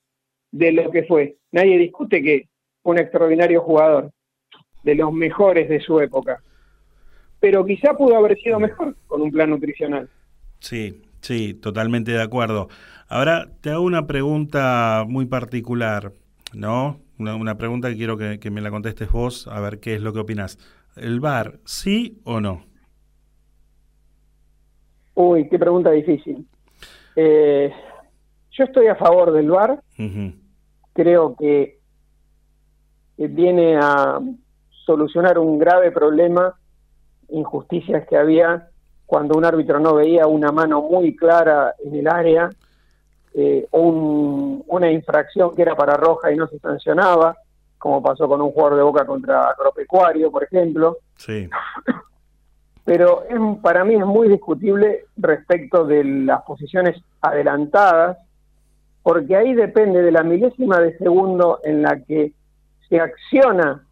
[0.52, 1.38] de lo que fue.
[1.52, 2.49] Nadie discute que
[2.84, 4.12] un extraordinario jugador,
[4.84, 6.42] de los mejores de su época.
[7.40, 10.10] Pero quizá pudo haber sido mejor con un plan nutricional.
[10.60, 12.70] Sí, Sí, totalmente de acuerdo.
[13.08, 16.14] Ahora te hago una pregunta muy particular,
[16.54, 17.00] ¿no?
[17.18, 20.14] Una, pregunta que quiero que, que, me la contestes vos, a ver qué es lo
[20.14, 20.58] que opinas.
[20.96, 22.64] ¿El bar, sí o no?
[25.16, 26.48] Uy, qué pregunta difícil.
[27.18, 27.74] Eh,
[28.52, 29.82] yo estoy a favor del bar.
[30.94, 31.79] Creo que
[33.28, 34.20] viene a
[34.86, 36.56] solucionar un grave problema,
[37.30, 38.70] injusticias que había
[39.06, 42.50] cuando un árbitro no veía una mano muy clara en el área
[43.34, 43.82] eh, o
[44.68, 47.36] una infracción que era para roja y no se sancionaba,
[47.80, 50.98] como pasó con un jugador de Boca contra Agropecuario, por ejemplo.
[51.16, 51.50] Sí.
[52.86, 53.24] Pero
[53.62, 58.18] para mí es muy discutible respecto de las posiciones adelantadas,
[59.02, 62.34] porque ahí depende de la milésima de segundo en la que
[62.90, 63.86] se acciona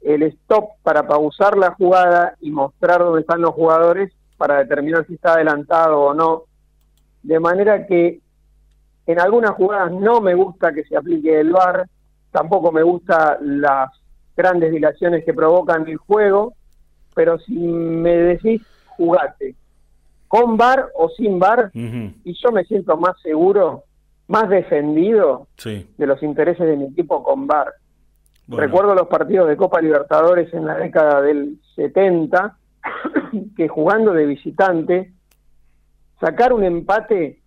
[0.00, 5.14] el stop para pausar la jugada y mostrar dónde están los jugadores para determinar si
[5.14, 6.44] está adelantado o no.
[7.22, 8.20] De manera que
[9.06, 11.88] en algunas jugadas no me gusta que se aplique el VAR,
[12.30, 13.90] tampoco me gusta las
[14.36, 16.54] grandes dilaciones que provocan el juego,
[17.14, 18.62] pero si me decís
[18.96, 19.56] jugate
[20.28, 23.84] con VAR o sin VAR, y yo me siento más seguro,
[24.28, 27.72] más defendido de los intereses de mi equipo con VAR.
[28.48, 32.56] Recuerdo los partidos de Copa Libertadores en la década del 70,
[33.56, 35.12] que jugando de visitante,
[36.18, 37.40] sacar un empate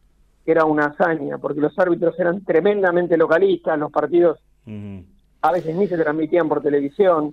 [0.46, 4.40] era una hazaña, porque los árbitros eran tremendamente localistas, los partidos
[5.42, 7.32] a veces ni se transmitían por televisión.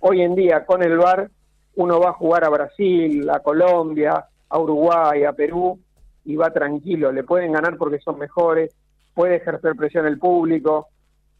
[0.00, 1.30] Hoy en día, con el VAR,
[1.76, 5.78] uno va a jugar a Brasil, a Colombia, a Uruguay, a Perú,
[6.24, 8.74] y va tranquilo, le pueden ganar porque son mejores,
[9.14, 10.88] puede ejercer presión el público,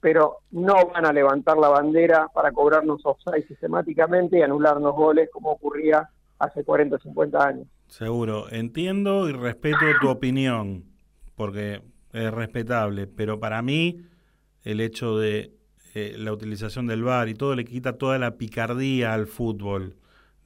[0.00, 5.52] pero no van a levantar la bandera para cobrarnos offside sistemáticamente y anularnos goles como
[5.52, 6.08] ocurría
[6.38, 7.66] hace 40 o 50 años.
[7.88, 10.84] Seguro, entiendo y respeto tu opinión,
[11.34, 11.82] porque
[12.12, 14.00] es respetable, pero para mí
[14.64, 15.52] el hecho de
[15.94, 19.96] eh, la utilización del VAR y todo le quita toda la picardía al fútbol,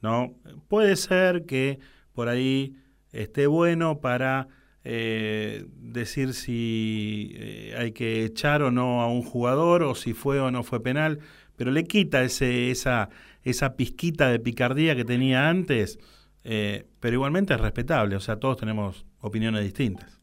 [0.01, 0.35] ¿no?
[0.69, 1.79] Puede ser que
[2.13, 2.77] por ahí
[3.11, 4.47] esté bueno para
[4.83, 10.39] eh, decir si eh, hay que echar o no a un jugador o si fue
[10.39, 11.19] o no fue penal,
[11.55, 13.09] pero le quita ese, esa,
[13.43, 15.99] esa pizquita de picardía que tenía antes,
[16.43, 20.19] eh, pero igualmente es respetable, o sea, todos tenemos opiniones distintas.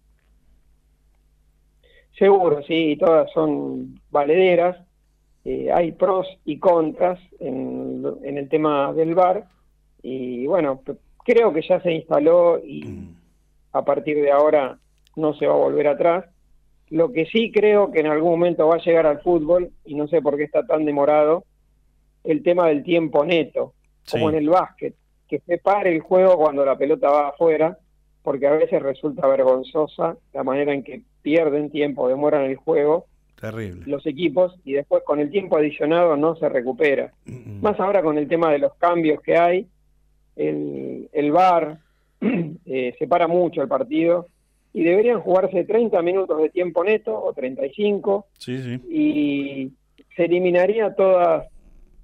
[2.18, 4.76] Seguro, sí, todas son valederas.
[5.72, 9.46] hay pros y contras en, en el tema del VAR
[10.02, 10.82] y bueno,
[11.24, 13.17] creo que ya se instaló y mm.
[13.72, 14.78] A partir de ahora
[15.16, 16.24] no se va a volver atrás.
[16.90, 20.08] Lo que sí creo que en algún momento va a llegar al fútbol, y no
[20.08, 21.44] sé por qué está tan demorado,
[22.24, 23.74] el tema del tiempo neto,
[24.10, 24.94] como en el básquet,
[25.28, 27.78] que se pare el juego cuando la pelota va afuera,
[28.22, 33.06] porque a veces resulta vergonzosa la manera en que pierden tiempo, demoran el juego.
[33.38, 33.84] Terrible.
[33.86, 37.12] Los equipos y después con el tiempo adicionado no se recupera.
[37.60, 39.66] Más ahora con el tema de los cambios que hay,
[40.36, 41.78] el, el VAR
[42.66, 44.26] eh, separa mucho el partido
[44.72, 48.80] y deberían jugarse 30 minutos de tiempo neto o 35 sí, sí.
[48.90, 49.72] y
[50.14, 51.46] se eliminaría todas,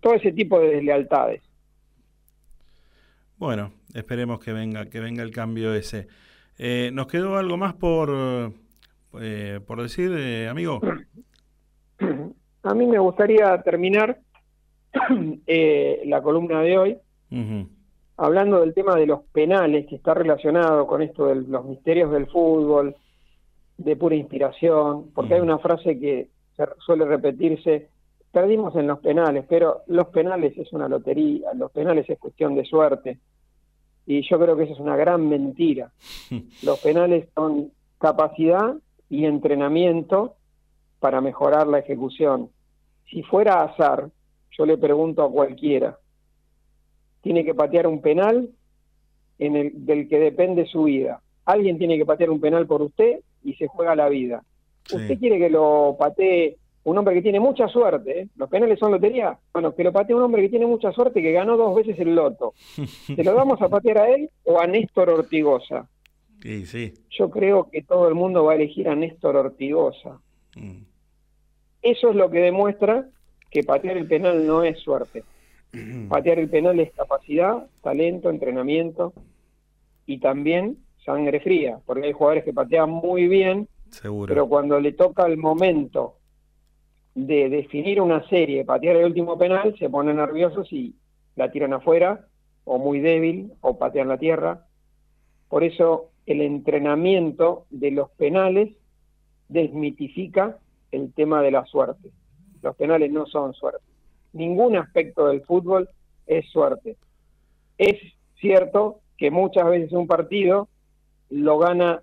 [0.01, 1.43] todo ese tipo de deslealtades.
[3.37, 6.07] Bueno, esperemos que venga, que venga el cambio ese.
[6.59, 8.53] Eh, ¿Nos quedó algo más por,
[9.21, 10.13] eh, por decir,
[10.49, 10.81] amigo?
[12.63, 14.19] A mí me gustaría terminar
[16.07, 16.99] la columna de hoy
[18.17, 22.27] hablando del tema de los penales, que está relacionado con esto de los misterios del
[22.27, 22.95] fútbol,
[23.77, 26.29] de pura inspiración, porque hay una frase que
[26.79, 27.89] suele repetirse,
[28.31, 32.65] perdimos en los penales, pero los penales es una lotería, los penales es cuestión de
[32.65, 33.19] suerte.
[34.07, 35.91] Y yo creo que eso es una gran mentira.
[36.63, 38.75] Los penales son capacidad
[39.09, 40.35] y entrenamiento
[41.01, 42.51] para mejorar la ejecución.
[43.11, 44.11] Si fuera azar,
[44.51, 45.99] yo le pregunto a cualquiera,
[47.25, 48.51] tiene que patear un penal
[49.39, 51.21] en el, del que depende su vida.
[51.47, 54.45] Alguien tiene que patear un penal por usted y se juega la vida.
[54.93, 58.29] Usted quiere que lo patee un hombre que tiene mucha suerte, ¿eh?
[58.37, 61.33] los penales son lotería, bueno, que lo patee un hombre que tiene mucha suerte que
[61.33, 62.53] ganó dos veces el loto.
[63.07, 65.89] ¿Se lo vamos a patear a él o a Néstor Ortigosa?
[66.43, 66.93] Sí, sí.
[67.09, 70.21] Yo creo que todo el mundo va a elegir a Néstor Ortigosa.
[70.57, 70.83] Mm.
[71.81, 73.09] Eso es lo que demuestra
[73.51, 75.25] que patear el penal no es suerte.
[76.09, 79.13] Patear el penal es capacidad, talento, entrenamiento
[80.07, 83.69] y también sangre fría, porque hay jugadores que patean muy bien,
[84.27, 86.17] pero cuando le toca el momento
[87.15, 90.95] de definir una serie, patear el último penal, se ponen nerviosos y
[91.37, 92.27] la tiran afuera,
[92.65, 94.67] o muy débil, o patean la tierra.
[95.49, 98.71] Por eso el entrenamiento de los penales
[99.49, 100.59] desmitifica
[100.91, 102.11] el tema de la suerte.
[102.63, 103.94] Los penales no son suerte.
[104.35, 105.89] Ningún aspecto del fútbol
[106.27, 106.97] es suerte.
[107.79, 107.97] Es
[108.41, 110.69] cierto que muchas veces un partido
[111.31, 112.03] lo gana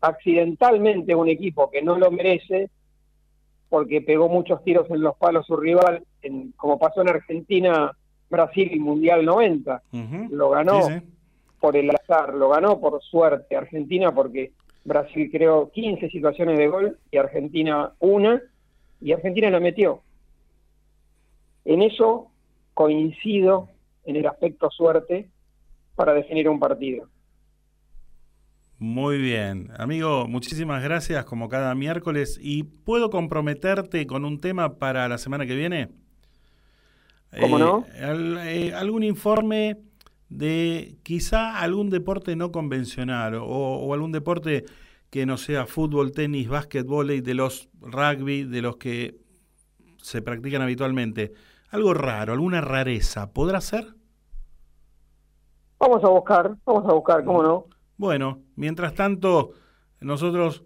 [0.00, 2.70] accidentalmente un equipo que no lo merece
[3.68, 7.96] porque pegó muchos tiros en los palos su rival, en, como pasó en Argentina,
[8.28, 9.82] Brasil y Mundial 90.
[10.30, 10.80] Lo ganó
[11.60, 13.56] por el azar, lo ganó por suerte.
[13.56, 14.52] Argentina porque
[14.84, 18.42] Brasil creó 15 situaciones de gol y Argentina una,
[19.00, 20.02] y Argentina la metió.
[21.64, 22.30] En eso
[22.74, 23.68] coincido
[24.04, 25.28] en el aspecto suerte
[25.94, 27.08] para definir un partido.
[28.78, 29.70] Muy bien.
[29.76, 32.38] Amigo, muchísimas gracias como cada miércoles.
[32.40, 35.90] ¿Y puedo comprometerte con un tema para la semana que viene?
[37.38, 37.84] ¿Cómo no?
[37.94, 39.76] Eh, eh, ¿Algún informe
[40.30, 44.64] de quizá algún deporte no convencional o, algún deporte
[45.10, 49.16] que no sea fútbol, tenis, básquetbol y de los rugby, de los que
[49.98, 51.32] se practican habitualmente?
[51.70, 53.86] Algo raro, alguna rareza, ¿podrá ser?
[55.78, 57.66] Vamos a buscar, vamos a buscar, ¿cómo no?
[57.96, 59.52] Bueno, mientras tanto,
[60.00, 60.64] nosotros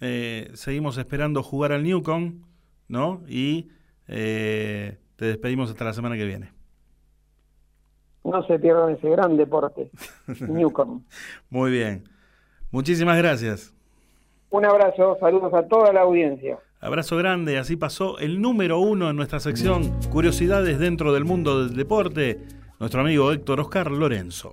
[0.00, 2.42] eh, seguimos esperando jugar al Newcom,
[2.88, 3.22] ¿no?
[3.26, 3.70] Y
[4.08, 6.52] eh, te despedimos hasta la semana que viene.
[8.24, 9.90] No se pierdan ese gran deporte,
[10.48, 11.02] Newcom.
[11.48, 12.04] Muy bien.
[12.70, 13.74] Muchísimas gracias.
[14.50, 16.58] Un abrazo, saludos a toda la audiencia.
[16.84, 21.76] Abrazo grande, así pasó el número uno en nuestra sección Curiosidades dentro del mundo del
[21.76, 22.40] deporte,
[22.80, 24.52] nuestro amigo Héctor Oscar Lorenzo.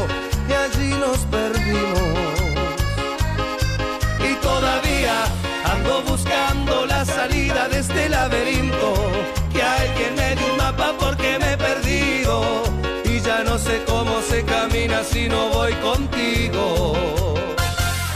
[15.21, 16.93] si no voy contigo.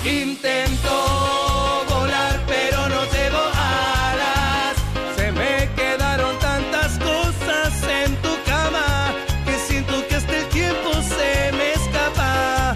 [0.03, 0.95] Intento
[1.89, 4.75] volar, pero no llevo alas.
[5.15, 7.71] Se me quedaron tantas cosas
[8.01, 9.13] en tu cama
[9.45, 12.73] que siento que hasta el tiempo se me escapa.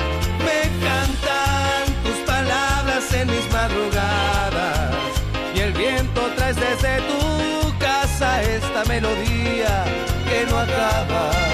[0.48, 4.96] Me cantan tus palabras en mis madrugadas
[5.56, 9.86] y el viento traes desde tu casa esta melodía
[10.28, 11.49] que no acaba.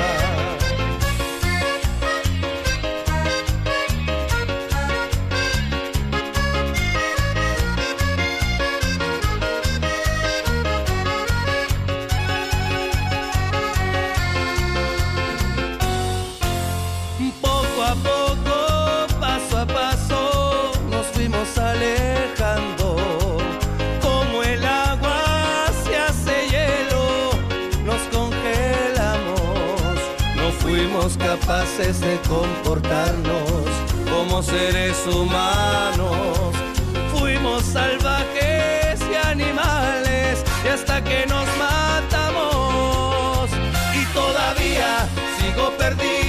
[31.78, 33.66] De comportarnos
[34.10, 36.56] como seres humanos.
[37.14, 43.50] Fuimos salvajes y animales y hasta que nos matamos.
[43.94, 45.06] Y todavía
[45.38, 46.25] sigo perdido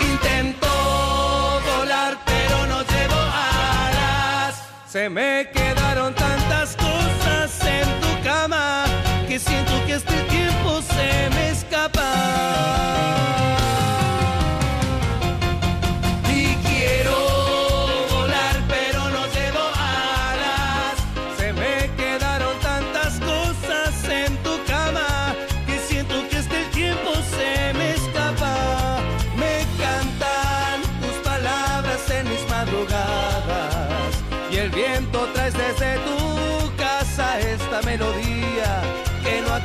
[0.00, 0.68] Intento
[1.66, 4.62] volar pero no llevo alas.
[4.86, 8.84] Se me quedaron tantas cosas en tu cama
[9.26, 10.29] que siento que este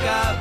[0.05, 0.34] que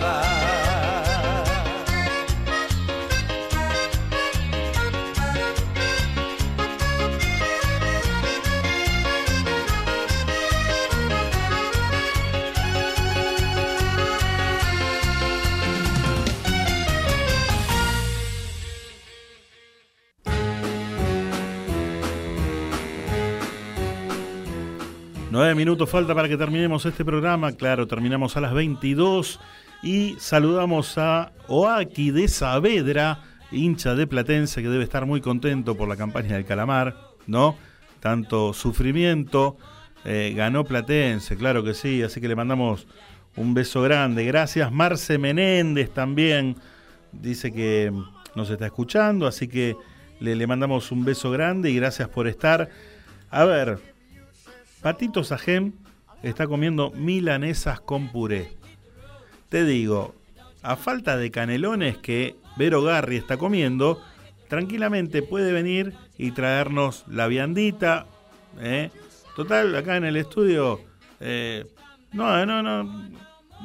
[25.35, 27.51] Nueve minutos falta para que terminemos este programa.
[27.51, 29.40] Claro, terminamos a las 22
[29.82, 33.19] y saludamos a Oaki de Saavedra,
[33.51, 36.97] hincha de Platense, que debe estar muy contento por la campaña del Calamar,
[37.27, 37.56] ¿no?
[37.98, 39.56] Tanto sufrimiento,
[40.05, 42.86] eh, ganó Platense, claro que sí, así que le mandamos
[43.35, 44.24] un beso grande.
[44.24, 46.55] Gracias, Marce Menéndez también,
[47.11, 47.93] dice que
[48.36, 49.77] nos está escuchando, así que
[50.20, 52.69] le, le mandamos un beso grande y gracias por estar.
[53.31, 53.94] A ver,
[54.85, 55.73] Patito Sajem
[56.23, 58.52] está comiendo milanesas con puré.
[59.48, 60.15] Te digo,
[60.61, 64.02] a falta de canelones que Vero Garri está comiendo,
[64.47, 68.05] tranquilamente puede venir y traernos la viandita.
[68.61, 68.90] ¿eh?
[69.35, 70.82] Total, acá en el estudio,
[71.19, 71.65] eh,
[72.12, 73.11] no, no, no,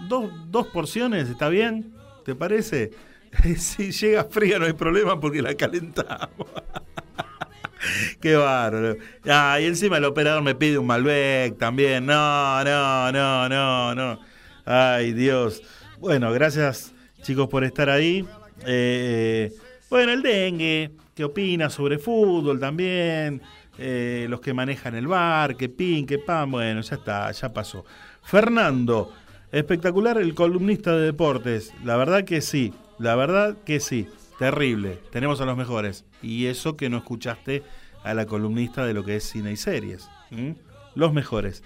[0.07, 1.95] dos, dos porciones, ¿está bien?
[2.23, 2.91] ¿Te parece?
[3.57, 6.47] si llega fría no hay problema porque la calentamos.
[8.21, 8.97] Qué bárbaro.
[9.25, 12.05] Ah, y encima el operador me pide un Malbec también.
[12.05, 14.19] No, no, no, no, no.
[14.65, 15.61] Ay, Dios.
[15.99, 18.25] Bueno, gracias chicos por estar ahí.
[18.65, 19.51] Eh,
[19.89, 23.41] bueno, el dengue, ¿qué opina sobre fútbol también?
[23.77, 26.51] Eh, los que manejan el bar, que pin, que pan.
[26.51, 27.85] Bueno, ya está, ya pasó.
[28.23, 29.13] Fernando,
[29.51, 31.73] espectacular el columnista de deportes.
[31.83, 34.07] La verdad que sí, la verdad que sí.
[34.39, 34.99] Terrible.
[35.11, 36.05] Tenemos a los mejores.
[36.21, 37.61] Y eso que no escuchaste
[38.03, 40.09] a la columnista de lo que es cine y series.
[40.95, 41.61] Los mejores.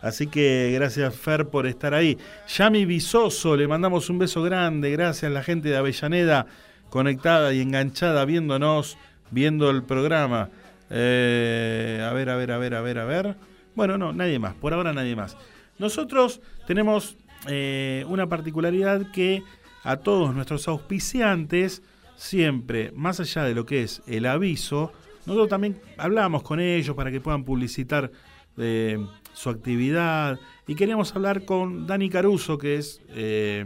[0.00, 2.16] Así que gracias Fer por estar ahí.
[2.48, 4.90] Yami Visoso, le mandamos un beso grande.
[4.90, 6.46] Gracias a la gente de Avellaneda
[6.88, 8.96] conectada y enganchada viéndonos,
[9.30, 10.48] viendo el programa.
[10.88, 13.36] Eh, a ver, a ver, a ver, a ver, a ver.
[13.74, 14.54] Bueno, no, nadie más.
[14.54, 15.36] Por ahora nadie más.
[15.78, 17.18] Nosotros tenemos
[17.48, 19.42] eh, una particularidad que
[19.82, 21.82] a todos nuestros auspiciantes
[22.16, 24.92] siempre, más allá de lo que es el aviso,
[25.26, 28.10] nosotros también hablamos con ellos para que puedan publicitar
[28.56, 33.64] eh, su actividad y queríamos hablar con Dani Caruso, que es eh,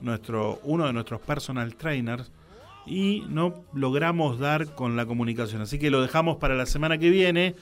[0.00, 2.30] nuestro, uno de nuestros personal trainers,
[2.86, 5.62] y no logramos dar con la comunicación.
[5.62, 7.54] Así que lo dejamos para la semana que viene.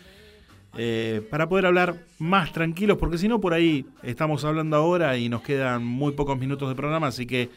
[0.77, 5.29] Eh, para poder hablar más tranquilos, porque si no, por ahí estamos hablando ahora y
[5.29, 7.49] nos quedan muy pocos minutos de programa, así que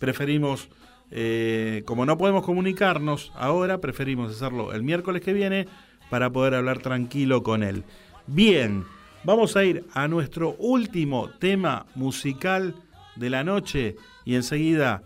[0.00, 0.68] preferimos
[1.10, 5.68] eh, como no podemos comunicarnos ahora, preferimos hacerlo el miércoles que viene
[6.10, 7.84] para poder hablar tranquilo con él.
[8.26, 8.84] Bien,
[9.24, 12.74] vamos a ir a nuestro último tema musical
[13.16, 15.02] de la noche y enseguida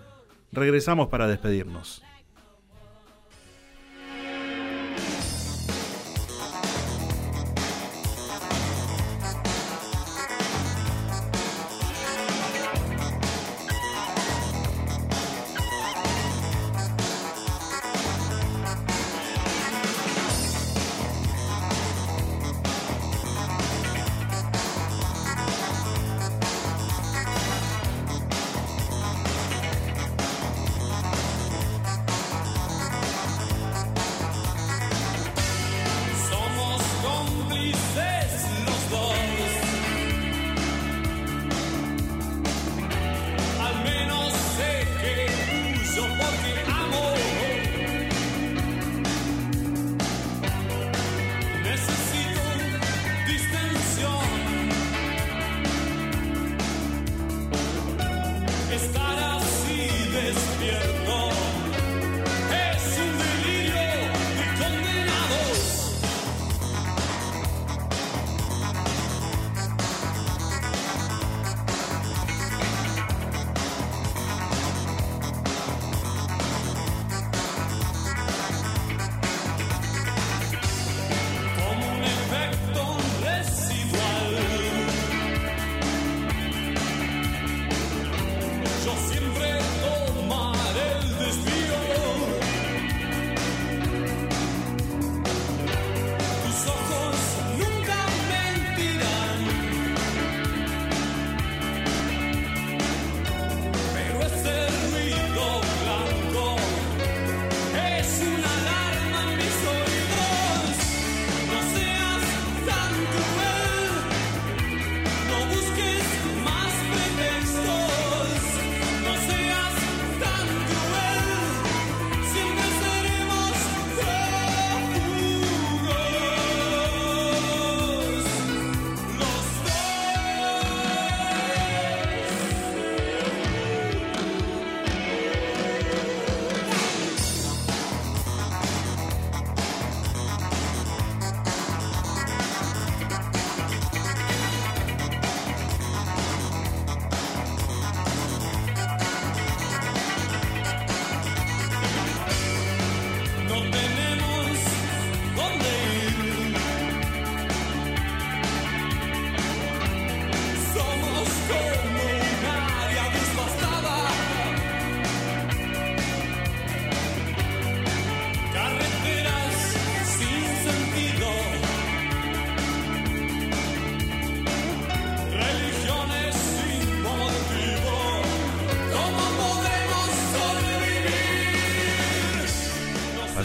[0.53, 2.03] regresamos para despedirnos.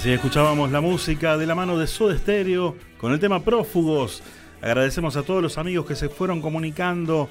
[0.04, 4.22] Así escuchábamos la música de la mano de Soda Stereo con el tema Prófugos.
[4.62, 7.30] Agradecemos a todos los amigos que se fueron comunicando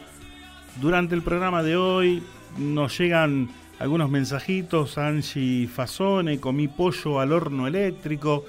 [0.81, 2.23] durante el programa de hoy.
[2.57, 4.97] Nos llegan algunos mensajitos.
[4.97, 8.47] Angie Fazone, comí pollo al horno eléctrico.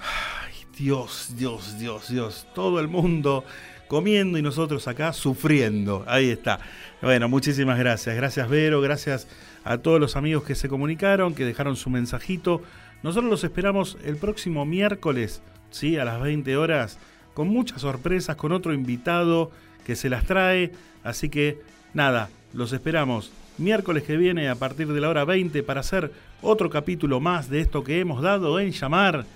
[0.00, 2.48] Ay, Dios, Dios, Dios, Dios.
[2.56, 3.44] Todo el mundo
[3.86, 6.04] comiendo y nosotros acá sufriendo.
[6.08, 6.58] Ahí está.
[7.00, 8.16] Bueno, muchísimas gracias.
[8.16, 9.28] Gracias Vero, gracias
[9.62, 12.60] a todos los amigos que se comunicaron, que dejaron su mensajito.
[13.04, 15.98] Nosotros los esperamos el próximo miércoles, ¿sí?
[15.98, 16.98] a las 20 horas,
[17.34, 19.50] con muchas sorpresas, con otro invitado
[19.84, 20.72] que se las trae.
[21.02, 21.60] Así que
[21.92, 26.70] nada, los esperamos miércoles que viene a partir de la hora 20 para hacer otro
[26.70, 29.26] capítulo más de esto que hemos dado en llamar.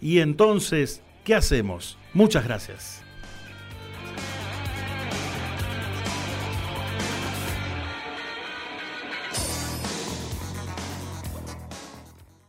[0.00, 1.98] Y entonces, ¿qué hacemos?
[2.14, 3.07] Muchas gracias.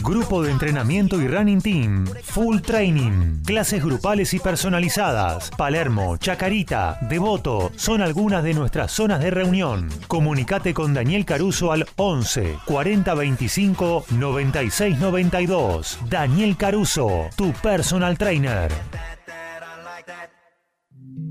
[0.00, 2.06] Grupo de entrenamiento y running team.
[2.22, 3.42] Full training.
[3.44, 5.50] Clases grupales y personalizadas.
[5.50, 9.88] Palermo, Chacarita, Devoto son algunas de nuestras zonas de reunión.
[10.08, 15.98] Comunicate con Daniel Caruso al 11 40 25 96 92.
[16.08, 18.72] Daniel Caruso, tu personal trainer.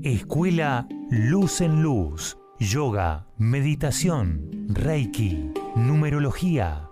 [0.02, 2.38] Escuela Luz en Luz.
[2.58, 6.91] Yoga, meditación, Reiki, numerología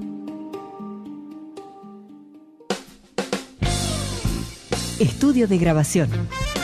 [5.01, 6.09] Estudio de grabación.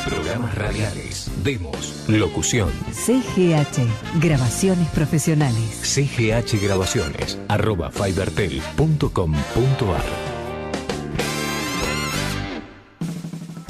[0.08, 2.70] Programas radiales, demos, locución.
[2.92, 3.82] CGH,
[4.22, 5.80] grabaciones profesionales.
[5.82, 10.37] CGH Grabaciones, arroba fibertel.com.ar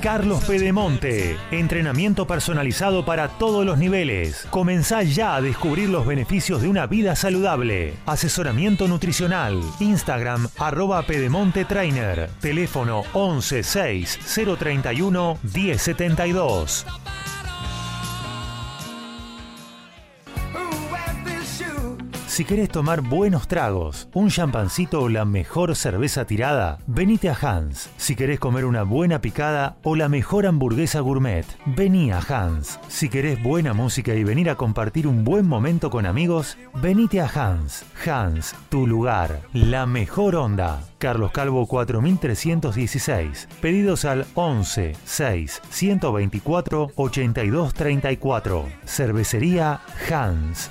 [0.00, 1.36] Carlos Pedemonte.
[1.50, 4.46] Entrenamiento personalizado para todos los niveles.
[4.50, 7.94] Comenzá ya a descubrir los beneficios de una vida saludable.
[8.06, 9.60] Asesoramiento nutricional.
[9.80, 12.30] Instagram arroba Pedemonte Trainer.
[12.40, 14.18] Teléfono 11 6
[14.58, 16.86] 031 1072.
[22.36, 27.88] Si querés tomar buenos tragos, un champancito o la mejor cerveza tirada, venite a Hans.
[27.96, 32.78] Si querés comer una buena picada o la mejor hamburguesa gourmet, vení a Hans.
[32.88, 37.30] Si querés buena música y venir a compartir un buen momento con amigos, venite a
[37.34, 37.86] Hans.
[38.04, 40.82] Hans, tu lugar, la mejor onda.
[40.98, 43.48] Carlos Calvo 4316.
[43.62, 48.66] Pedidos al 11 6 124 82 34.
[48.84, 49.80] Cervecería
[50.12, 50.70] Hans.